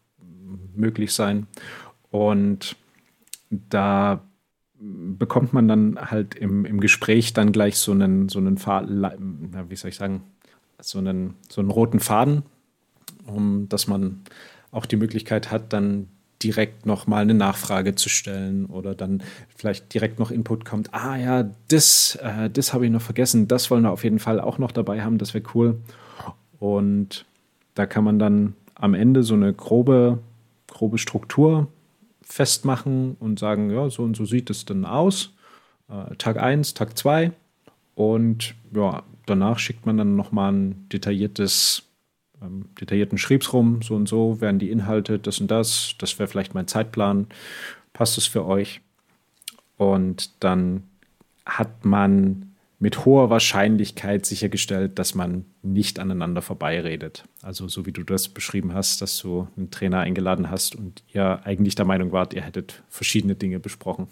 [0.74, 1.46] möglich sein.
[2.10, 2.76] Und
[3.50, 4.22] da
[4.70, 9.76] bekommt man dann halt im, im Gespräch dann gleich so einen, so einen Faden, wie
[9.76, 10.22] soll ich sagen,
[10.80, 12.42] so einen, so einen roten Faden,
[13.26, 14.20] um dass man
[14.70, 16.08] auch die Möglichkeit hat, dann
[16.42, 19.22] direkt noch mal eine Nachfrage zu stellen oder dann
[19.56, 23.70] vielleicht direkt noch Input kommt, ah ja, das, äh, das habe ich noch vergessen, das
[23.70, 25.80] wollen wir auf jeden Fall auch noch dabei haben, das wäre cool.
[26.60, 27.24] Und
[27.74, 30.20] da kann man dann am Ende so eine grobe,
[30.68, 31.68] grobe Struktur
[32.28, 35.34] festmachen und sagen, ja, so und so sieht es dann aus.
[35.88, 37.32] Äh, Tag 1, Tag 2
[37.94, 41.88] und ja, danach schickt man dann noch mal ein detailliertes
[42.42, 46.28] ähm, detaillierten Schriebs rum, so und so werden die Inhalte, das und das, das wäre
[46.28, 47.26] vielleicht mein Zeitplan,
[47.92, 48.80] passt es für euch?
[49.76, 50.84] Und dann
[51.46, 52.47] hat man
[52.80, 57.24] mit hoher Wahrscheinlichkeit sichergestellt, dass man nicht aneinander vorbeiredet.
[57.42, 61.40] Also so wie du das beschrieben hast, dass du einen Trainer eingeladen hast und ihr
[61.44, 64.06] eigentlich der Meinung wart, ihr hättet verschiedene Dinge besprochen.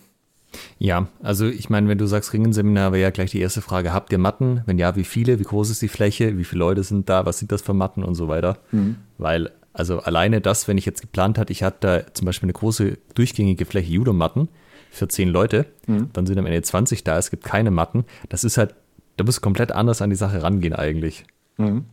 [0.79, 4.11] Ja, also ich meine, wenn du sagst Ringenseminar, wäre ja gleich die erste Frage, habt
[4.11, 4.63] ihr Matten?
[4.67, 5.39] Wenn ja, wie viele?
[5.39, 6.39] Wie groß ist die Fläche?
[6.39, 7.27] Wie viele Leute sind da?
[7.27, 8.59] Was sind das für Matten und so weiter?
[8.73, 8.97] Mhm.
[9.19, 12.55] Weil also alleine das, wenn ich jetzt geplant hatte, ich hatte da zum Beispiel eine
[12.55, 14.66] große durchgängige Fläche Judomatten, matten
[14.97, 16.11] 14 Leute, mhm.
[16.13, 18.05] dann sind am Ende 20 da, es gibt keine Matten.
[18.29, 18.75] Das ist halt,
[19.17, 21.25] da musst du komplett anders an die Sache rangehen eigentlich.
[21.57, 21.87] Mhm.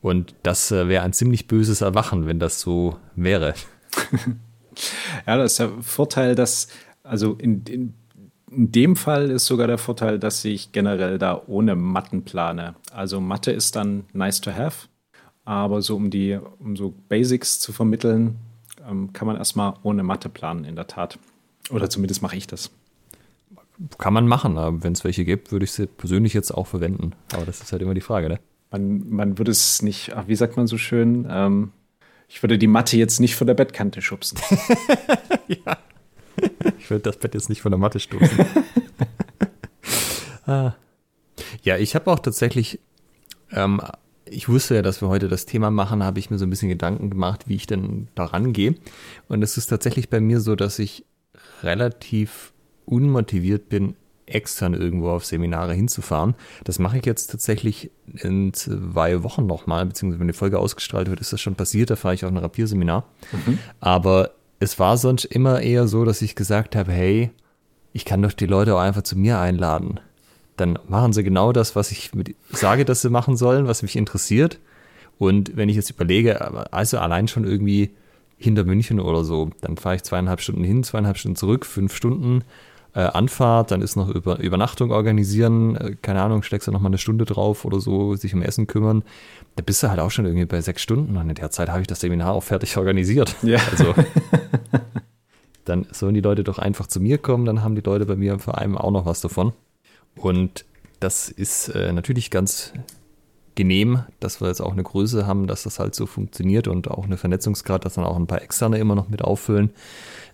[0.00, 3.54] Und das äh, wäre ein ziemlich böses Erwachen, wenn das so wäre.
[5.26, 6.68] ja, das ist der Vorteil, dass,
[7.02, 7.94] also in, in,
[8.50, 12.74] in dem Fall ist sogar der Vorteil, dass ich generell da ohne Matten plane.
[12.92, 14.88] Also Mathe ist dann nice to have,
[15.44, 18.36] aber so um die, um so Basics zu vermitteln,
[18.88, 21.18] ähm, kann man erstmal ohne Mathe planen, in der Tat.
[21.68, 22.70] Oder zumindest mache ich das.
[23.98, 27.12] Kann man machen, aber wenn es welche gibt, würde ich sie persönlich jetzt auch verwenden.
[27.32, 28.40] Aber das ist halt immer die Frage, ne?
[28.70, 31.72] Man, man würde es nicht, ach, wie sagt man so schön, ähm,
[32.28, 34.38] ich würde die Matte jetzt nicht von der Bettkante schubsen.
[35.48, 35.78] ja.
[36.78, 38.46] ich will das Bett jetzt nicht von der Matte stoßen.
[40.46, 40.74] ah.
[41.62, 42.78] Ja, ich habe auch tatsächlich,
[43.50, 43.80] ähm,
[44.26, 46.68] ich wusste ja, dass wir heute das Thema machen, habe ich mir so ein bisschen
[46.68, 48.76] Gedanken gemacht, wie ich denn da rangehe.
[49.26, 51.04] Und es ist tatsächlich bei mir so, dass ich
[51.62, 52.52] relativ
[52.86, 53.94] unmotiviert bin,
[54.26, 56.34] extern irgendwo auf Seminare hinzufahren.
[56.64, 61.20] Das mache ich jetzt tatsächlich in zwei Wochen nochmal, beziehungsweise wenn die Folge ausgestrahlt wird,
[61.20, 61.90] ist das schon passiert.
[61.90, 63.04] Da fahre ich auf ein Rapierseminar.
[63.32, 63.58] Mhm.
[63.80, 64.30] Aber
[64.60, 67.30] es war sonst immer eher so, dass ich gesagt habe, hey,
[67.92, 70.00] ich kann doch die Leute auch einfach zu mir einladen.
[70.56, 72.10] Dann machen sie genau das, was ich
[72.50, 74.58] sage, dass sie machen sollen, was mich interessiert.
[75.18, 77.90] Und wenn ich jetzt überlege, also allein schon irgendwie
[78.40, 82.42] hinter München oder so, dann fahre ich zweieinhalb Stunden hin, zweieinhalb Stunden zurück, fünf Stunden.
[82.92, 86.88] äh, Anfahrt, dann ist noch Über Übernachtung organisieren, äh, keine Ahnung, steckst du noch mal
[86.88, 89.04] eine Stunde drauf oder so, sich um Essen kümmern.
[89.54, 91.82] Da bist du halt auch schon irgendwie bei sechs Stunden und in der Zeit habe
[91.82, 93.36] ich das Seminar auch fertig organisiert.
[93.42, 93.58] Ja.
[93.70, 93.94] Also
[95.64, 98.32] dann sollen die Leute doch einfach zu mir kommen, dann haben die Leute bei mir
[98.32, 99.52] im Verein auch noch was davon.
[100.16, 100.64] Und
[100.98, 102.72] das ist äh, natürlich ganz
[103.60, 107.04] genehm, dass wir jetzt auch eine Größe haben, dass das halt so funktioniert und auch
[107.04, 109.68] eine Vernetzungsgrad, dass dann auch ein paar Externe immer noch mit auffüllen.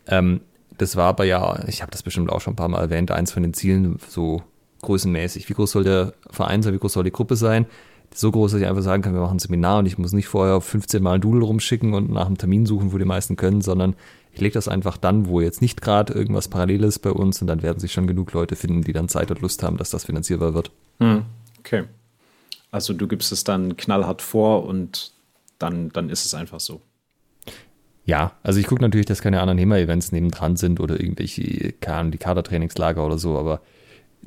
[0.06, 0.42] Ähm,
[0.78, 3.32] das war aber ja, ich habe das bestimmt auch schon ein paar Mal erwähnt, eins
[3.32, 4.42] von den Zielen, so
[4.82, 5.48] größenmäßig.
[5.48, 7.66] Wie groß soll der Verein sein, wie groß soll die Gruppe sein?
[8.14, 10.28] So groß, dass ich einfach sagen kann, wir machen ein Seminar und ich muss nicht
[10.28, 13.60] vorher 15 Mal ein Doodle rumschicken und nach einem Termin suchen, wo die meisten können,
[13.60, 13.96] sondern
[14.32, 17.48] ich lege das einfach dann, wo jetzt nicht gerade irgendwas parallel ist bei uns und
[17.48, 20.04] dann werden sich schon genug Leute finden, die dann Zeit und Lust haben, dass das
[20.04, 20.70] finanzierbar wird.
[21.00, 21.24] Hm,
[21.58, 21.86] okay.
[22.76, 25.12] Also du gibst es dann knallhart vor und
[25.58, 26.82] dann, dann ist es einfach so.
[28.04, 33.02] Ja, also ich gucke natürlich, dass keine anderen HEMA-Events nebendran sind oder irgendwelche, die Kadertrainingslager
[33.06, 33.62] oder so, aber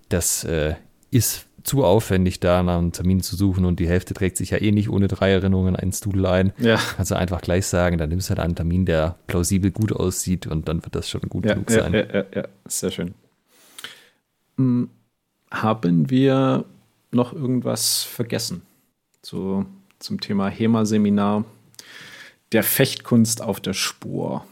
[0.10, 0.74] das äh,
[1.12, 4.58] ist zu aufwendig, da nach einem Termin zu suchen und die Hälfte trägt sich ja
[4.58, 6.52] eh nicht ohne drei Erinnerungen ins Doodle ein.
[6.58, 6.80] Ja.
[6.96, 10.48] Kannst du einfach gleich sagen, dann nimmst du halt einen Termin, der plausibel gut aussieht
[10.48, 11.94] und dann wird das schon gut ja, genug ja, sein.
[11.94, 13.14] Ja, ja, ja, sehr schön.
[14.58, 14.90] Hm,
[15.52, 16.66] haben wir
[17.12, 18.62] noch irgendwas vergessen?
[19.22, 19.66] So
[20.00, 21.46] zum Thema HEMA-Seminar
[22.52, 24.46] der Fechtkunst auf der Spur.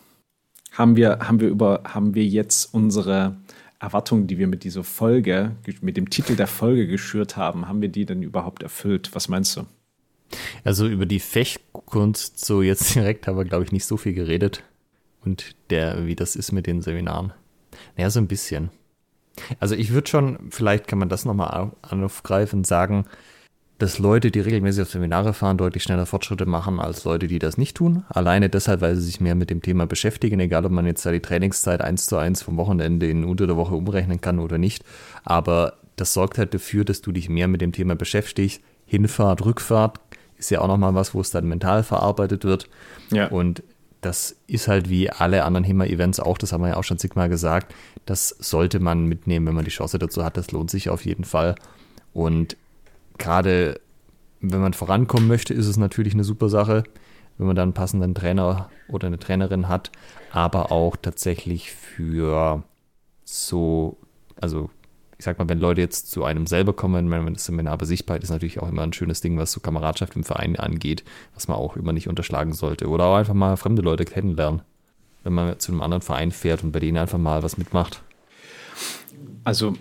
[0.72, 3.38] Haben wir, haben wir über, haben wir jetzt unsere
[3.80, 7.90] Erwartungen, die wir mit dieser Folge, mit dem Titel der Folge geschürt haben, haben wir
[7.90, 9.10] die denn überhaupt erfüllt?
[9.14, 9.66] Was meinst du?
[10.64, 14.64] Also über die Fechtkunst so jetzt direkt haben wir, glaube ich, nicht so viel geredet.
[15.24, 17.34] Und der, wie das ist mit den Seminaren.
[17.96, 18.70] Naja, so ein bisschen.
[19.60, 23.06] Also ich würde schon, vielleicht kann man das nochmal aufgreifen, sagen,
[23.78, 27.58] dass Leute, die regelmäßig auf Seminare fahren, deutlich schneller Fortschritte machen als Leute, die das
[27.58, 28.04] nicht tun.
[28.10, 31.12] Alleine deshalb, weil sie sich mehr mit dem Thema beschäftigen, egal ob man jetzt da
[31.12, 34.84] die Trainingszeit eins zu eins vom Wochenende in unter der Woche umrechnen kann oder nicht.
[35.24, 38.62] Aber das sorgt halt dafür, dass du dich mehr mit dem Thema beschäftigst.
[38.88, 40.00] Hinfahrt, Rückfahrt
[40.38, 42.70] ist ja auch nochmal was, wo es dann mental verarbeitet wird.
[43.12, 43.28] Ja.
[43.28, 43.62] Und
[44.02, 47.30] das ist halt wie alle anderen HEMA-Events auch, das haben wir ja auch schon zigmal
[47.30, 47.74] gesagt,
[48.06, 50.38] das sollte man mitnehmen, wenn man die Chance dazu hat.
[50.38, 51.56] Das lohnt sich auf jeden Fall.
[52.14, 52.56] Und
[53.18, 53.80] gerade
[54.40, 56.84] wenn man vorankommen möchte, ist es natürlich eine super Sache,
[57.38, 59.92] wenn man dann einen passenden Trainer oder eine Trainerin hat,
[60.32, 62.64] aber auch tatsächlich für
[63.24, 63.98] so,
[64.40, 64.70] also
[65.18, 68.24] ich sag mal, wenn Leute jetzt zu einem selber kommen, wenn das Seminar bei Sichtbarkeit
[68.24, 71.04] ist natürlich auch immer ein schönes Ding, was so Kameradschaft im Verein angeht,
[71.34, 72.88] was man auch immer nicht unterschlagen sollte.
[72.88, 74.62] Oder auch einfach mal fremde Leute kennenlernen,
[75.24, 78.04] wenn man zu einem anderen Verein fährt und bei denen einfach mal was mitmacht.
[79.44, 79.74] Also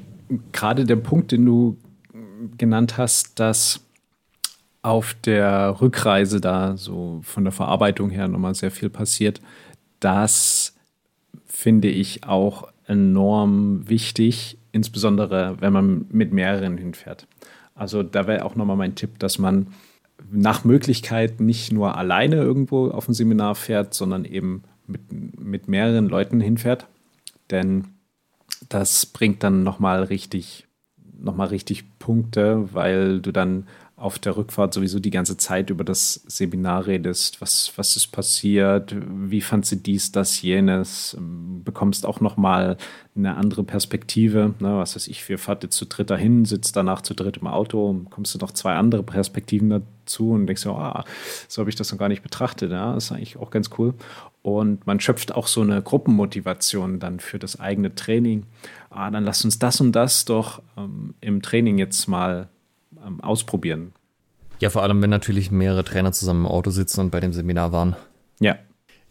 [0.52, 1.76] gerade der Punkt, den du
[2.56, 3.80] genannt hast, dass
[4.80, 9.40] auf der Rückreise da so von der Verarbeitung her nochmal sehr viel passiert.
[10.00, 10.74] Das
[11.44, 17.26] finde ich auch enorm wichtig, insbesondere wenn man mit mehreren hinfährt.
[17.74, 19.68] Also da wäre auch nochmal mein Tipp, dass man
[20.30, 25.00] nach Möglichkeit nicht nur alleine irgendwo auf ein Seminar fährt, sondern eben mit,
[25.38, 26.86] mit mehreren Leuten hinfährt.
[27.50, 27.88] Denn
[28.68, 30.66] das bringt dann nochmal richtig
[31.18, 33.66] nochmal richtig Punkte, weil du dann
[33.98, 37.40] auf der Rückfahrt sowieso die ganze Zeit über das Seminar redest.
[37.40, 38.94] Was, was ist passiert?
[38.94, 41.16] Wie fand sie dies, das, jenes?
[41.64, 42.76] Bekommst auch nochmal
[43.16, 44.54] eine andere Perspektive.
[44.60, 44.76] Ne?
[44.76, 48.04] Was weiß ich, wir fahren jetzt zu dritt dahin, sitzt danach zu dritt im Auto,
[48.10, 51.04] kommst du noch zwei andere Perspektiven dazu und denkst so, ah,
[51.48, 52.72] so habe ich das noch gar nicht betrachtet.
[52.72, 52.92] Ja?
[52.92, 53.94] Das ist eigentlich auch ganz cool.
[54.42, 58.44] Und man schöpft auch so eine Gruppenmotivation dann für das eigene Training.
[58.90, 62.50] Ah, dann lass uns das und das doch ähm, im Training jetzt mal
[63.06, 63.92] ähm, ausprobieren.
[64.60, 67.72] Ja, vor allem, wenn natürlich mehrere Trainer zusammen im Auto sitzen und bei dem Seminar
[67.72, 67.96] waren.
[68.40, 68.56] Ja.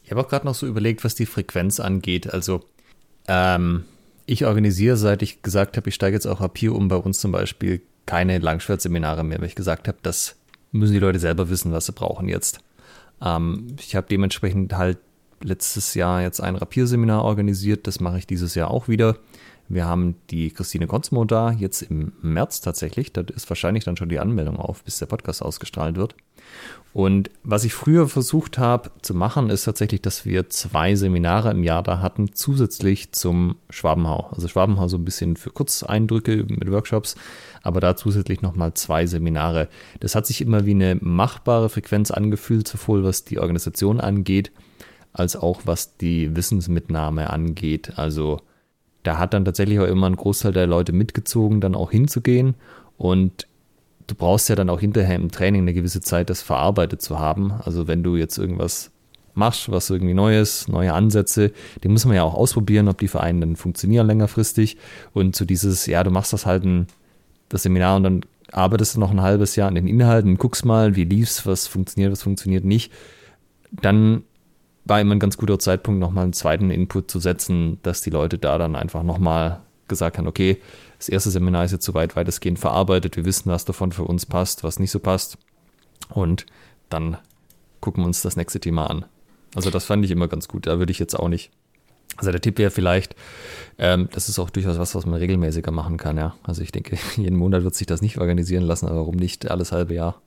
[0.04, 2.32] Ich habe auch gerade noch so überlegt, was die Frequenz angeht.
[2.32, 2.64] Also,
[3.28, 3.86] ähm,
[4.26, 7.20] ich organisiere, seit ich gesagt habe, ich steige jetzt auch ab hier um, bei uns
[7.20, 10.36] zum Beispiel keine Langschwertseminare mehr, weil ich gesagt habe, das
[10.72, 12.60] müssen die Leute selber wissen, was sie brauchen jetzt.
[13.22, 14.98] Ähm, ich habe dementsprechend halt
[15.42, 19.18] letztes Jahr jetzt ein Rapierseminar organisiert, das mache ich dieses Jahr auch wieder.
[19.68, 23.12] Wir haben die Christine Konzmo da, jetzt im März tatsächlich.
[23.14, 26.16] Da ist wahrscheinlich dann schon die Anmeldung auf, bis der Podcast ausgestrahlt wird.
[26.94, 31.64] Und was ich früher versucht habe zu machen, ist tatsächlich, dass wir zwei Seminare im
[31.64, 34.30] Jahr da hatten, zusätzlich zum Schwabenhau.
[34.32, 37.16] Also Schwabenhau so ein bisschen für Kurzeindrücke mit Workshops,
[37.64, 39.68] aber da zusätzlich nochmal zwei Seminare.
[40.00, 44.52] Das hat sich immer wie eine machbare Frequenz angefühlt, sowohl was die Organisation angeht,
[45.12, 47.98] als auch was die Wissensmitnahme angeht.
[47.98, 48.40] Also
[49.06, 52.56] da hat dann tatsächlich auch immer ein Großteil der Leute mitgezogen, dann auch hinzugehen.
[52.98, 53.48] Und
[54.08, 57.52] du brauchst ja dann auch hinterher im Training eine gewisse Zeit, das verarbeitet zu haben.
[57.52, 58.92] Also wenn du jetzt irgendwas
[59.34, 61.52] machst, was irgendwie Neues, neue Ansätze,
[61.84, 64.78] den muss man ja auch ausprobieren, ob die Vereine dann funktionieren längerfristig.
[65.14, 66.88] Und zu dieses, ja, du machst das halt ein,
[67.50, 68.22] das Seminar und dann
[68.52, 72.12] arbeitest du noch ein halbes Jahr an den Inhalten, guckst mal, wie lief's, was funktioniert,
[72.12, 72.92] was funktioniert nicht.
[73.72, 74.24] Dann
[74.86, 78.38] war immer ein ganz guter Zeitpunkt, nochmal einen zweiten Input zu setzen, dass die Leute
[78.38, 80.62] da dann einfach nochmal gesagt haben, okay,
[80.98, 84.64] das erste Seminar ist jetzt soweit weitestgehend verarbeitet, wir wissen, was davon für uns passt,
[84.64, 85.38] was nicht so passt.
[86.10, 86.46] Und
[86.90, 87.18] dann
[87.82, 89.06] gucken wir uns das nächste Thema an.
[89.56, 90.68] Also das fand ich immer ganz gut.
[90.68, 91.52] Da würde ich jetzt auch nicht.
[92.18, 93.16] Also der Tipp wäre vielleicht,
[93.78, 96.36] ähm, das ist auch durchaus was, was man regelmäßiger machen kann, ja.
[96.44, 99.72] Also ich denke, jeden Monat wird sich das nicht organisieren lassen, aber warum nicht alles
[99.72, 100.22] halbe Jahr?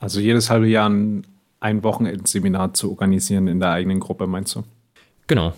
[0.00, 1.26] Also jedes halbe Jahr ein,
[1.60, 4.64] ein Wochenendseminar zu organisieren in der eigenen Gruppe, meinst du?
[5.26, 5.52] Genau.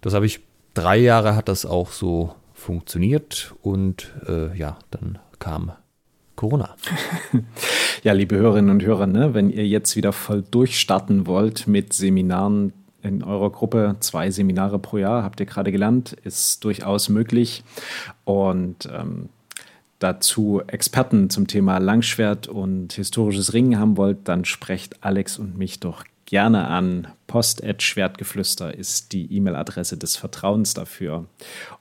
[0.00, 0.40] Das habe ich,
[0.74, 5.72] drei Jahre hat das auch so funktioniert und äh, ja, dann kam
[6.36, 6.74] Corona.
[8.02, 12.72] ja, liebe Hörerinnen und Hörer, ne, wenn ihr jetzt wieder voll durchstarten wollt mit Seminaren
[13.02, 17.64] in eurer Gruppe, zwei Seminare pro Jahr, habt ihr gerade gelernt, ist durchaus möglich.
[18.24, 19.30] Und ähm,
[20.00, 25.78] dazu Experten zum Thema Langschwert und historisches Ringen haben wollt, dann sprecht Alex und mich
[25.78, 27.08] doch gerne an.
[27.26, 31.26] Post.schwertgeflüster ist die E-Mail-Adresse des Vertrauens dafür.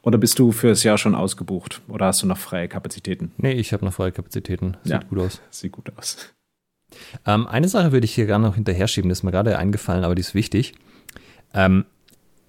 [0.01, 1.81] Oder bist du für das Jahr schon ausgebucht?
[1.87, 3.31] Oder hast du noch freie Kapazitäten?
[3.37, 4.77] Nee, ich habe noch freie Kapazitäten.
[4.83, 5.41] Sieht ja, gut aus.
[5.49, 6.17] Sieht gut aus.
[7.25, 10.03] Ähm, eine Sache würde ich hier gerne noch hinterher schieben, das ist mir gerade eingefallen,
[10.03, 10.73] aber die ist wichtig.
[11.53, 11.85] Ähm,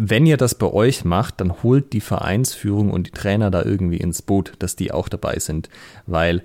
[0.02, 3.98] wenn ihr das bei euch macht, dann holt die Vereinsführung und die Trainer da irgendwie
[3.98, 5.68] ins Boot, dass die auch dabei sind.
[6.06, 6.42] Weil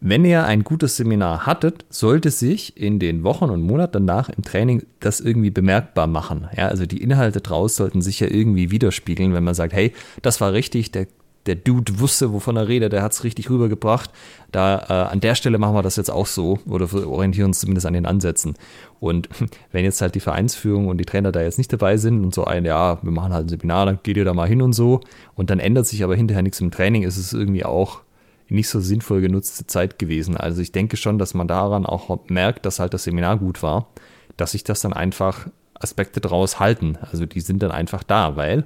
[0.00, 4.44] wenn ihr ein gutes Seminar hattet, sollte sich in den Wochen und Monaten danach im
[4.44, 6.48] Training das irgendwie bemerkbar machen.
[6.56, 9.92] Ja, also die Inhalte draus sollten sich ja irgendwie widerspiegeln, wenn man sagt, hey,
[10.22, 11.08] das war richtig, der,
[11.46, 14.10] der Dude wusste, wovon er redet, der hat es richtig rübergebracht.
[14.52, 17.86] Da äh, an der Stelle machen wir das jetzt auch so oder orientieren uns zumindest
[17.86, 18.54] an den Ansätzen.
[19.00, 19.28] Und
[19.72, 22.44] wenn jetzt halt die Vereinsführung und die Trainer da jetzt nicht dabei sind und so
[22.44, 25.00] ein, ja, wir machen halt ein Seminar, dann geht ihr da mal hin und so
[25.34, 28.02] und dann ändert sich aber hinterher nichts im Training, ist es irgendwie auch
[28.48, 30.36] nicht so sinnvoll genutzte Zeit gewesen.
[30.36, 33.88] Also ich denke schon, dass man daran auch merkt, dass halt das Seminar gut war,
[34.36, 36.98] dass sich das dann einfach Aspekte draus halten.
[37.00, 38.64] Also die sind dann einfach da, weil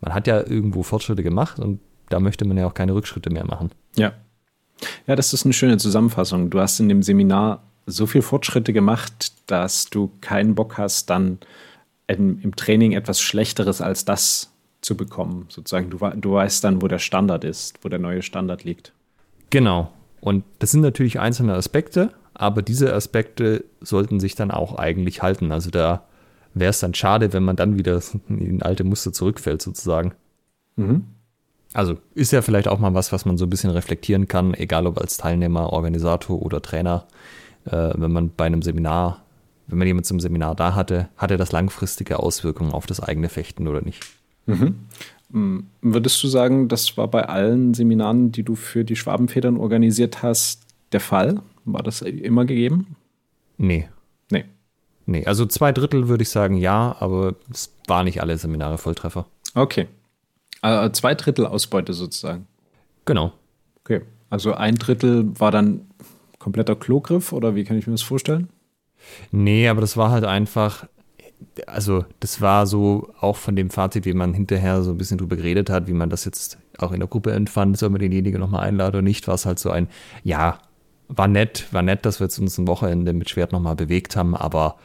[0.00, 1.80] man hat ja irgendwo Fortschritte gemacht und
[2.12, 3.70] da möchte man ja auch keine Rückschritte mehr machen.
[3.96, 4.12] Ja.
[5.06, 6.50] Ja, das ist eine schöne Zusammenfassung.
[6.50, 11.38] Du hast in dem Seminar so viel Fortschritte gemacht, dass du keinen Bock hast, dann
[12.06, 15.46] im, Training etwas Schlechteres als das zu bekommen.
[15.48, 18.92] Sozusagen, du, du weißt dann, wo der Standard ist, wo der neue Standard liegt.
[19.50, 19.92] Genau.
[20.20, 25.52] Und das sind natürlich einzelne Aspekte, aber diese Aspekte sollten sich dann auch eigentlich halten.
[25.52, 26.04] Also da
[26.54, 30.12] wäre es dann schade, wenn man dann wieder in alte Muster zurückfällt, sozusagen.
[30.76, 31.06] Mhm.
[31.74, 34.86] Also ist ja vielleicht auch mal was, was man so ein bisschen reflektieren kann, egal
[34.86, 37.06] ob als Teilnehmer, Organisator oder Trainer.
[37.64, 39.24] Äh, wenn man bei einem Seminar,
[39.68, 43.68] wenn man jemand zum Seminar da hatte, hatte das langfristige Auswirkungen auf das eigene Fechten
[43.68, 44.04] oder nicht?
[44.46, 44.74] Mhm.
[45.32, 50.22] Hm, würdest du sagen, das war bei allen Seminaren, die du für die Schwabenfedern organisiert
[50.22, 51.40] hast, der Fall?
[51.64, 52.96] War das immer gegeben?
[53.56, 53.88] Nee.
[54.30, 54.44] Nee.
[55.06, 59.26] Nee, also zwei Drittel würde ich sagen ja, aber es waren nicht alle Seminare Volltreffer.
[59.54, 59.88] Okay.
[60.62, 62.46] Also zwei Drittel Ausbeute sozusagen.
[63.04, 63.32] Genau.
[63.80, 64.02] Okay.
[64.30, 65.86] Also ein Drittel war dann
[66.38, 68.48] kompletter Klogriff oder wie kann ich mir das vorstellen?
[69.30, 70.86] Nee, aber das war halt einfach,
[71.66, 75.36] also das war so auch von dem Fazit, wie man hinterher so ein bisschen drüber
[75.36, 78.66] geredet hat, wie man das jetzt auch in der Gruppe empfand, soll man denjenigen nochmal
[78.66, 79.88] einladen oder nicht, war es halt so ein,
[80.22, 80.58] ja,
[81.08, 84.34] war nett, war nett, dass wir jetzt uns ein Wochenende mit Schwert nochmal bewegt haben,
[84.34, 84.76] aber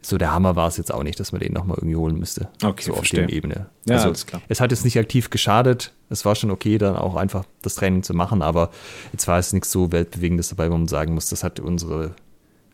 [0.00, 2.48] so der Hammer war es jetzt auch nicht, dass man den nochmal irgendwie holen müsste.
[2.62, 3.20] Okay, so verstehe.
[3.20, 3.66] auf der Ebene.
[3.86, 4.42] Ja, also, alles klar.
[4.48, 5.92] Es hat jetzt nicht aktiv geschadet.
[6.08, 8.70] Es war schon okay, dann auch einfach das Training zu machen, aber
[9.12, 12.14] jetzt war es nichts so Weltbewegendes dabei, wo man sagen muss, das hat unsere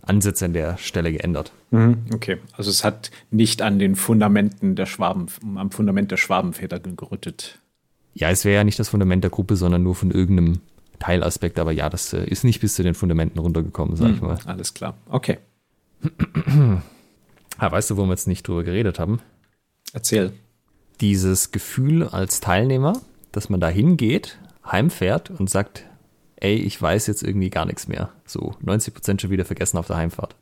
[0.03, 1.53] Ansätze an der Stelle geändert.
[1.71, 5.27] Mhm, okay, also es hat nicht an den Fundamenten der Schwaben,
[5.57, 7.59] am Fundament der Schwabenväter gerüttet.
[8.13, 10.61] Ja, es wäre ja nicht das Fundament der Gruppe, sondern nur von irgendeinem
[11.01, 11.59] Teilaspekt.
[11.59, 14.39] Aber ja, das äh, ist nicht bis zu den Fundamenten runtergekommen, sag mhm, ich mal.
[14.45, 15.39] Alles klar, okay.
[17.59, 19.20] Ah, weißt du, wo wir jetzt nicht drüber geredet haben?
[19.93, 20.32] Erzähl.
[21.01, 23.01] Dieses Gefühl als Teilnehmer,
[23.32, 25.85] dass man da hingeht, heimfährt und sagt,
[26.36, 28.10] ey, ich weiß jetzt irgendwie gar nichts mehr.
[28.26, 30.36] So 90 Prozent schon wieder vergessen auf der Heimfahrt.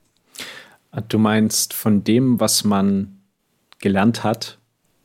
[1.09, 3.18] Du meinst von dem, was man
[3.78, 4.59] gelernt hat,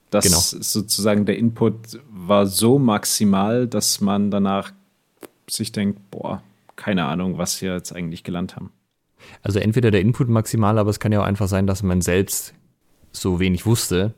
[0.09, 0.39] dass genau.
[0.39, 4.71] sozusagen der Input war so maximal, dass man danach
[5.49, 6.41] sich denkt, boah,
[6.75, 8.71] keine Ahnung, was wir jetzt eigentlich gelernt haben.
[9.41, 12.53] Also entweder der Input maximal, aber es kann ja auch einfach sein, dass man selbst
[13.11, 14.13] so wenig wusste,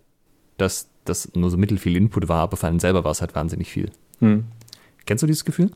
[0.58, 3.70] dass das nur so mittelfiel Input war, aber für einen selber war es halt wahnsinnig
[3.70, 3.92] viel.
[4.20, 4.46] Hm.
[5.06, 5.72] Kennst du dieses Gefühl?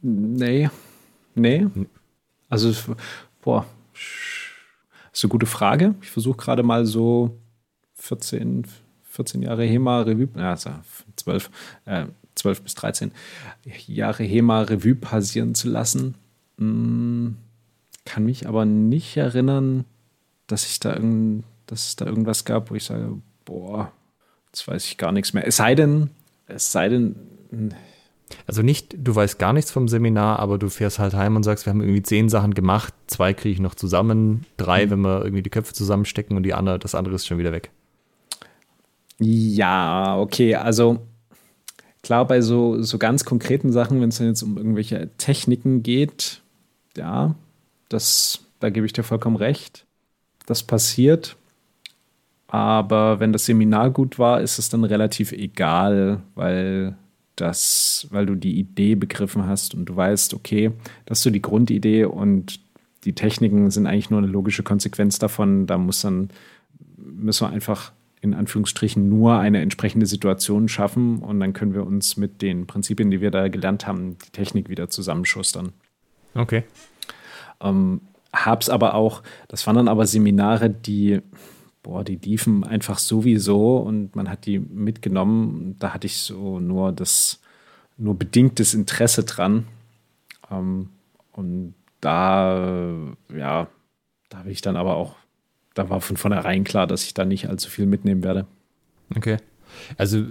[0.00, 0.70] Nee.
[1.34, 1.66] Nee.
[2.48, 2.72] Also,
[3.42, 3.66] boah.
[3.92, 5.94] Das ist eine gute Frage.
[6.02, 7.38] Ich versuche gerade mal so
[7.94, 8.66] 14,
[9.02, 10.70] 14 Jahre HEMA Revue, also
[11.16, 11.50] 12,
[11.84, 13.12] äh, 12 bis 13
[13.86, 16.16] Jahre HEMA Revue passieren zu lassen.
[16.58, 17.36] Hm,
[18.04, 19.84] kann mich aber nicht erinnern,
[20.46, 23.92] dass ich da irgend, dass es da irgendwas gab, wo ich sage, boah,
[24.48, 25.46] jetzt weiß ich gar nichts mehr.
[25.46, 26.10] Es sei denn,
[26.46, 27.16] es sei denn.
[27.50, 27.70] Hm.
[28.46, 31.66] Also nicht, du weißt gar nichts vom Seminar, aber du fährst halt heim und sagst,
[31.66, 34.90] wir haben irgendwie zehn Sachen gemacht, zwei kriege ich noch zusammen, drei, mhm.
[34.90, 37.70] wenn wir irgendwie die Köpfe zusammenstecken und die andere, das andere ist schon wieder weg.
[39.20, 41.00] Ja, okay, also
[42.02, 46.42] klar, bei so, so ganz konkreten Sachen, wenn es dann jetzt um irgendwelche Techniken geht,
[46.96, 47.34] ja,
[47.94, 49.86] das, da gebe ich dir vollkommen recht.
[50.46, 51.36] Das passiert.
[52.48, 56.96] Aber wenn das Seminar gut war, ist es dann relativ egal, weil
[57.36, 60.70] das, weil du die Idee begriffen hast und du weißt, okay,
[61.06, 62.60] das ist so die Grundidee und
[63.04, 65.66] die Techniken sind eigentlich nur eine logische Konsequenz davon.
[65.66, 66.30] Da muss dann,
[66.96, 72.16] müssen wir einfach in Anführungsstrichen nur eine entsprechende Situation schaffen und dann können wir uns
[72.16, 75.72] mit den Prinzipien, die wir da gelernt haben, die Technik wieder zusammenschustern.
[76.34, 76.64] Okay.
[77.64, 78.00] Ähm,
[78.32, 81.20] hab's aber auch, das waren dann aber Seminare, die,
[81.82, 85.76] boah, die liefen einfach sowieso und man hat die mitgenommen.
[85.78, 87.40] Da hatte ich so nur das,
[87.96, 89.66] nur bedingtes Interesse dran.
[90.50, 90.90] Ähm,
[91.32, 92.86] und da,
[93.34, 93.66] ja,
[94.28, 95.16] da habe ich dann aber auch
[95.74, 98.46] da war von vornherein klar, dass ich da nicht allzu viel mitnehmen werde.
[99.14, 99.36] Okay.
[99.98, 100.22] Also,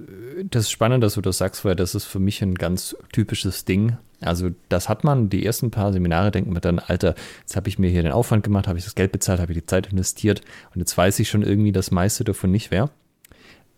[0.46, 3.66] das ist spannend, dass du das sagst, weil das ist für mich ein ganz typisches
[3.66, 3.98] Ding.
[4.24, 7.80] Also, das hat man, die ersten paar Seminare denkt man dann, Alter, jetzt habe ich
[7.80, 10.42] mir hier den Aufwand gemacht, habe ich das Geld bezahlt, habe ich die Zeit investiert
[10.74, 12.90] und jetzt weiß ich schon irgendwie das meiste davon nicht mehr.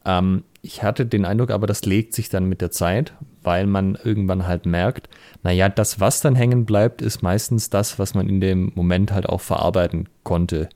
[0.06, 3.14] Ähm, ich hatte den Eindruck, aber das legt sich dann mit der Zeit,
[3.44, 5.10] weil man irgendwann halt merkt,
[5.44, 9.28] naja, das, was dann hängen bleibt, ist meistens das, was man in dem Moment halt
[9.28, 10.70] auch verarbeiten konnte.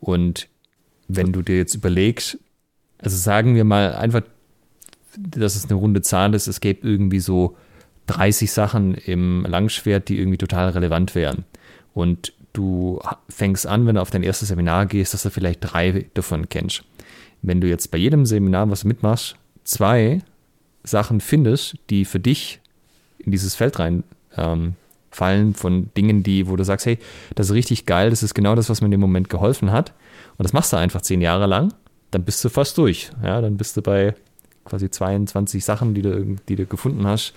[0.00, 0.48] Und
[1.08, 2.38] wenn du dir jetzt überlegst,
[2.98, 4.22] also sagen wir mal einfach,
[5.16, 7.56] dass es eine runde Zahl ist, es gäbe irgendwie so
[8.10, 11.44] 30 Sachen im Langschwert, die irgendwie total relevant wären.
[11.94, 16.06] Und du fängst an, wenn du auf dein erstes Seminar gehst, dass du vielleicht drei
[16.14, 16.82] davon kennst.
[17.42, 20.20] Wenn du jetzt bei jedem Seminar, was du mitmachst, zwei
[20.82, 22.60] Sachen findest, die für dich
[23.18, 24.02] in dieses Feld rein
[24.36, 24.74] ähm,
[25.10, 26.98] fallen von Dingen, die, wo du sagst, hey,
[27.34, 29.92] das ist richtig geil, das ist genau das, was mir in dem Moment geholfen hat.
[30.36, 31.72] Und das machst du einfach zehn Jahre lang,
[32.10, 33.10] dann bist du fast durch.
[33.22, 34.14] Ja, dann bist du bei
[34.70, 37.34] quasi 22 Sachen, die du, die du gefunden hast,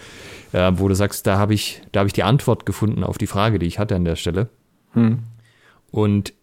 [0.53, 3.27] äh, wo du sagst, da habe ich, da habe ich die Antwort gefunden auf die
[3.27, 4.47] Frage, die ich hatte an der Stelle.
[4.93, 5.19] Hm.
[5.91, 6.33] Und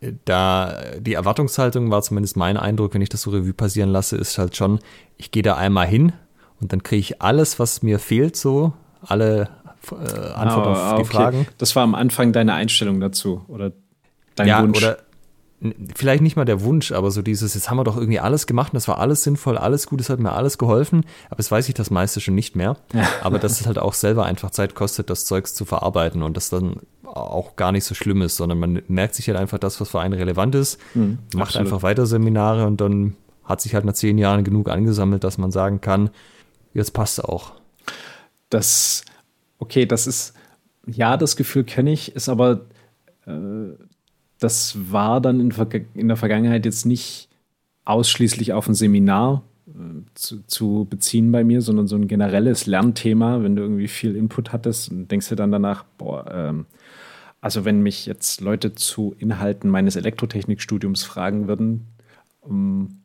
[0.00, 4.16] äh, da die Erwartungshaltung war zumindest mein Eindruck, wenn ich das so Revue passieren lasse,
[4.16, 4.80] ist halt schon,
[5.18, 6.12] ich gehe da einmal hin
[6.60, 8.72] und dann kriege ich alles, was mir fehlt, so
[9.02, 9.48] alle
[9.90, 11.04] äh, Antwort oh, auf die okay.
[11.04, 11.46] Fragen.
[11.58, 13.72] Das war am Anfang deine Einstellung dazu oder
[14.34, 14.78] dein ja, Wunsch?
[14.78, 14.98] Oder
[15.94, 18.72] vielleicht nicht mal der Wunsch, aber so dieses, jetzt haben wir doch irgendwie alles gemacht
[18.72, 21.68] und das war alles sinnvoll, alles gut, es hat mir alles geholfen, aber es weiß
[21.68, 22.76] ich das meiste schon nicht mehr.
[22.94, 23.08] Ja.
[23.22, 26.48] Aber dass es halt auch selber einfach Zeit kostet, das Zeugs zu verarbeiten und das
[26.48, 29.90] dann auch gar nicht so schlimm ist, sondern man merkt sich halt einfach das, was
[29.90, 31.66] für einen relevant ist, mhm, macht absolut.
[31.66, 35.50] einfach weiter Seminare und dann hat sich halt nach zehn Jahren genug angesammelt, dass man
[35.50, 36.10] sagen kann,
[36.72, 37.52] jetzt passt es auch.
[38.48, 39.04] Das
[39.60, 40.34] okay, das ist,
[40.86, 42.62] ja, das Gefühl kenne ich, ist aber,
[43.26, 43.74] äh,
[44.40, 45.54] das war dann in,
[45.94, 47.28] in, der Vergangenheit jetzt nicht
[47.84, 53.42] ausschließlich auf ein Seminar äh, zu, zu, beziehen bei mir, sondern so ein generelles Lernthema,
[53.42, 56.66] wenn du irgendwie viel Input hattest und denkst dir dann danach, boah, ähm,
[57.40, 61.86] also wenn mich jetzt Leute zu Inhalten meines Elektrotechnikstudiums fragen würden,
[62.48, 63.00] ähm,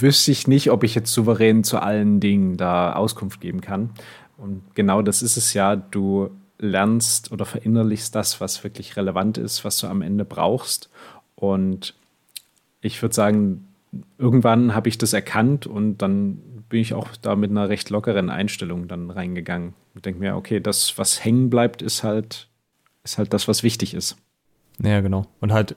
[0.00, 3.90] wüsste ich nicht, ob ich jetzt souverän zu allen Dingen da Auskunft geben kann.
[4.36, 6.30] Und genau das ist es ja, du
[6.62, 10.88] lernst oder verinnerlichst das, was wirklich relevant ist, was du am Ende brauchst.
[11.34, 11.94] Und
[12.80, 13.68] ich würde sagen,
[14.16, 18.30] irgendwann habe ich das erkannt und dann bin ich auch da mit einer recht lockeren
[18.30, 19.74] Einstellung dann reingegangen.
[19.94, 22.48] Ich denke mir, okay, das, was hängen bleibt, ist halt,
[23.04, 24.16] ist halt das, was wichtig ist.
[24.82, 25.26] Ja, genau.
[25.40, 25.76] Und halt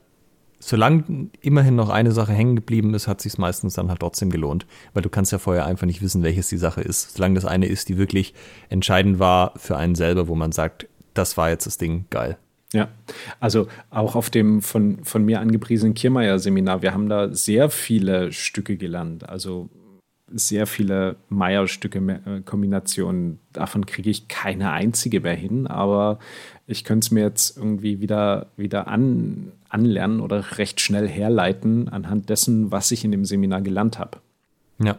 [0.60, 4.66] solange immerhin noch eine Sache hängen geblieben ist, hat sich meistens dann halt trotzdem gelohnt,
[4.94, 7.16] weil du kannst ja vorher einfach nicht wissen, welches die Sache ist.
[7.16, 8.34] Solange das eine ist, die wirklich
[8.70, 12.38] entscheidend war für einen selber, wo man sagt, das war jetzt das Ding, geil.
[12.74, 12.90] Ja,
[13.40, 18.76] also auch auf dem von, von mir angepriesenen Kiermeier-Seminar, wir haben da sehr viele Stücke
[18.76, 19.30] gelernt.
[19.30, 19.70] Also
[20.28, 23.40] sehr viele Meyer-Stücke-Kombinationen.
[23.54, 26.20] Davon kriege ich keine einzige mehr hin, aber
[26.68, 32.30] ich könnte es mir jetzt irgendwie wieder, wieder an, anlernen oder recht schnell herleiten anhand
[32.30, 34.18] dessen, was ich in dem Seminar gelernt habe.
[34.80, 34.98] Ja.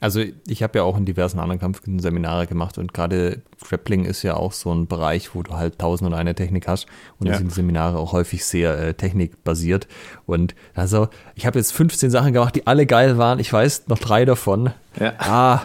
[0.00, 4.22] Also ich habe ja auch in diversen anderen Kampfkünsten Seminare gemacht und gerade Grappling ist
[4.22, 6.86] ja auch so ein Bereich, wo du halt tausend und eine Technik hast
[7.18, 7.32] und ja.
[7.32, 9.88] da sind die Seminare auch häufig sehr äh, technikbasiert
[10.24, 13.98] und also ich habe jetzt 15 Sachen gemacht, die alle geil waren, ich weiß noch
[13.98, 14.70] drei davon.
[15.00, 15.14] Ja.
[15.18, 15.62] Ah,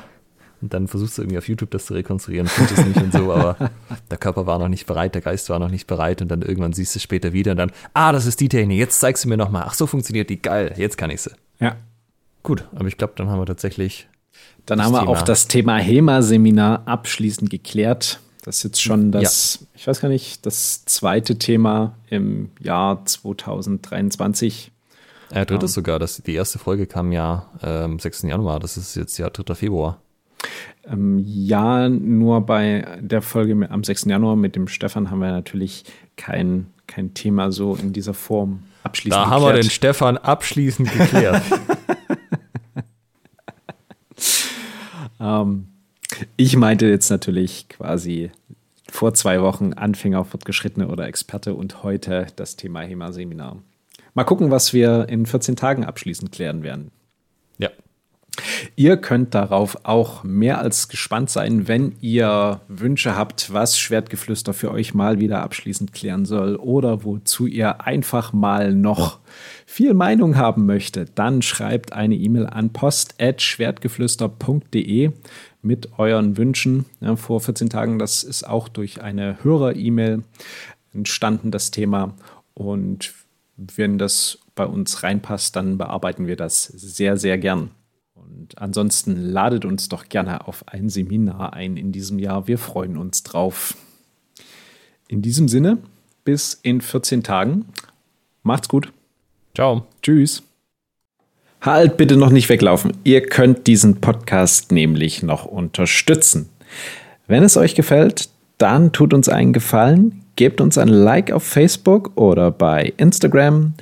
[0.63, 3.31] und dann versuchst du irgendwie auf YouTube das zu rekonstruieren, tut es nicht und so,
[3.33, 3.69] aber
[4.09, 6.73] der Körper war noch nicht bereit, der Geist war noch nicht bereit und dann irgendwann
[6.73, 9.29] siehst du es später wieder und dann, ah, das ist die Technik, jetzt zeigst du
[9.29, 11.31] mir nochmal, ach so funktioniert die, geil, jetzt kann ich sie.
[11.59, 11.75] Ja.
[12.41, 14.07] Gut, aber ich glaube, dann haben wir tatsächlich
[14.65, 15.11] dann haben wir Thema.
[15.11, 18.19] auch das Thema HEMA-Seminar abschließend geklärt.
[18.43, 19.67] Das ist jetzt schon das, ja.
[19.75, 24.71] ich weiß gar nicht, das zweite Thema im Jahr 2023.
[25.33, 25.99] Ja, drittes ähm, sogar.
[25.99, 28.23] Das, die erste Folge kam ja am ähm, 6.
[28.23, 28.59] Januar.
[28.59, 29.55] Das ist jetzt ja 3.
[29.55, 29.99] Februar.
[30.85, 34.05] Ähm, ja, nur bei der Folge am 6.
[34.05, 35.85] Januar mit dem Stefan haben wir natürlich
[36.17, 39.41] kein, kein Thema so in dieser Form abschließend Da geklärt.
[39.41, 41.43] haben wir den Stefan abschließend geklärt.
[45.23, 45.67] Ähm,
[46.37, 48.31] ich meinte jetzt natürlich quasi
[48.89, 53.57] vor zwei Wochen Anfänger, Fortgeschrittene oder Experte und heute das Thema HEMA-Seminar.
[54.13, 56.91] Mal gucken, was wir in 14 Tagen abschließend klären werden.
[57.57, 57.69] Ja.
[58.75, 64.71] Ihr könnt darauf auch mehr als gespannt sein, wenn ihr Wünsche habt, was Schwertgeflüster für
[64.71, 69.19] euch mal wieder abschließend klären soll oder wozu ihr einfach mal noch
[69.67, 75.11] viel Meinung haben möchtet, dann schreibt eine E-Mail an post.schwertgeflüster.de
[75.61, 76.85] mit euren Wünschen.
[77.01, 80.23] Ja, vor 14 Tagen, das ist auch durch eine Hörer-E-Mail
[80.93, 82.15] entstanden, das Thema.
[82.55, 83.13] Und
[83.57, 87.69] wenn das bei uns reinpasst, dann bearbeiten wir das sehr, sehr gern.
[88.35, 92.47] Und ansonsten ladet uns doch gerne auf ein Seminar ein in diesem Jahr.
[92.47, 93.75] Wir freuen uns drauf.
[95.07, 95.77] In diesem Sinne,
[96.23, 97.65] bis in 14 Tagen.
[98.41, 98.91] Macht's gut.
[99.53, 99.85] Ciao.
[100.01, 100.41] Tschüss.
[101.61, 102.93] Halt bitte noch nicht weglaufen.
[103.03, 106.49] Ihr könnt diesen Podcast nämlich noch unterstützen.
[107.27, 112.11] Wenn es euch gefällt, dann tut uns einen Gefallen, gebt uns ein Like auf Facebook
[112.15, 113.75] oder bei Instagram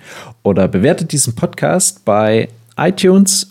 [0.44, 3.51] oder bewertet diesen Podcast bei iTunes